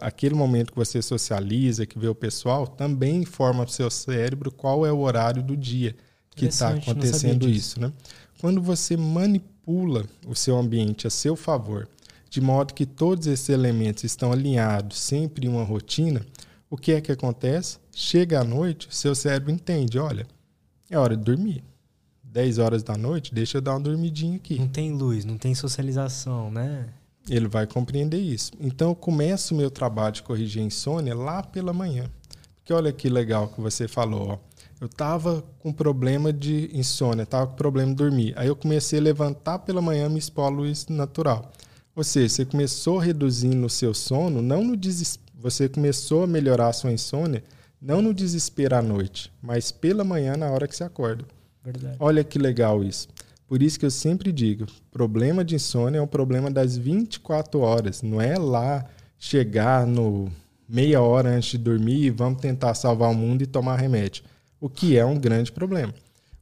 [0.00, 4.50] aquele momento que você socializa, que vê o pessoal, também informa para o seu cérebro
[4.50, 5.94] qual é o horário do dia
[6.34, 7.80] que está acontecendo isso.
[7.80, 7.92] Né?
[8.40, 11.88] Quando você manipula o seu ambiente a seu favor,
[12.32, 16.24] de modo que todos esses elementos estão alinhados sempre em uma rotina,
[16.70, 17.76] o que é que acontece?
[17.94, 20.26] Chega à noite, seu cérebro entende, olha,
[20.88, 21.62] é hora de dormir.
[22.24, 24.58] 10 horas da noite, deixa eu dar uma dormidinha aqui.
[24.58, 26.88] Não tem luz, não tem socialização, né?
[27.28, 28.52] Ele vai compreender isso.
[28.58, 32.10] Então eu começo o meu trabalho de corrigir a insônia lá pela manhã.
[32.56, 34.38] Porque olha que legal que você falou, ó.
[34.80, 38.32] Eu tava com problema de insônia, tava com problema de dormir.
[38.38, 41.52] Aí eu comecei a levantar pela manhã me expor luz natural.
[41.94, 45.32] Ou seja, você começou reduzindo o seu sono, não no desespero.
[45.42, 47.42] Você começou a melhorar a sua insônia,
[47.80, 51.24] não no desespero à noite, mas pela manhã na hora que você acorda.
[51.64, 51.96] Verdade.
[51.98, 53.08] Olha que legal isso.
[53.46, 58.00] Por isso que eu sempre digo, problema de insônia é um problema das 24 horas,
[58.00, 58.86] não é lá
[59.18, 60.30] chegar no
[60.68, 64.24] meia hora antes de dormir e vamos tentar salvar o mundo e tomar remédio,
[64.60, 65.92] o que é um grande problema.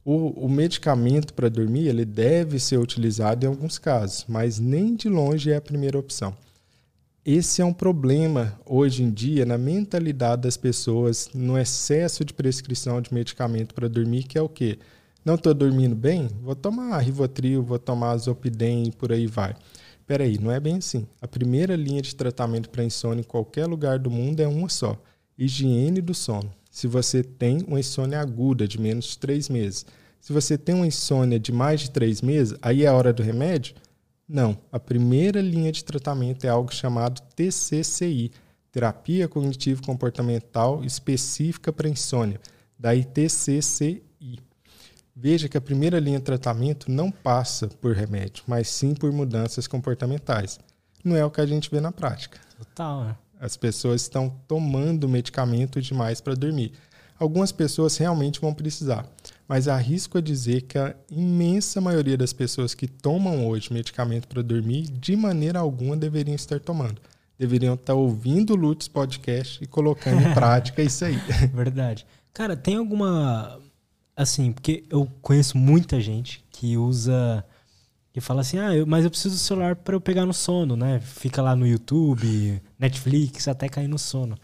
[0.03, 5.07] O, o medicamento para dormir ele deve ser utilizado em alguns casos, mas nem de
[5.07, 6.35] longe é a primeira opção.
[7.23, 12.99] Esse é um problema hoje em dia na mentalidade das pessoas, no excesso de prescrição
[12.99, 14.79] de medicamento para dormir, que é o quê?
[15.23, 16.27] Não estou dormindo bem?
[16.41, 19.55] Vou tomar Rivotril, vou tomar Zopidem e por aí vai.
[20.07, 21.05] Peraí, não é bem assim.
[21.21, 24.99] A primeira linha de tratamento para insônia em qualquer lugar do mundo é uma só:
[25.37, 29.85] higiene do sono se você tem uma insônia aguda de menos de três meses.
[30.21, 33.21] Se você tem uma insônia de mais de três meses, aí é a hora do
[33.21, 33.75] remédio?
[34.27, 34.57] Não.
[34.71, 38.31] A primeira linha de tratamento é algo chamado TCCI
[38.71, 42.39] Terapia Cognitivo Comportamental Específica para Insônia.
[42.79, 44.01] Daí TCCI.
[45.13, 49.67] Veja que a primeira linha de tratamento não passa por remédio, mas sim por mudanças
[49.67, 50.57] comportamentais.
[51.03, 52.39] Não é o que a gente vê na prática.
[52.57, 53.17] Total, né?
[53.41, 56.73] As pessoas estão tomando medicamento demais para dormir.
[57.17, 59.03] Algumas pessoas realmente vão precisar,
[59.47, 64.43] mas arrisco a dizer que a imensa maioria das pessoas que tomam hoje medicamento para
[64.43, 67.01] dormir, de maneira alguma deveriam estar tomando.
[67.37, 71.17] Deveriam estar ouvindo o Lutz Podcast e colocando em prática isso aí.
[71.51, 72.05] Verdade.
[72.31, 73.59] Cara, tem alguma.
[74.15, 77.43] Assim, porque eu conheço muita gente que usa
[78.13, 80.75] que fala assim, ah, eu, mas eu preciso do celular para eu pegar no sono,
[80.75, 80.99] né?
[80.99, 84.37] Fica lá no YouTube, Netflix, até cair no sono.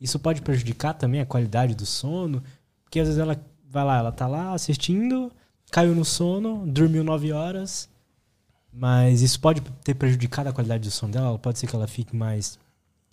[0.00, 2.42] Isso pode prejudicar também a qualidade do sono,
[2.84, 3.40] porque às vezes ela
[3.70, 5.32] vai lá, ela tá lá assistindo,
[5.70, 7.88] caiu no sono, dormiu nove horas,
[8.70, 11.38] mas isso pode ter prejudicado a qualidade do sono dela?
[11.38, 12.58] Pode ser que ela fique mais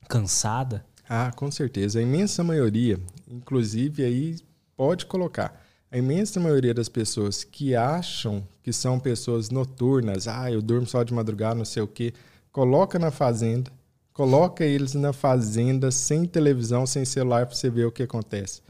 [0.10, 0.86] cansada?
[1.08, 2.00] Ah, com certeza.
[2.00, 3.00] A imensa maioria,
[3.30, 4.38] inclusive aí
[4.76, 5.63] pode colocar
[5.94, 11.04] a imensa maioria das pessoas que acham que são pessoas noturnas, ah, eu durmo só
[11.04, 12.12] de madrugada, não sei o quê,
[12.52, 13.72] coloca na fazenda,
[14.12, 18.64] coloca eles na fazenda sem televisão, sem celular para você ver o que acontece.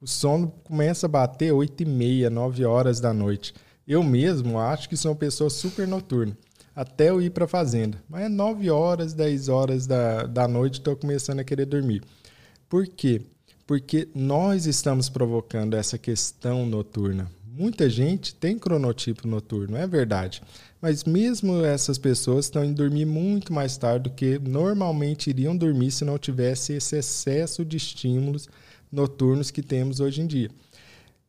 [0.00, 3.52] O sono começa a bater 8 e meia, 9 horas da noite.
[3.86, 6.34] Eu mesmo acho que sou uma pessoa super noturna,
[6.74, 8.02] até eu ir para a fazenda.
[8.08, 12.02] Mas é 9 horas, 10 horas da, da noite estou começando a querer dormir.
[12.66, 13.20] Por quê?
[13.72, 17.32] Porque nós estamos provocando essa questão noturna.
[17.46, 20.42] Muita gente tem cronotipo noturno, é verdade.
[20.78, 25.90] Mas mesmo essas pessoas estão indo dormir muito mais tarde do que normalmente iriam dormir
[25.90, 28.46] se não tivesse esse excesso de estímulos
[28.92, 30.50] noturnos que temos hoje em dia.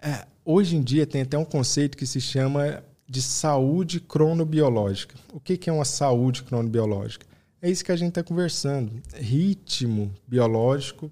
[0.01, 5.15] É, hoje em dia tem até um conceito que se chama de saúde cronobiológica.
[5.31, 7.25] O que, que é uma saúde cronobiológica?
[7.61, 9.01] É isso que a gente está conversando.
[9.15, 11.09] Ritmo biológico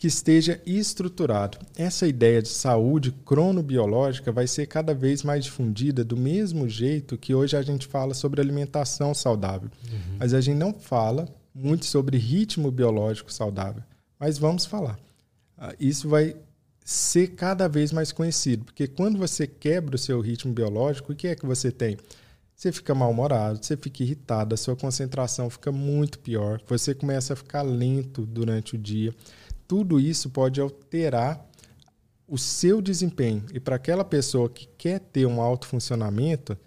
[0.00, 1.58] que esteja estruturado.
[1.76, 7.34] Essa ideia de saúde cronobiológica vai ser cada vez mais difundida do mesmo jeito que
[7.34, 9.68] hoje a gente fala sobre alimentação saudável.
[9.92, 10.16] Uhum.
[10.18, 13.82] Mas a gente não fala muito sobre ritmo biológico saudável.
[14.18, 14.98] Mas vamos falar.
[15.58, 16.34] Ah, isso vai
[16.82, 21.28] ser cada vez mais conhecido, porque quando você quebra o seu ritmo biológico, o que
[21.28, 21.98] é que você tem?
[22.56, 27.36] Você fica mal-humorado, você fica irritado, a sua concentração fica muito pior, você começa a
[27.36, 29.14] ficar lento durante o dia
[29.70, 31.48] tudo isso pode alterar
[32.26, 33.46] o seu desempenho.
[33.54, 36.58] E para aquela pessoa que quer ter um alto funcionamento,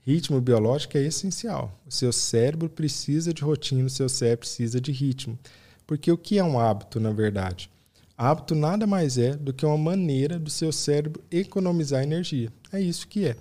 [0.00, 1.78] ritmo biológico é essencial.
[1.86, 5.38] O seu cérebro precisa de rotina, o seu cérebro precisa de ritmo.
[5.86, 7.70] Porque o que é um hábito, na verdade?
[8.16, 12.50] Hábito nada mais é do que uma maneira do seu cérebro economizar energia.
[12.72, 13.36] É isso que é.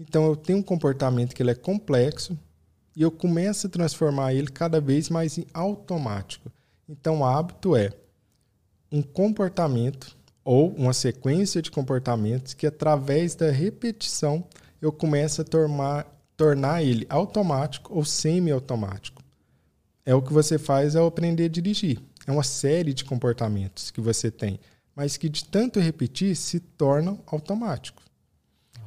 [0.00, 2.36] Então eu tenho um comportamento que ele é complexo
[2.96, 6.50] e eu começo a transformar ele cada vez mais em automático.
[6.88, 7.92] Então hábito é
[8.90, 14.44] um comportamento ou uma sequência de comportamentos que através da repetição
[14.80, 16.06] eu começo a tornar,
[16.36, 19.22] tornar ele automático ou semi-automático.
[20.06, 22.00] É o que você faz ao aprender a dirigir.
[22.26, 24.58] É uma série de comportamentos que você tem,
[24.94, 28.04] mas que de tanto repetir se tornam automáticos.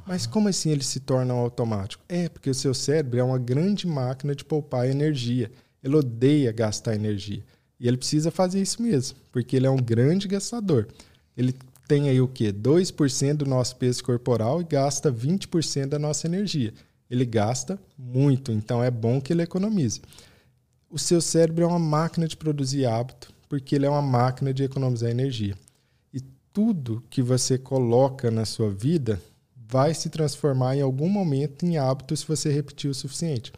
[0.06, 2.04] Mas como assim eles se tornam automáticos?
[2.10, 5.52] É porque o seu cérebro é uma grande máquina de poupar energia.
[5.84, 7.44] Ele odeia gastar energia.
[7.82, 10.88] E ele precisa fazer isso mesmo, porque ele é um grande gastador.
[11.36, 11.56] Ele
[11.88, 12.54] tem aí o quê?
[12.54, 16.72] 2% do nosso peso corporal e gasta 20% da nossa energia.
[17.10, 20.00] Ele gasta muito, então é bom que ele economize.
[20.92, 24.64] O seu cérebro é uma máquina de produzir hábito, porque ele é uma máquina de
[24.64, 25.58] economizar energia.
[26.14, 26.22] E
[26.54, 29.20] tudo que você coloca na sua vida
[29.56, 33.52] vai se transformar em algum momento em hábito se você repetir o suficiente.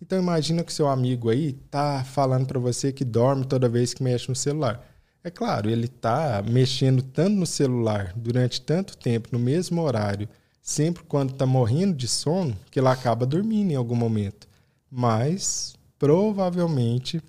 [0.00, 4.02] Então imagina que seu amigo aí tá falando para você que dorme toda vez que
[4.02, 4.86] mexe no celular.
[5.24, 10.28] É claro, ele tá mexendo tanto no celular durante tanto tempo, no mesmo horário,
[10.62, 14.46] sempre quando tá morrendo de sono, que ele acaba dormindo em algum momento.
[14.90, 17.20] Mas provavelmente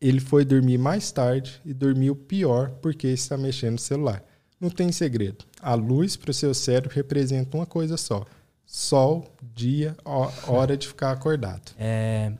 [0.00, 4.24] ele foi dormir mais tarde e dormiu pior porque está mexendo no celular.
[4.60, 5.44] Não tem segredo.
[5.60, 8.26] A luz para o seu cérebro representa uma coisa só:
[8.72, 9.94] sol, dia,
[10.48, 11.72] hora de ficar acordado.
[11.78, 12.32] É,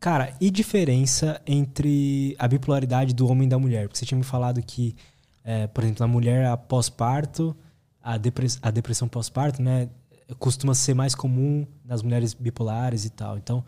[0.00, 3.86] cara, e diferença entre a bipolaridade do homem e da mulher?
[3.86, 4.96] Porque você tinha me falado que,
[5.44, 7.54] é, por exemplo, na mulher após parto,
[8.02, 9.90] a, depress a depressão pós-parto, né,
[10.38, 13.36] costuma ser mais comum nas mulheres bipolares e tal.
[13.36, 13.62] Então,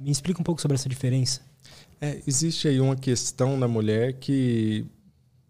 [0.00, 1.42] me explica um pouco sobre essa diferença.
[2.00, 4.84] É, existe aí uma questão na mulher que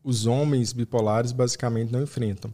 [0.05, 2.53] os homens bipolares basicamente não enfrentam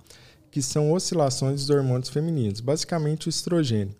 [0.53, 3.97] que são oscilações dos hormônios femininos, basicamente o estrogênio.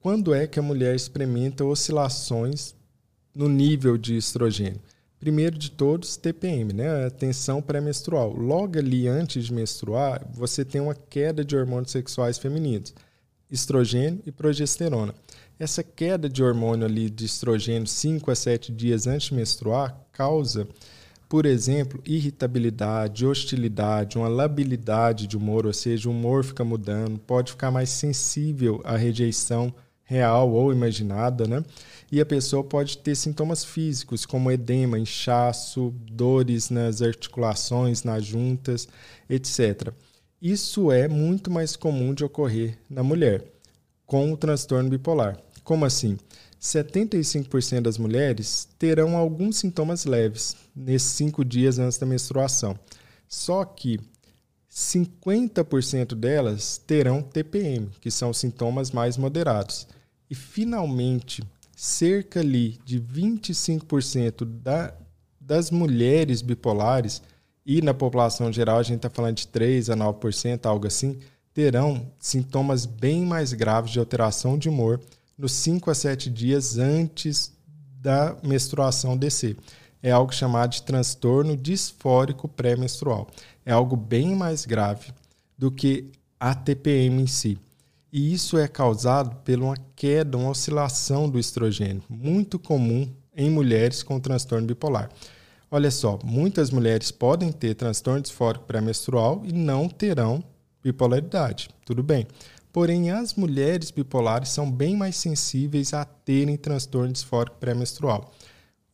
[0.00, 2.74] Quando é que a mulher experimenta oscilações
[3.34, 4.80] no nível de estrogênio?
[5.18, 7.04] Primeiro de todos, TPM, né?
[7.04, 8.32] a tensão pré-menstrual.
[8.32, 12.94] Logo ali antes de menstruar, você tem uma queda de hormônios sexuais femininos,
[13.50, 15.14] estrogênio e progesterona.
[15.58, 20.66] Essa queda de hormônio ali de estrogênio 5 a 7 dias antes de menstruar causa
[21.30, 27.52] por exemplo, irritabilidade, hostilidade, uma labilidade de humor, ou seja, o humor fica mudando, pode
[27.52, 31.64] ficar mais sensível à rejeição real ou imaginada, né?
[32.10, 38.88] E a pessoa pode ter sintomas físicos, como edema, inchaço, dores nas articulações, nas juntas,
[39.28, 39.92] etc.
[40.42, 43.44] Isso é muito mais comum de ocorrer na mulher
[44.04, 45.38] com o transtorno bipolar.
[45.62, 46.18] Como assim?
[46.60, 52.78] 75% das mulheres terão alguns sintomas leves nesses cinco dias antes da menstruação.
[53.26, 53.98] Só que
[54.70, 59.86] 50% delas terão TPM, que são sintomas mais moderados.
[60.28, 61.42] E, finalmente,
[61.74, 64.94] cerca ali de 25% da,
[65.40, 67.22] das mulheres bipolares,
[67.64, 71.18] e na população geral a gente está falando de 3 a 9%, algo assim,
[71.54, 75.00] terão sintomas bem mais graves de alteração de humor
[75.40, 77.52] nos 5 a 7 dias antes
[78.00, 79.56] da menstruação descer.
[80.02, 83.28] É algo chamado de transtorno disfórico pré-menstrual.
[83.64, 85.12] É algo bem mais grave
[85.56, 87.58] do que a TPM em si.
[88.12, 94.02] E isso é causado por uma queda, uma oscilação do estrogênio, muito comum em mulheres
[94.02, 95.08] com transtorno bipolar.
[95.70, 100.42] Olha só, muitas mulheres podem ter transtorno disfórico pré-menstrual e não terão
[100.82, 101.70] bipolaridade.
[101.84, 102.26] Tudo bem.
[102.72, 108.32] Porém, as mulheres bipolares são bem mais sensíveis a terem transtorno disfórico pré-menstrual.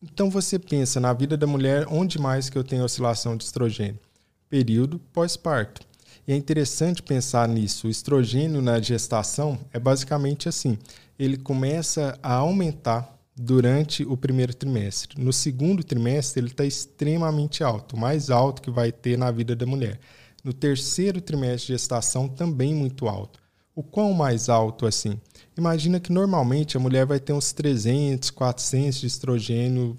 [0.02, 4.00] Então você pensa na vida da mulher, onde mais que eu tenho oscilação de estrogênio?
[4.48, 5.82] Período pós-parto.
[6.26, 7.86] E é interessante pensar nisso.
[7.86, 10.78] O estrogênio na gestação é basicamente assim:
[11.18, 15.22] ele começa a aumentar durante o primeiro trimestre.
[15.22, 19.66] No segundo trimestre, ele está extremamente alto, mais alto que vai ter na vida da
[19.66, 20.00] mulher.
[20.42, 23.45] No terceiro trimestre de gestação, também muito alto.
[23.76, 25.20] O quão mais alto assim?
[25.54, 29.98] Imagina que normalmente a mulher vai ter uns 300, 400 de estrogênio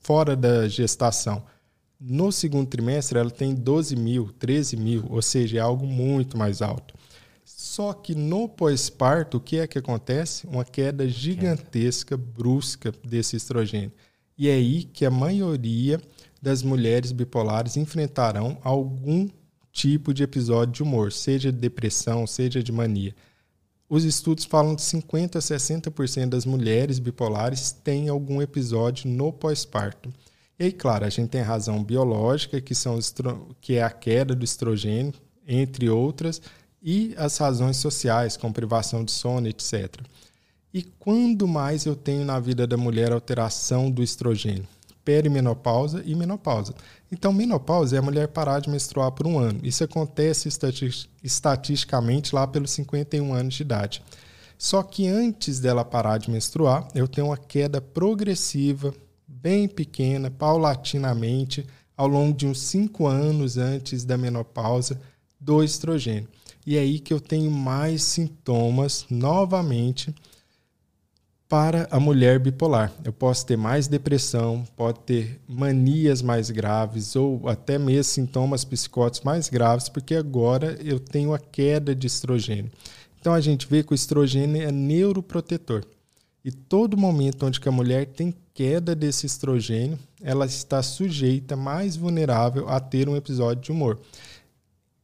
[0.00, 1.42] fora da gestação.
[1.98, 6.62] No segundo trimestre, ela tem 12 mil, 13 mil, ou seja, é algo muito mais
[6.62, 6.94] alto.
[7.44, 10.46] Só que no pós-parto, o que é que acontece?
[10.46, 13.90] Uma queda gigantesca, brusca desse estrogênio.
[14.38, 16.00] E é aí que a maioria
[16.40, 19.28] das mulheres bipolares enfrentarão algum
[19.74, 23.14] tipo de episódio de humor, seja de depressão, seja de mania.
[23.88, 30.14] Os estudos falam que 50 a 60% das mulheres bipolares têm algum episódio no pós-parto.
[30.56, 32.98] E claro, a gente tem razão biológica, que, são
[33.60, 35.12] que é a queda do estrogênio,
[35.46, 36.40] entre outras,
[36.80, 40.00] e as razões sociais, como privação de sono, etc.
[40.72, 44.66] E quando mais eu tenho na vida da mulher alteração do estrogênio?
[45.04, 46.74] Perimenopausa e menopausa.
[47.14, 49.60] Então, menopausa é a mulher parar de menstruar por um ano.
[49.62, 50.48] Isso acontece
[51.22, 54.02] estatisticamente lá pelos 51 anos de idade.
[54.58, 58.92] Só que antes dela parar de menstruar, eu tenho uma queda progressiva,
[59.28, 61.64] bem pequena, paulatinamente,
[61.96, 65.00] ao longo de uns 5 anos antes da menopausa,
[65.40, 66.28] do estrogênio.
[66.66, 70.12] E é aí que eu tenho mais sintomas novamente
[71.48, 72.92] para a mulher bipolar.
[73.04, 79.24] Eu posso ter mais depressão, pode ter manias mais graves ou até mesmo sintomas psicóticos
[79.24, 82.70] mais graves, porque agora eu tenho a queda de estrogênio.
[83.20, 85.84] Então a gente vê que o estrogênio é neuroprotetor.
[86.44, 92.68] E todo momento onde a mulher tem queda desse estrogênio, ela está sujeita, mais vulnerável
[92.68, 93.98] a ter um episódio de humor.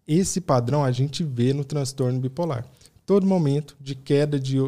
[0.06, 2.66] Esse padrão a gente vê no transtorno bipolar.
[3.06, 4.58] Todo momento de queda de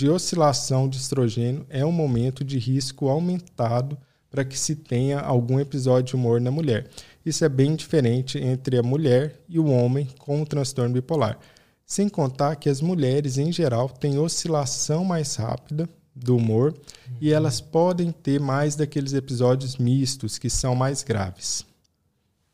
[0.00, 3.98] de oscilação de estrogênio é um momento de risco aumentado
[4.30, 6.88] para que se tenha algum episódio de humor na mulher.
[7.22, 11.38] Isso é bem diferente entre a mulher e o homem com o transtorno bipolar.
[11.84, 15.86] Sem contar que as mulheres, em geral, têm oscilação mais rápida
[16.16, 17.16] do humor uhum.
[17.20, 21.66] e elas podem ter mais daqueles episódios mistos que são mais graves.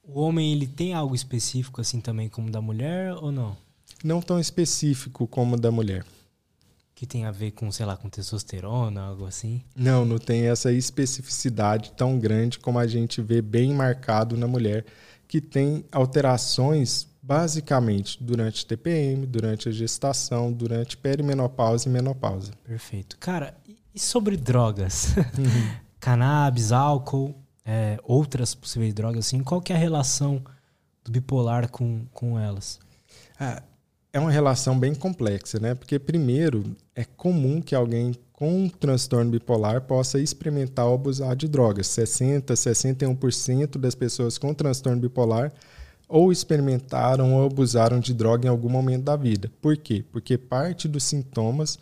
[0.03, 3.57] O homem ele tem algo específico assim também como da mulher ou não?
[4.03, 6.05] Não tão específico como da mulher
[6.97, 9.63] que tem a ver com, sei lá, com testosterona, algo assim?
[9.77, 14.87] Não, não tem essa especificidade tão grande como a gente vê bem marcado na mulher,
[15.29, 22.53] que tem alterações basicamente durante TPM, durante a gestação, durante perimenopausa e menopausa.
[22.65, 23.19] Perfeito.
[23.19, 23.55] Cara,
[23.95, 25.15] e sobre drogas?
[25.37, 25.77] Uhum.
[26.01, 30.43] Cannabis, álcool, é, outras possíveis drogas, assim, qual que é a relação
[31.05, 32.81] do bipolar com, com elas?
[33.39, 33.63] Ah,
[34.17, 35.75] é uma relação bem complexa, né?
[35.75, 36.65] Porque, primeiro,
[36.95, 41.87] é comum que alguém com um transtorno bipolar possa experimentar ou abusar de drogas.
[41.89, 45.53] 60%, 61% das pessoas com transtorno bipolar
[46.09, 49.53] ou experimentaram ou abusaram de droga em algum momento da vida.
[49.61, 50.03] Por quê?
[50.11, 51.79] Porque parte dos sintomas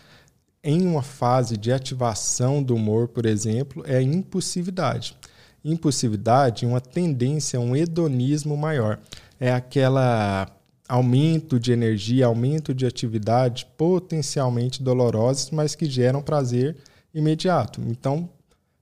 [0.60, 5.16] em uma fase de ativação do humor, por exemplo, é a impulsividade.
[5.64, 8.98] Impulsividade, uma tendência, um hedonismo maior.
[9.38, 10.50] É aquela
[10.88, 16.76] aumento de energia, aumento de atividade potencialmente dolorosos, mas que geram prazer
[17.14, 17.80] imediato.
[17.86, 18.28] Então,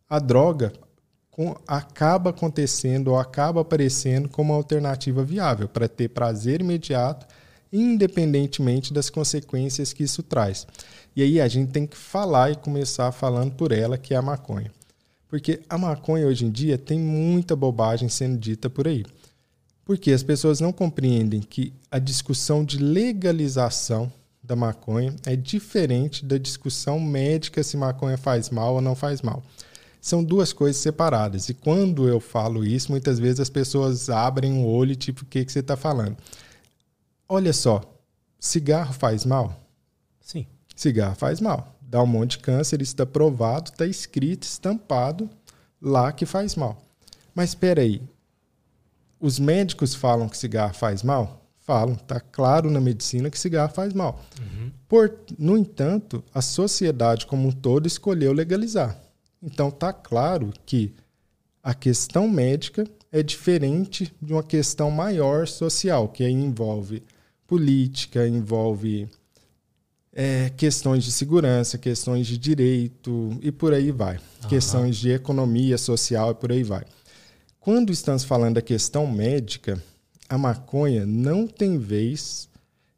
[0.09, 0.73] a droga
[1.67, 7.27] acaba acontecendo ou acaba aparecendo como uma alternativa viável para ter prazer imediato,
[7.73, 10.67] independentemente das consequências que isso traz.
[11.17, 14.23] E aí a gente tem que falar e começar falando por ela, que é a
[14.23, 14.71] maconha.
[15.29, 19.05] Porque a maconha hoje em dia tem muita bobagem sendo dita por aí.
[19.85, 26.37] Porque as pessoas não compreendem que a discussão de legalização da maconha é diferente da
[26.37, 29.43] discussão médica se maconha faz mal ou não faz mal.
[30.01, 31.49] São duas coisas separadas.
[31.49, 35.45] E quando eu falo isso, muitas vezes as pessoas abrem o olho, tipo, o que,
[35.45, 36.17] que você está falando?
[37.29, 37.81] Olha só,
[38.39, 39.61] cigarro faz mal?
[40.21, 40.47] Sim.
[40.75, 41.77] Cigarro faz mal.
[41.81, 45.31] Dá um monte de câncer, isso está provado, está escrito, estampado
[45.81, 46.83] lá que faz mal.
[47.35, 48.03] Mas espera aí,
[49.23, 51.47] os médicos falam que cigarro faz mal?
[51.61, 54.21] Falam, está claro na medicina que cigarro faz mal.
[54.41, 54.73] Uhum.
[54.89, 59.01] Por, no entanto, a sociedade como um todo escolheu legalizar.
[59.41, 60.93] Então está claro que
[61.63, 67.05] a questão médica é diferente de uma questão maior social, que envolve
[67.47, 69.09] política, envolve
[70.13, 74.17] é, questões de segurança, questões de direito e por aí vai.
[74.17, 74.49] Uhum.
[74.49, 76.85] Questões de economia social e por aí vai.
[77.63, 79.81] Quando estamos falando da questão médica,
[80.29, 82.49] a maconha não tem vez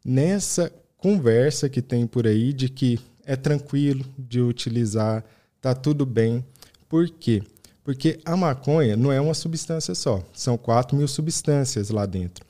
[0.03, 5.23] nessa conversa que tem por aí de que é tranquilo de utilizar,
[5.61, 6.43] tá tudo bem.
[6.89, 7.43] Por quê?
[7.83, 12.43] Porque a maconha não é uma substância só, são 4 mil substâncias lá dentro.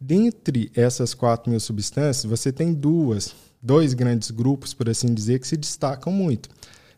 [0.00, 3.32] Dentre essas 4 mil substâncias, você tem duas,
[3.62, 6.48] dois grandes grupos, por assim dizer, que se destacam muito.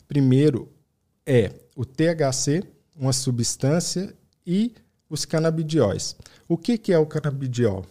[0.08, 0.66] Primeiro
[1.26, 2.64] é o THC,
[2.96, 4.14] uma substância
[4.46, 4.74] e
[5.08, 6.16] os canabidióis.
[6.48, 7.84] O que, que é o canabidiol?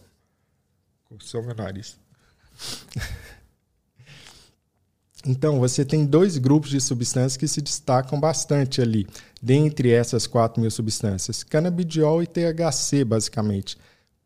[1.06, 1.98] Coçou meu nariz.
[5.26, 9.08] Então, você tem dois grupos de substâncias que se destacam bastante ali,
[9.42, 13.78] dentre essas 4 mil substâncias: canabidiol e THC, basicamente,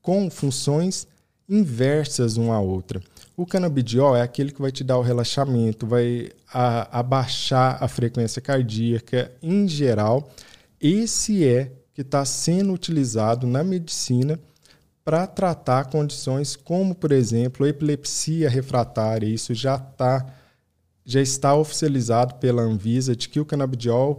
[0.02, 1.06] com funções
[1.50, 3.02] inversas uma à outra.
[3.36, 9.32] O canabidiol é aquele que vai te dar o relaxamento, vai abaixar a frequência cardíaca
[9.44, 10.32] em geral.
[10.80, 14.38] Esse é que está sendo utilizado na medicina
[15.04, 19.26] para tratar condições como, por exemplo, epilepsia refratária.
[19.26, 20.26] Isso já está
[21.08, 24.18] já está oficializado pela Anvisa de que o canabidiol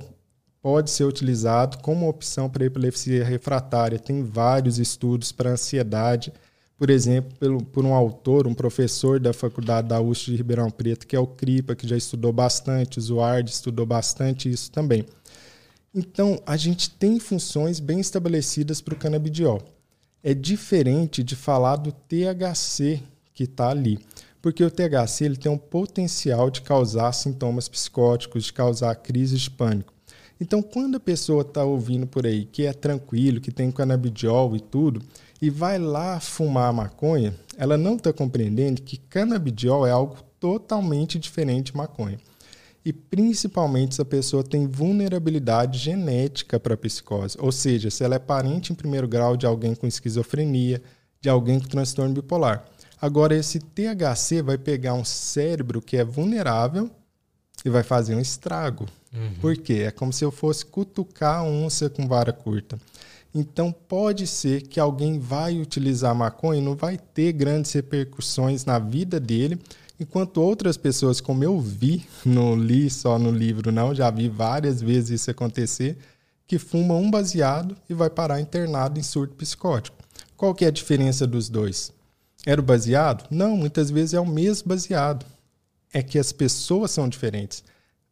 [0.62, 3.98] pode ser utilizado como opção para epilepsia refratária.
[3.98, 6.32] Tem vários estudos para ansiedade,
[6.78, 11.09] por exemplo, pelo, por um autor, um professor da Faculdade da USP de Ribeirão Preto,
[11.09, 15.05] que é o CRIPA, que já estudou bastante, o Zuard estudou bastante isso também.
[15.97, 19.62] Então, a gente tem funções bem estabelecidas para o canabidiol
[20.23, 23.01] é diferente de falar do THC
[23.32, 23.97] que está ali.
[24.43, 29.51] Porque o THC ele tem um potencial de causar sintomas psicóticos, de causar crises de
[29.51, 29.94] pânico.
[30.40, 34.60] Então, quando a pessoa está ouvindo por aí que é tranquilo, que tem canabidiol e
[34.60, 35.01] tudo,
[35.40, 41.70] e vai lá fumar maconha, ela não está compreendendo que canabidiol é algo totalmente diferente
[41.70, 42.18] de maconha
[42.86, 48.18] e principalmente se a pessoa tem vulnerabilidade genética para psicose, ou seja, se ela é
[48.20, 50.80] parente em primeiro grau de alguém com esquizofrenia,
[51.20, 52.64] de alguém com transtorno bipolar.
[53.02, 56.88] Agora, esse THC vai pegar um cérebro que é vulnerável
[57.64, 58.86] e vai fazer um estrago.
[59.12, 59.34] Uhum.
[59.40, 59.82] Por quê?
[59.88, 62.78] É como se eu fosse cutucar a onça com vara curta.
[63.34, 68.78] Então, pode ser que alguém vai utilizar maconha e não vai ter grandes repercussões na
[68.78, 69.58] vida dele,
[69.98, 74.82] Enquanto outras pessoas, como eu vi, não li só no livro, não, já vi várias
[74.82, 75.97] vezes isso acontecer,
[76.47, 79.97] que fumam um baseado e vai parar internado em surto psicótico.
[80.36, 81.93] Qual que é a diferença dos dois?
[82.44, 83.27] Era o baseado?
[83.31, 85.24] Não, muitas vezes é o mesmo baseado.
[85.93, 87.64] É que as pessoas são diferentes.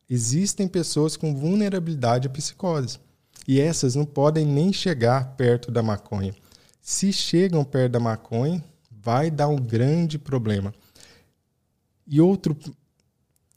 [0.08, 2.98] Existem pessoas com vulnerabilidade à psicose.
[3.46, 6.34] E essas não podem nem chegar perto da maconha.
[6.80, 10.72] Se chegam perto da maconha, vai dar um grande problema.
[12.06, 12.56] E, outro,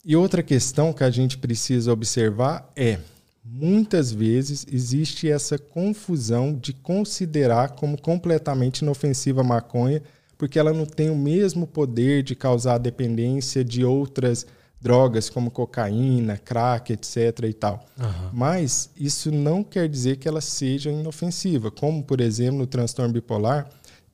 [0.04, 2.98] e outra questão que a gente precisa observar é:
[3.44, 10.02] muitas vezes existe essa confusão de considerar como completamente inofensiva a maconha,
[10.36, 14.46] porque ela não tem o mesmo poder de causar dependência de outras
[14.80, 17.16] drogas como cocaína, crack, etc.
[17.48, 17.84] e tal.
[17.98, 18.30] Uhum.
[18.32, 23.68] Mas isso não quer dizer que ela seja inofensiva, como por exemplo no transtorno bipolar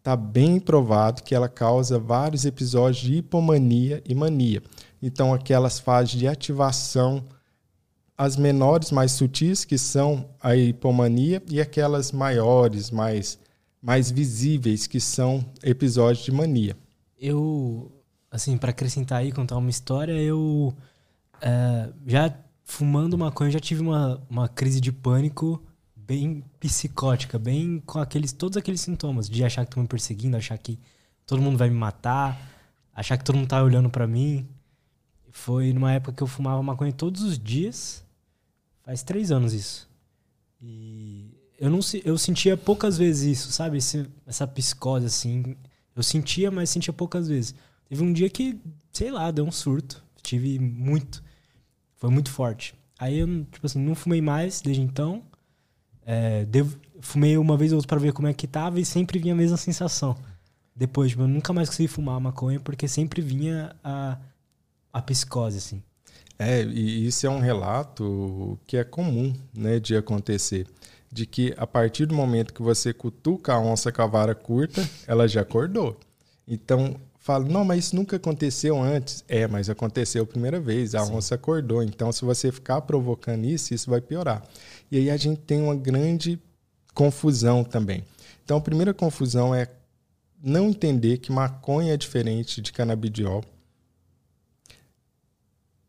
[0.05, 4.63] está bem provado que ela causa vários episódios de hipomania e mania.
[5.01, 7.25] Então, aquelas fases de ativação,
[8.17, 13.39] as menores, mais sutis, que são a hipomania, e aquelas maiores, mais,
[13.81, 16.77] mais visíveis, que são episódios de mania.
[17.19, 17.91] Eu,
[18.31, 20.75] assim, para acrescentar aí, contar uma história, eu
[21.41, 22.31] é, já
[22.63, 25.63] fumando maconha, já tive uma, uma crise de pânico
[26.07, 30.57] bem psicótica, bem com aqueles todos aqueles sintomas de achar que estão me perseguindo, achar
[30.59, 30.79] que
[31.27, 32.39] todo mundo vai me matar,
[32.95, 34.47] achar que todo mundo tá olhando para mim.
[35.31, 38.05] Foi numa época que eu fumava maconha todos os dias.
[38.83, 39.89] Faz três anos isso.
[40.61, 43.79] E eu não eu sentia poucas vezes isso, sabe?
[43.79, 45.57] Esse, essa psicose assim.
[45.97, 47.55] Eu sentia, mas sentia poucas vezes.
[47.89, 48.61] Teve um dia que,
[48.93, 50.05] sei lá, deu um surto.
[50.23, 51.23] Tive muito.
[51.97, 52.75] Foi muito forte.
[52.99, 55.23] Aí eu, tipo assim, não fumei mais desde então.
[56.07, 59.19] É, devo, fumei uma vez ou outra pra ver como é que tava e sempre
[59.19, 60.17] vinha a mesma sensação.
[60.75, 64.19] Depois, tipo, eu nunca mais consegui fumar maconha porque sempre vinha a,
[64.93, 65.83] a psicose, assim.
[66.39, 70.67] É, e isso é um relato que é comum, né, de acontecer.
[71.13, 74.89] De que a partir do momento que você cutuca a onça com a vara curta,
[75.07, 75.97] ela já acordou.
[76.47, 79.25] Então, fala, não, mas isso nunca aconteceu antes.
[79.29, 81.15] É, mas aconteceu a primeira vez, a Sim.
[81.15, 81.85] onça acordou.
[81.85, 84.43] Então, se você ficar provocando isso, isso vai piorar.
[84.91, 86.39] E aí a gente tem uma grande
[86.95, 88.05] confusão também.
[88.45, 89.69] Então, a primeira confusão é
[90.43, 93.43] não entender que maconha é diferente de canabidiol.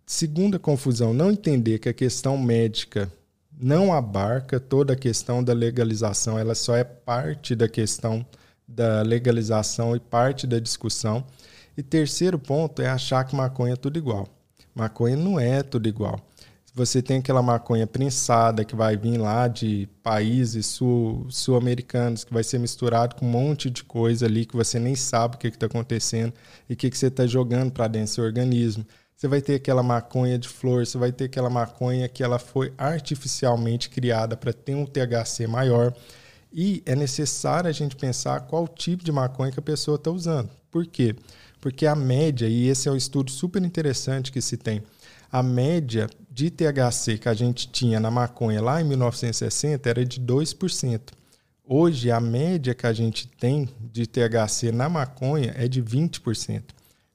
[0.05, 3.11] Segunda confusão, não entender que a questão médica
[3.59, 8.26] não abarca toda a questão da legalização, ela só é parte da questão
[8.67, 11.26] da legalização e parte da discussão.
[11.77, 14.27] E terceiro ponto é achar que maconha é tudo igual.
[14.73, 16.19] Maconha não é tudo igual.
[16.76, 22.43] Você tem aquela maconha prensada que vai vir lá de países sul-americanos, sul que vai
[22.43, 25.68] ser misturado com um monte de coisa ali que você nem sabe o que está
[25.68, 26.34] acontecendo
[26.69, 28.85] e o que, que você está jogando para dentro do seu organismo.
[29.15, 32.73] Você vai ter aquela maconha de flor, você vai ter aquela maconha que ela foi
[32.77, 35.93] artificialmente criada para ter um THC maior.
[36.52, 40.49] E é necessário a gente pensar qual tipo de maconha que a pessoa está usando.
[40.69, 41.15] Por quê?
[41.61, 44.84] Porque a média, e esse é um estudo super interessante que se tem,
[45.35, 50.21] a média de THC que a gente tinha na maconha lá em 1960 era de
[50.21, 51.01] 2%.
[51.65, 56.63] Hoje, a média que a gente tem de THC na maconha é de 20%.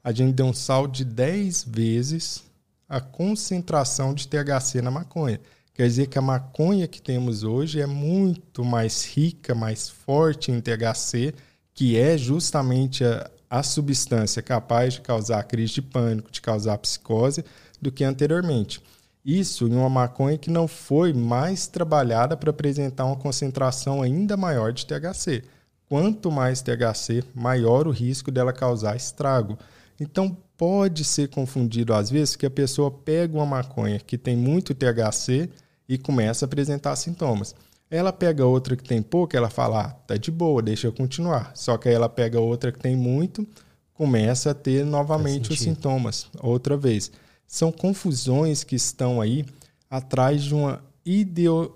[0.04, 2.44] A gente deu um salto de 10 vezes
[2.86, 5.40] a concentração de THC na maconha.
[5.72, 10.60] Quer dizer que a maconha que temos hoje é muito mais rica, mais forte em
[10.60, 11.32] THC
[11.72, 17.42] que é justamente a, a substância capaz de causar crise de pânico, de causar psicose,
[17.80, 18.82] do que anteriormente.
[19.24, 24.72] Isso em uma maconha que não foi mais trabalhada para apresentar uma concentração ainda maior
[24.72, 25.44] de THC.
[25.88, 29.58] Quanto mais THC, maior o risco dela causar estrago.
[29.98, 34.74] Então pode ser confundido às vezes que a pessoa pega uma maconha que tem muito
[34.74, 35.50] THC
[35.88, 37.54] e começa a apresentar sintomas.
[37.90, 41.50] Ela pega outra que tem pouco, ela fala, ah, tá de boa, deixa eu continuar.
[41.56, 43.46] Só que aí ela pega outra que tem muito,
[43.92, 47.10] começa a ter novamente os sintomas, outra vez.
[47.50, 49.44] São confusões que estão aí
[49.90, 51.74] atrás de uma, ideo,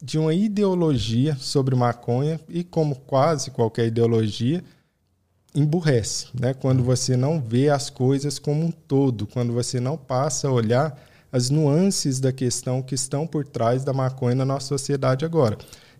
[0.00, 4.62] de uma ideologia sobre maconha e como quase qualquer ideologia,
[5.54, 6.52] emburrece, né?
[6.52, 11.02] Quando você não vê as coisas como um todo, quando você não passa a olhar
[11.32, 15.56] as nuances da questão que estão por trás da maconha na nossa sociedade agora,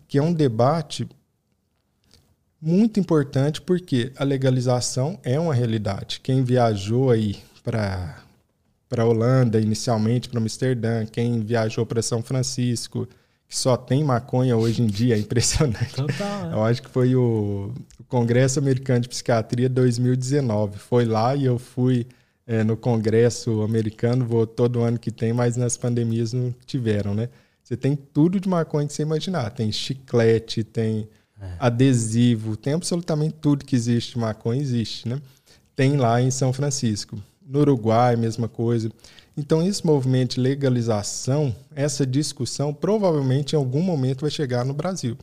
[0.07, 1.09] que é um debate
[2.61, 6.21] muito importante porque a legalização é uma realidade.
[6.21, 8.26] Quem viajou aí para
[8.89, 13.09] para Holanda inicialmente, para Amsterdã, quem viajou para São Francisco,
[13.49, 15.95] que só tem maconha hoje em dia, é impressionante.
[15.95, 16.55] Total, é.
[16.55, 20.79] Eu acho que foi o, o Congresso Americano de Psiquiatria 2019.
[20.79, 22.07] Foi lá e eu fui
[22.47, 27.29] é, no Congresso americano, vou todo ano que tem, mas nas pandemias não tiveram, né?
[27.63, 29.51] Você tem tudo de maconha que você imaginar.
[29.51, 31.09] Tem chiclete, tem
[31.41, 31.57] é.
[31.59, 35.21] adesivo, tem absolutamente tudo que existe de maconha, existe, né?
[35.75, 37.19] Tem lá em São Francisco.
[37.47, 38.91] No Uruguai, mesma coisa.
[39.37, 45.17] Então, esse movimento de legalização, essa discussão, provavelmente em algum momento vai chegar no Brasil.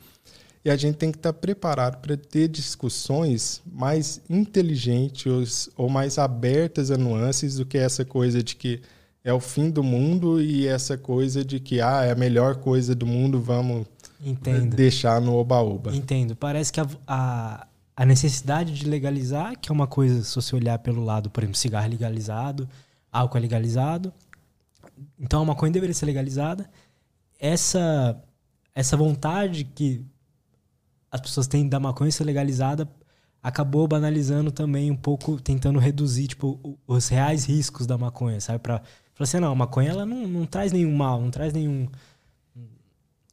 [0.63, 6.89] E a gente tem que estar preparado para ter discussões mais inteligentes ou mais abertas
[6.89, 8.79] a nuances do que essa coisa de que
[9.23, 12.95] é o fim do mundo e essa coisa de que ah, é a melhor coisa
[12.95, 13.85] do mundo, vamos
[14.23, 14.75] Entendo.
[14.75, 15.93] deixar no oba-oba.
[15.93, 16.35] Entendo.
[16.35, 20.79] Parece que a, a, a, necessidade de legalizar, que é uma coisa, se você olhar
[20.79, 22.69] pelo lado, por exemplo, cigarro legalizado,
[23.11, 24.13] álcool é legalizado,
[25.19, 26.69] então a maconha deveria ser legalizada.
[27.39, 28.21] Essa,
[28.73, 30.05] essa vontade que
[31.11, 32.89] as pessoas têm da maconha ser legalizada
[33.43, 38.59] acabou banalizando também um pouco, tentando reduzir tipo, os reais riscos da maconha, sabe?
[38.59, 38.77] Pra
[39.13, 41.89] falar assim, não, a maconha ela não, não traz nenhum mal, não traz nenhum.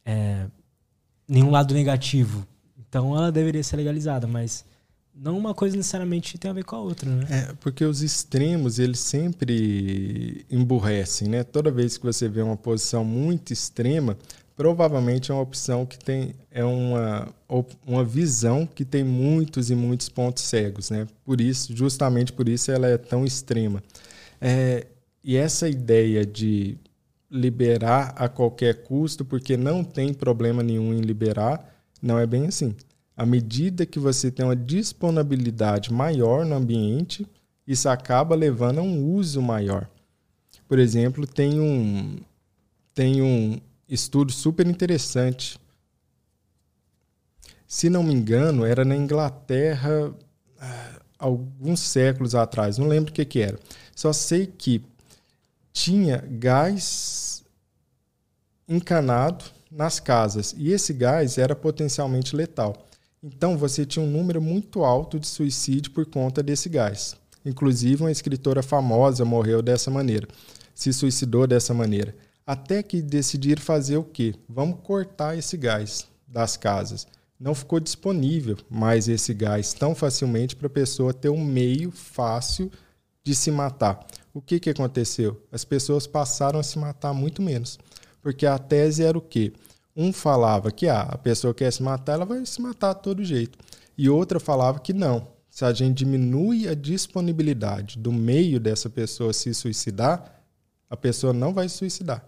[0.03, 0.47] É,
[1.27, 2.45] nenhum lado negativo.
[2.91, 4.65] Então ela deveria ser legalizada, mas
[5.15, 7.25] não uma coisa necessariamente tem a ver com a outra, né?
[7.29, 11.41] É, porque os extremos, eles sempre emburrecem, né?
[11.41, 14.17] Toda vez que você vê uma posição muito extrema,
[14.57, 17.33] provavelmente é uma opção que tem é uma,
[17.87, 21.07] uma visão que tem muitos e muitos pontos cegos, né?
[21.23, 23.81] Por isso, justamente por isso ela é tão extrema.
[24.41, 24.85] É,
[25.23, 26.77] e essa ideia de
[27.29, 31.70] liberar a qualquer custo, porque não tem problema nenhum em liberar,
[32.01, 32.75] não é bem assim.
[33.15, 37.27] À medida que você tem uma disponibilidade maior no ambiente,
[37.67, 39.87] isso acaba levando a um uso maior.
[40.67, 42.17] Por exemplo, tem um,
[42.93, 45.59] tem um, estudo super interessante.
[47.67, 50.13] Se não me engano, era na Inglaterra
[50.59, 53.59] ah, alguns séculos atrás, não lembro o que, que era.
[53.93, 54.83] Só sei que
[55.73, 57.43] tinha gás
[58.67, 62.85] encanado nas casas e esse gás era potencialmente letal.
[63.23, 67.15] Então você tinha um número muito alto de suicídio por conta desse gás.
[67.45, 70.27] Inclusive, uma escritora famosa morreu dessa maneira,
[70.75, 72.15] se suicidou dessa maneira.
[72.45, 74.35] Até que decidiram fazer o quê?
[74.49, 77.07] Vamos cortar esse gás das casas.
[77.39, 82.71] Não ficou disponível mais esse gás tão facilmente para a pessoa ter um meio fácil
[83.23, 84.05] de se matar.
[84.33, 85.41] O que, que aconteceu?
[85.51, 87.79] As pessoas passaram a se matar muito menos.
[88.21, 89.53] Porque a tese era o quê?
[89.95, 93.23] Um falava que ah, a pessoa quer se matar, ela vai se matar de todo
[93.23, 93.57] jeito.
[93.97, 95.27] E outra falava que não.
[95.49, 100.41] Se a gente diminui a disponibilidade do meio dessa pessoa se suicidar,
[100.89, 102.25] a pessoa não vai se suicidar.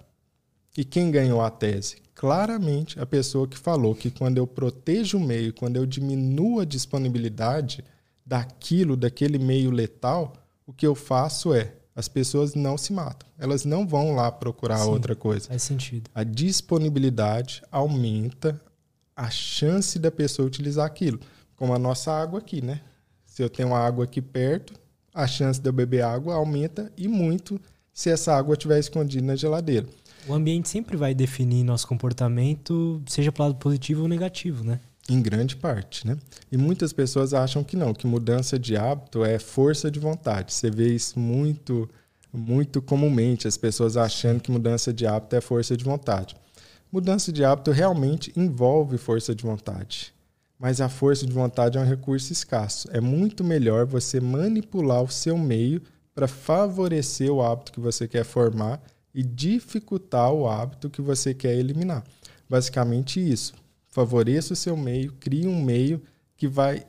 [0.78, 1.98] E quem ganhou a tese?
[2.14, 6.66] Claramente a pessoa que falou que quando eu protejo o meio, quando eu diminuo a
[6.66, 7.84] disponibilidade
[8.26, 10.34] daquilo, daquele meio letal,
[10.66, 13.28] o que eu faço é as pessoas não se matam.
[13.38, 15.48] Elas não vão lá procurar Sim, outra coisa.
[15.48, 16.10] Faz sentido.
[16.14, 18.60] A disponibilidade aumenta
[19.16, 21.20] a chance da pessoa utilizar aquilo.
[21.56, 22.82] Como a nossa água aqui, né?
[23.26, 24.74] Se eu tenho água aqui perto,
[25.14, 27.60] a chance de eu beber água aumenta e muito
[27.94, 29.88] se essa água estiver escondida na geladeira.
[30.28, 34.80] O ambiente sempre vai definir nosso comportamento, seja para o lado positivo ou negativo, né?
[35.10, 36.18] Em grande parte, né?
[36.52, 40.54] E muitas pessoas acham que não, que mudança de hábito é força de vontade.
[40.54, 41.90] Você vê isso muito,
[42.32, 46.36] muito comumente, as pessoas achando que mudança de hábito é força de vontade.
[46.92, 50.14] Mudança de hábito realmente envolve força de vontade.
[50.64, 52.88] mas a força de vontade é um recurso escasso.
[52.92, 55.82] É muito melhor você manipular o seu meio
[56.16, 58.82] para favorecer o hábito que você quer formar
[59.14, 62.02] e dificultar o hábito que você quer eliminar.
[62.50, 63.54] Basicamente isso.
[63.94, 66.02] Favoreça o seu meio, crie um meio
[66.36, 66.84] que vai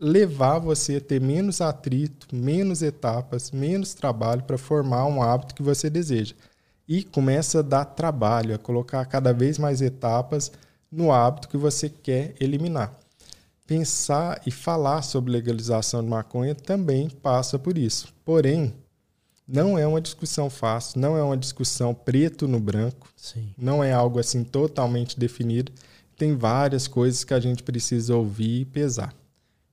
[0.00, 5.62] levar você a ter menos atrito, menos etapas, menos trabalho para formar um hábito que
[5.62, 6.34] você deseja.
[6.88, 10.50] E começa a dar trabalho, a colocar cada vez mais etapas
[10.90, 12.98] no hábito que você quer eliminar.
[13.66, 18.08] Pensar e falar sobre legalização de maconha também passa por isso.
[18.24, 18.72] Porém,
[19.46, 23.52] não é uma discussão fácil, não é uma discussão preto no branco, Sim.
[23.58, 25.70] não é algo assim totalmente definido.
[26.16, 29.14] Tem várias coisas que a gente precisa ouvir e pesar.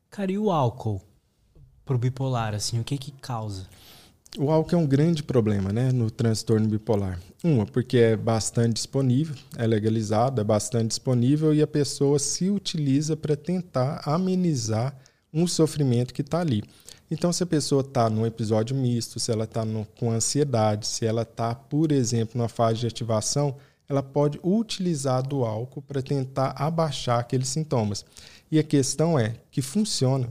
[0.09, 1.01] Cara, e o álcool
[1.85, 3.67] pro bipolar, assim, o que que causa?
[4.37, 7.19] O álcool é um grande problema, né, no transtorno bipolar.
[7.43, 13.15] Uma, porque é bastante disponível, é legalizado, é bastante disponível e a pessoa se utiliza
[13.15, 14.97] para tentar amenizar
[15.31, 16.63] um sofrimento que está ali.
[17.11, 19.63] Então, se a pessoa está num episódio misto, se ela está
[19.99, 23.55] com ansiedade, se ela está, por exemplo, numa fase de ativação,
[23.87, 28.05] ela pode utilizar do álcool para tentar abaixar aqueles sintomas.
[28.51, 30.29] E a questão é que funciona.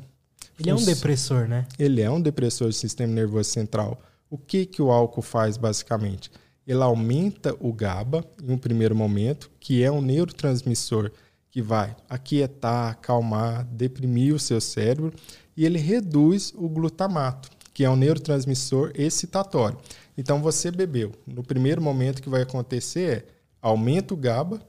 [0.59, 1.67] Ele é um depressor, né?
[1.79, 4.01] Ele é um depressor do sistema nervoso central.
[4.31, 6.31] O que, que o álcool faz basicamente?
[6.67, 11.11] Ele aumenta o GABA em um primeiro momento, que é um neurotransmissor
[11.51, 15.13] que vai aquietar, acalmar, deprimir o seu cérebro,
[15.57, 19.79] e ele reduz o glutamato, que é um neurotransmissor excitatório.
[20.17, 21.13] Então você bebeu.
[21.27, 23.25] No primeiro momento que vai acontecer é
[23.63, 24.61] aumenta o GABA,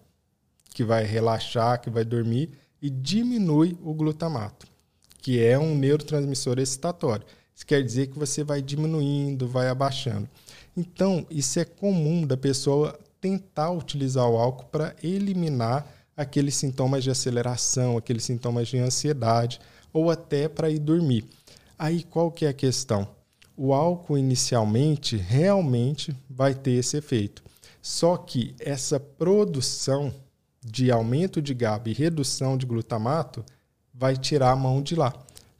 [0.73, 2.51] que vai relaxar, que vai dormir,
[2.81, 4.67] e diminui o glutamato,
[5.21, 7.25] que é um neurotransmissor excitatório.
[7.55, 10.29] Isso quer dizer que você vai diminuindo, vai abaixando.
[10.75, 17.09] Então, isso é comum da pessoa tentar utilizar o álcool para eliminar aqueles sintomas de
[17.09, 19.59] aceleração, aqueles sintomas de ansiedade,
[19.91, 21.25] ou até para ir dormir.
[21.77, 23.07] Aí qual que é a questão?
[23.55, 27.43] O álcool inicialmente realmente vai ter esse efeito.
[27.83, 30.13] Só que essa produção
[30.65, 33.43] de aumento de GABA e redução de glutamato
[33.93, 35.13] vai tirar a mão de lá.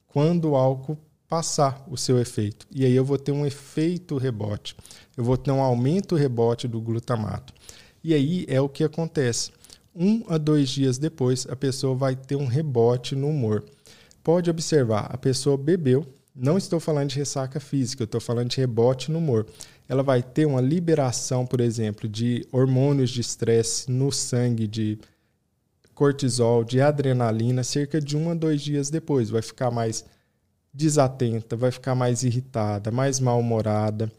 [0.07, 0.97] Quando o álcool
[1.27, 2.65] passar o seu efeito.
[2.71, 4.73] E aí eu vou ter um efeito rebote.
[5.17, 7.53] Eu vou ter um aumento rebote do glutamato.
[8.01, 9.51] E aí é o que acontece.
[9.93, 13.65] Um a dois dias depois, a pessoa vai ter um rebote no humor.
[14.23, 18.57] Pode observar, a pessoa bebeu, não estou falando de ressaca física, eu estou falando de
[18.57, 19.45] rebote no humor
[19.87, 24.97] ela vai ter uma liberação, por exemplo, de hormônios de estresse no sangue, de
[25.93, 29.29] cortisol, de adrenalina, cerca de um a dois dias depois.
[29.29, 30.05] Vai ficar mais
[30.73, 34.11] desatenta, vai ficar mais irritada, mais mal-humorada.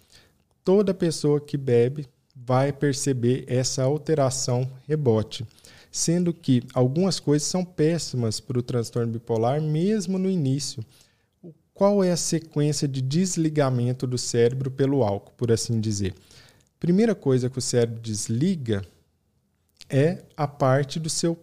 [0.65, 5.47] Toda pessoa que bebe vai perceber essa alteração rebote.
[5.91, 10.85] Sendo que algumas coisas são péssimas para o transtorno bipolar, mesmo no início
[11.74, 16.14] qual é a sequência de desligamento do cérebro pelo álcool, por assim dizer?
[16.78, 18.84] Primeira coisa que o cérebro desliga
[19.90, 21.36] é a parte do seu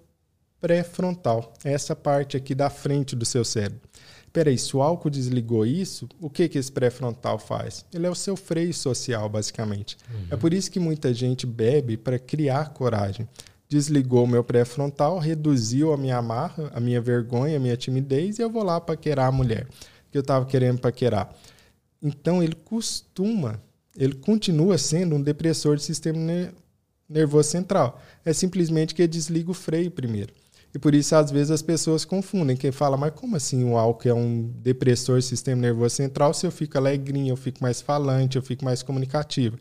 [0.61, 3.81] pré-frontal, essa parte aqui da frente do seu cérebro.
[4.31, 7.83] Peraí, se o álcool desligou isso, o que, que esse pré-frontal faz?
[7.93, 9.97] Ele é o seu freio social, basicamente.
[10.09, 10.27] Uhum.
[10.31, 13.27] É por isso que muita gente bebe para criar coragem.
[13.67, 18.41] Desligou o meu pré-frontal, reduziu a minha amarra, a minha vergonha, a minha timidez e
[18.41, 19.67] eu vou lá para querer a mulher
[20.11, 21.33] que eu estava querendo paquerar.
[22.01, 23.61] Então ele costuma,
[23.95, 26.19] ele continua sendo um depressor do sistema
[27.07, 28.01] nervoso central.
[28.25, 30.33] É simplesmente que desliga o freio primeiro.
[30.73, 32.55] E por isso, às vezes, as pessoas confundem.
[32.55, 36.45] Quem fala, mas como assim o álcool é um depressor do sistema nervoso central se
[36.45, 39.57] eu fico alegrinho, eu fico mais falante, eu fico mais comunicativo?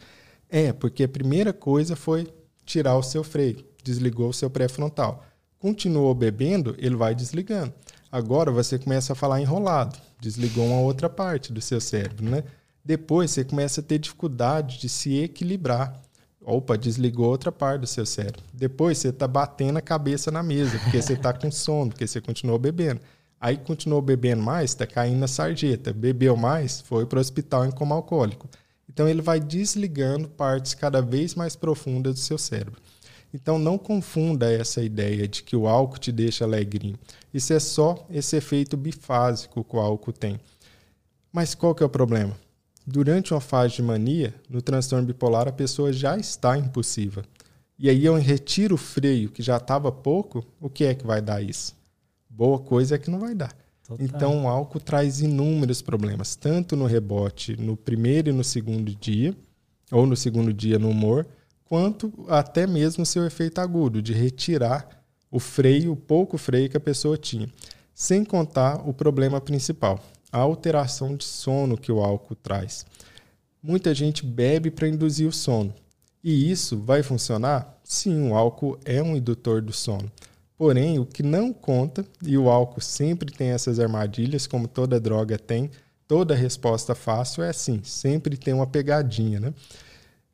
[0.48, 2.28] É, porque a primeira coisa foi
[2.64, 5.24] tirar o seu freio, desligou o seu pré-frontal.
[5.59, 7.72] Continuou bebendo, ele vai desligando.
[8.10, 12.44] Agora você começa a falar enrolado, desligou uma outra parte do seu cérebro, né?
[12.84, 16.01] Depois você começa a ter dificuldade de se equilibrar.
[16.40, 18.42] Opa, desligou outra parte do seu cérebro.
[18.52, 22.20] Depois você está batendo a cabeça na mesa, porque você está com sono, porque você
[22.20, 23.01] continuou bebendo.
[23.40, 25.92] Aí continuou bebendo mais, está caindo na sarjeta.
[25.92, 28.48] Bebeu mais, foi para o hospital em coma alcoólico.
[28.88, 32.80] Então ele vai desligando partes cada vez mais profundas do seu cérebro.
[33.32, 36.98] Então não confunda essa ideia de que o álcool te deixa alegrinho.
[37.32, 40.40] Isso é só esse efeito bifásico que o álcool tem.
[41.32, 42.36] Mas qual que é o problema?
[42.86, 47.24] Durante uma fase de mania, no transtorno bipolar, a pessoa já está impulsiva.
[47.78, 51.23] E aí eu retiro o freio, que já estava pouco, o que é que vai
[51.23, 51.74] dar isso?
[52.28, 53.55] Boa coisa é que não vai dar.
[53.86, 54.07] Total.
[54.07, 59.35] Então o álcool traz inúmeros problemas, tanto no rebote no primeiro e no segundo dia,
[59.90, 61.27] ou no segundo dia no humor,
[61.70, 66.80] quanto até mesmo seu efeito agudo, de retirar o freio, o pouco freio que a
[66.80, 67.48] pessoa tinha.
[67.94, 70.01] Sem contar o problema principal,
[70.32, 72.84] a alteração de sono que o álcool traz.
[73.62, 75.72] Muita gente bebe para induzir o sono.
[76.24, 77.78] E isso vai funcionar?
[77.84, 80.10] Sim, o álcool é um indutor do sono.
[80.59, 85.38] Porém, o que não conta, e o álcool sempre tem essas armadilhas, como toda droga
[85.38, 85.70] tem,
[86.09, 89.55] toda resposta fácil é assim, sempre tem uma pegadinha, né?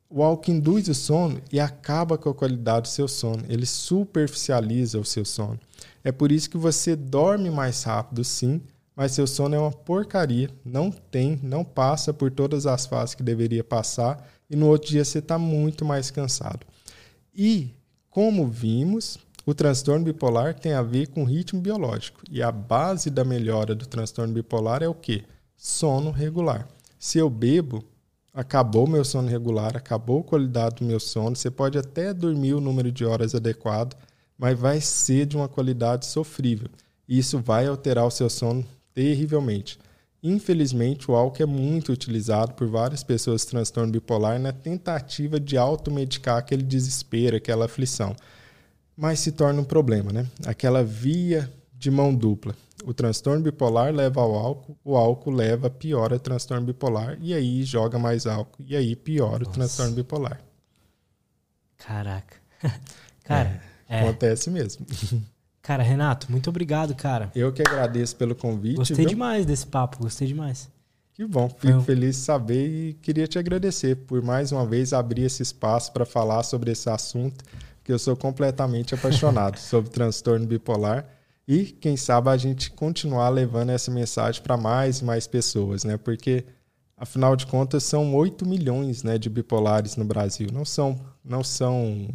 [0.09, 3.43] O álcool induz o sono e acaba com a qualidade do seu sono.
[3.49, 5.59] Ele superficializa o seu sono.
[6.03, 8.61] É por isso que você dorme mais rápido, sim,
[8.95, 10.49] mas seu sono é uma porcaria.
[10.63, 15.03] Não tem, não passa por todas as fases que deveria passar e no outro dia
[15.03, 16.65] você está muito mais cansado.
[17.35, 17.75] E,
[18.09, 22.21] como vimos, o transtorno bipolar tem a ver com ritmo biológico.
[22.31, 25.23] E a base da melhora do transtorno bipolar é o quê?
[25.55, 26.67] Sono regular.
[26.97, 27.83] Se eu bebo,
[28.37, 31.35] acabou meu sono regular, acabou a qualidade do meu sono.
[31.35, 33.97] Você pode até dormir o número de horas adequado,
[34.37, 36.69] mas vai ser de uma qualidade sofrível.
[37.09, 39.79] E isso vai alterar o seu sono terrivelmente.
[40.21, 45.57] Infelizmente, o álcool é muito utilizado por várias pessoas com transtorno bipolar na tentativa de
[45.57, 48.15] automedicar aquele desespero, aquela aflição.
[48.95, 50.27] Mas se torna um problema, né?
[50.45, 52.55] Aquela via de mão dupla.
[52.85, 57.63] O transtorno bipolar leva ao álcool, o álcool leva, piora o transtorno bipolar, e aí
[57.63, 59.49] joga mais álcool, e aí piora Nossa.
[59.49, 60.39] o transtorno bipolar.
[61.77, 62.37] Caraca.
[63.23, 64.01] Cara, é, é.
[64.01, 64.85] acontece mesmo.
[65.61, 67.29] Cara, Renato, muito obrigado, cara.
[67.35, 68.77] Eu que agradeço pelo convite.
[68.77, 69.09] Gostei viu?
[69.09, 70.69] demais desse papo, gostei demais.
[71.13, 75.23] Que bom, fico feliz de saber e queria te agradecer por mais uma vez abrir
[75.23, 77.43] esse espaço para falar sobre esse assunto,
[77.83, 81.05] que eu sou completamente apaixonado sobre transtorno bipolar
[81.47, 85.95] e quem sabe a gente continuar levando essa mensagem para mais e mais pessoas, né?
[85.95, 86.43] Porque
[86.97, 90.49] afinal de contas são 8 milhões, né, de bipolares no Brasil.
[90.51, 92.09] Não são não são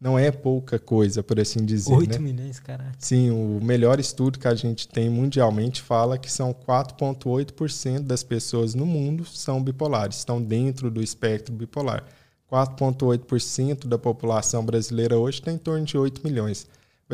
[0.00, 1.92] não é pouca coisa, por assim dizer.
[1.92, 2.18] 8 né?
[2.18, 2.92] milhões, caralho.
[2.98, 8.74] Sim, o melhor estudo que a gente tem mundialmente fala que são 4,8% das pessoas
[8.74, 12.04] no mundo são bipolares, estão dentro do espectro bipolar.
[12.50, 16.66] 4,8% da população brasileira hoje tem em torno de 8 milhões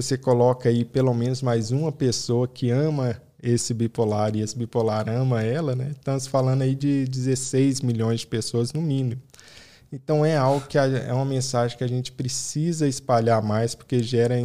[0.02, 5.08] você coloca aí pelo menos mais uma pessoa que ama esse bipolar e esse bipolar
[5.08, 5.90] ama ela, né?
[5.92, 9.20] Estamos falando aí de 16 milhões de pessoas no mínimo.
[9.92, 14.36] Então é algo que é uma mensagem que a gente precisa espalhar mais porque gera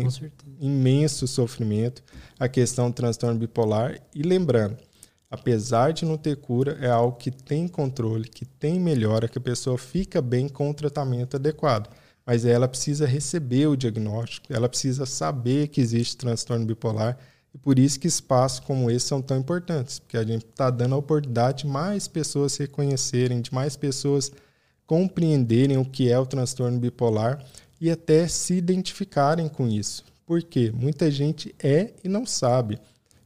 [0.59, 2.03] imenso sofrimento
[2.39, 4.77] a questão do transtorno bipolar e lembrando,
[5.29, 9.41] apesar de não ter cura, é algo que tem controle, que tem melhora, que a
[9.41, 11.89] pessoa fica bem com o tratamento adequado
[12.25, 17.17] mas ela precisa receber o diagnóstico, ela precisa saber que existe transtorno bipolar
[17.53, 20.95] e por isso que espaços como esse são tão importantes, porque a gente está dando
[20.95, 24.31] a oportunidade de mais pessoas se reconhecerem, de mais pessoas
[24.85, 27.43] compreenderem o que é o transtorno bipolar
[27.79, 30.03] e até se identificarem com isso.
[30.25, 32.79] Porque muita gente é e não sabe.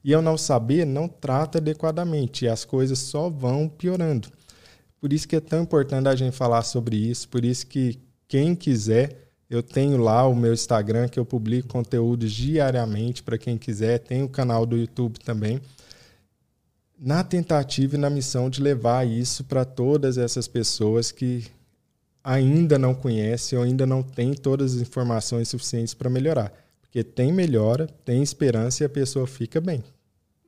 [0.03, 4.29] E ao não saber, não trata adequadamente e as coisas só vão piorando.
[4.99, 7.97] Por isso que é tão importante a gente falar sobre isso, por isso que
[8.29, 13.57] quem quiser, eu tenho lá o meu Instagram que eu publico conteúdos diariamente para quem
[13.57, 13.97] quiser.
[13.97, 15.59] Tem o canal do YouTube também.
[16.97, 21.47] Na tentativa e na missão de levar isso para todas essas pessoas que
[22.23, 26.53] ainda não conhecem ou ainda não têm todas as informações suficientes para melhorar.
[26.81, 29.83] Porque tem melhora, tem esperança e a pessoa fica bem.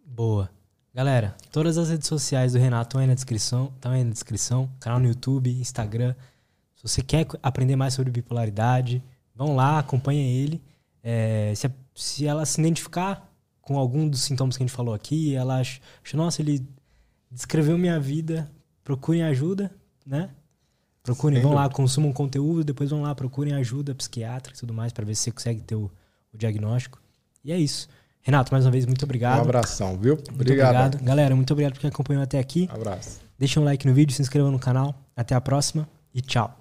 [0.06, 0.52] Boa.
[0.94, 4.70] Galera, todas as redes sociais do Renato estão aí na descrição, estão aí na descrição,
[4.80, 6.14] canal no YouTube, Instagram,
[6.82, 9.04] se você quer aprender mais sobre bipolaridade,
[9.36, 10.60] vão lá, acompanha ele.
[11.04, 13.30] É, se, se ela se identificar
[13.62, 15.80] com algum dos sintomas que a gente falou aqui, ela acha,
[16.16, 16.66] nossa, ele
[17.30, 18.50] descreveu minha vida,
[18.84, 19.72] procurem ajuda,
[20.06, 20.30] né?
[21.04, 21.68] Procurem, Sem vão dúvida.
[21.68, 25.24] lá, consumam conteúdo, depois vão lá, procurem ajuda psiquiátrica e tudo mais, para ver se
[25.24, 25.92] você consegue ter o,
[26.34, 27.00] o, diagnóstico.
[27.44, 27.88] E é isso.
[28.22, 29.40] Renato, mais uma vez, muito obrigado.
[29.40, 30.16] Um abração, viu?
[30.16, 30.70] Muito obrigado.
[30.70, 31.04] obrigado.
[31.04, 32.68] Galera, muito obrigado por quem acompanhou até aqui.
[32.72, 33.20] Um abraço.
[33.38, 34.96] Deixa um like no vídeo, se inscreva no canal.
[35.16, 36.61] Até a próxima e tchau.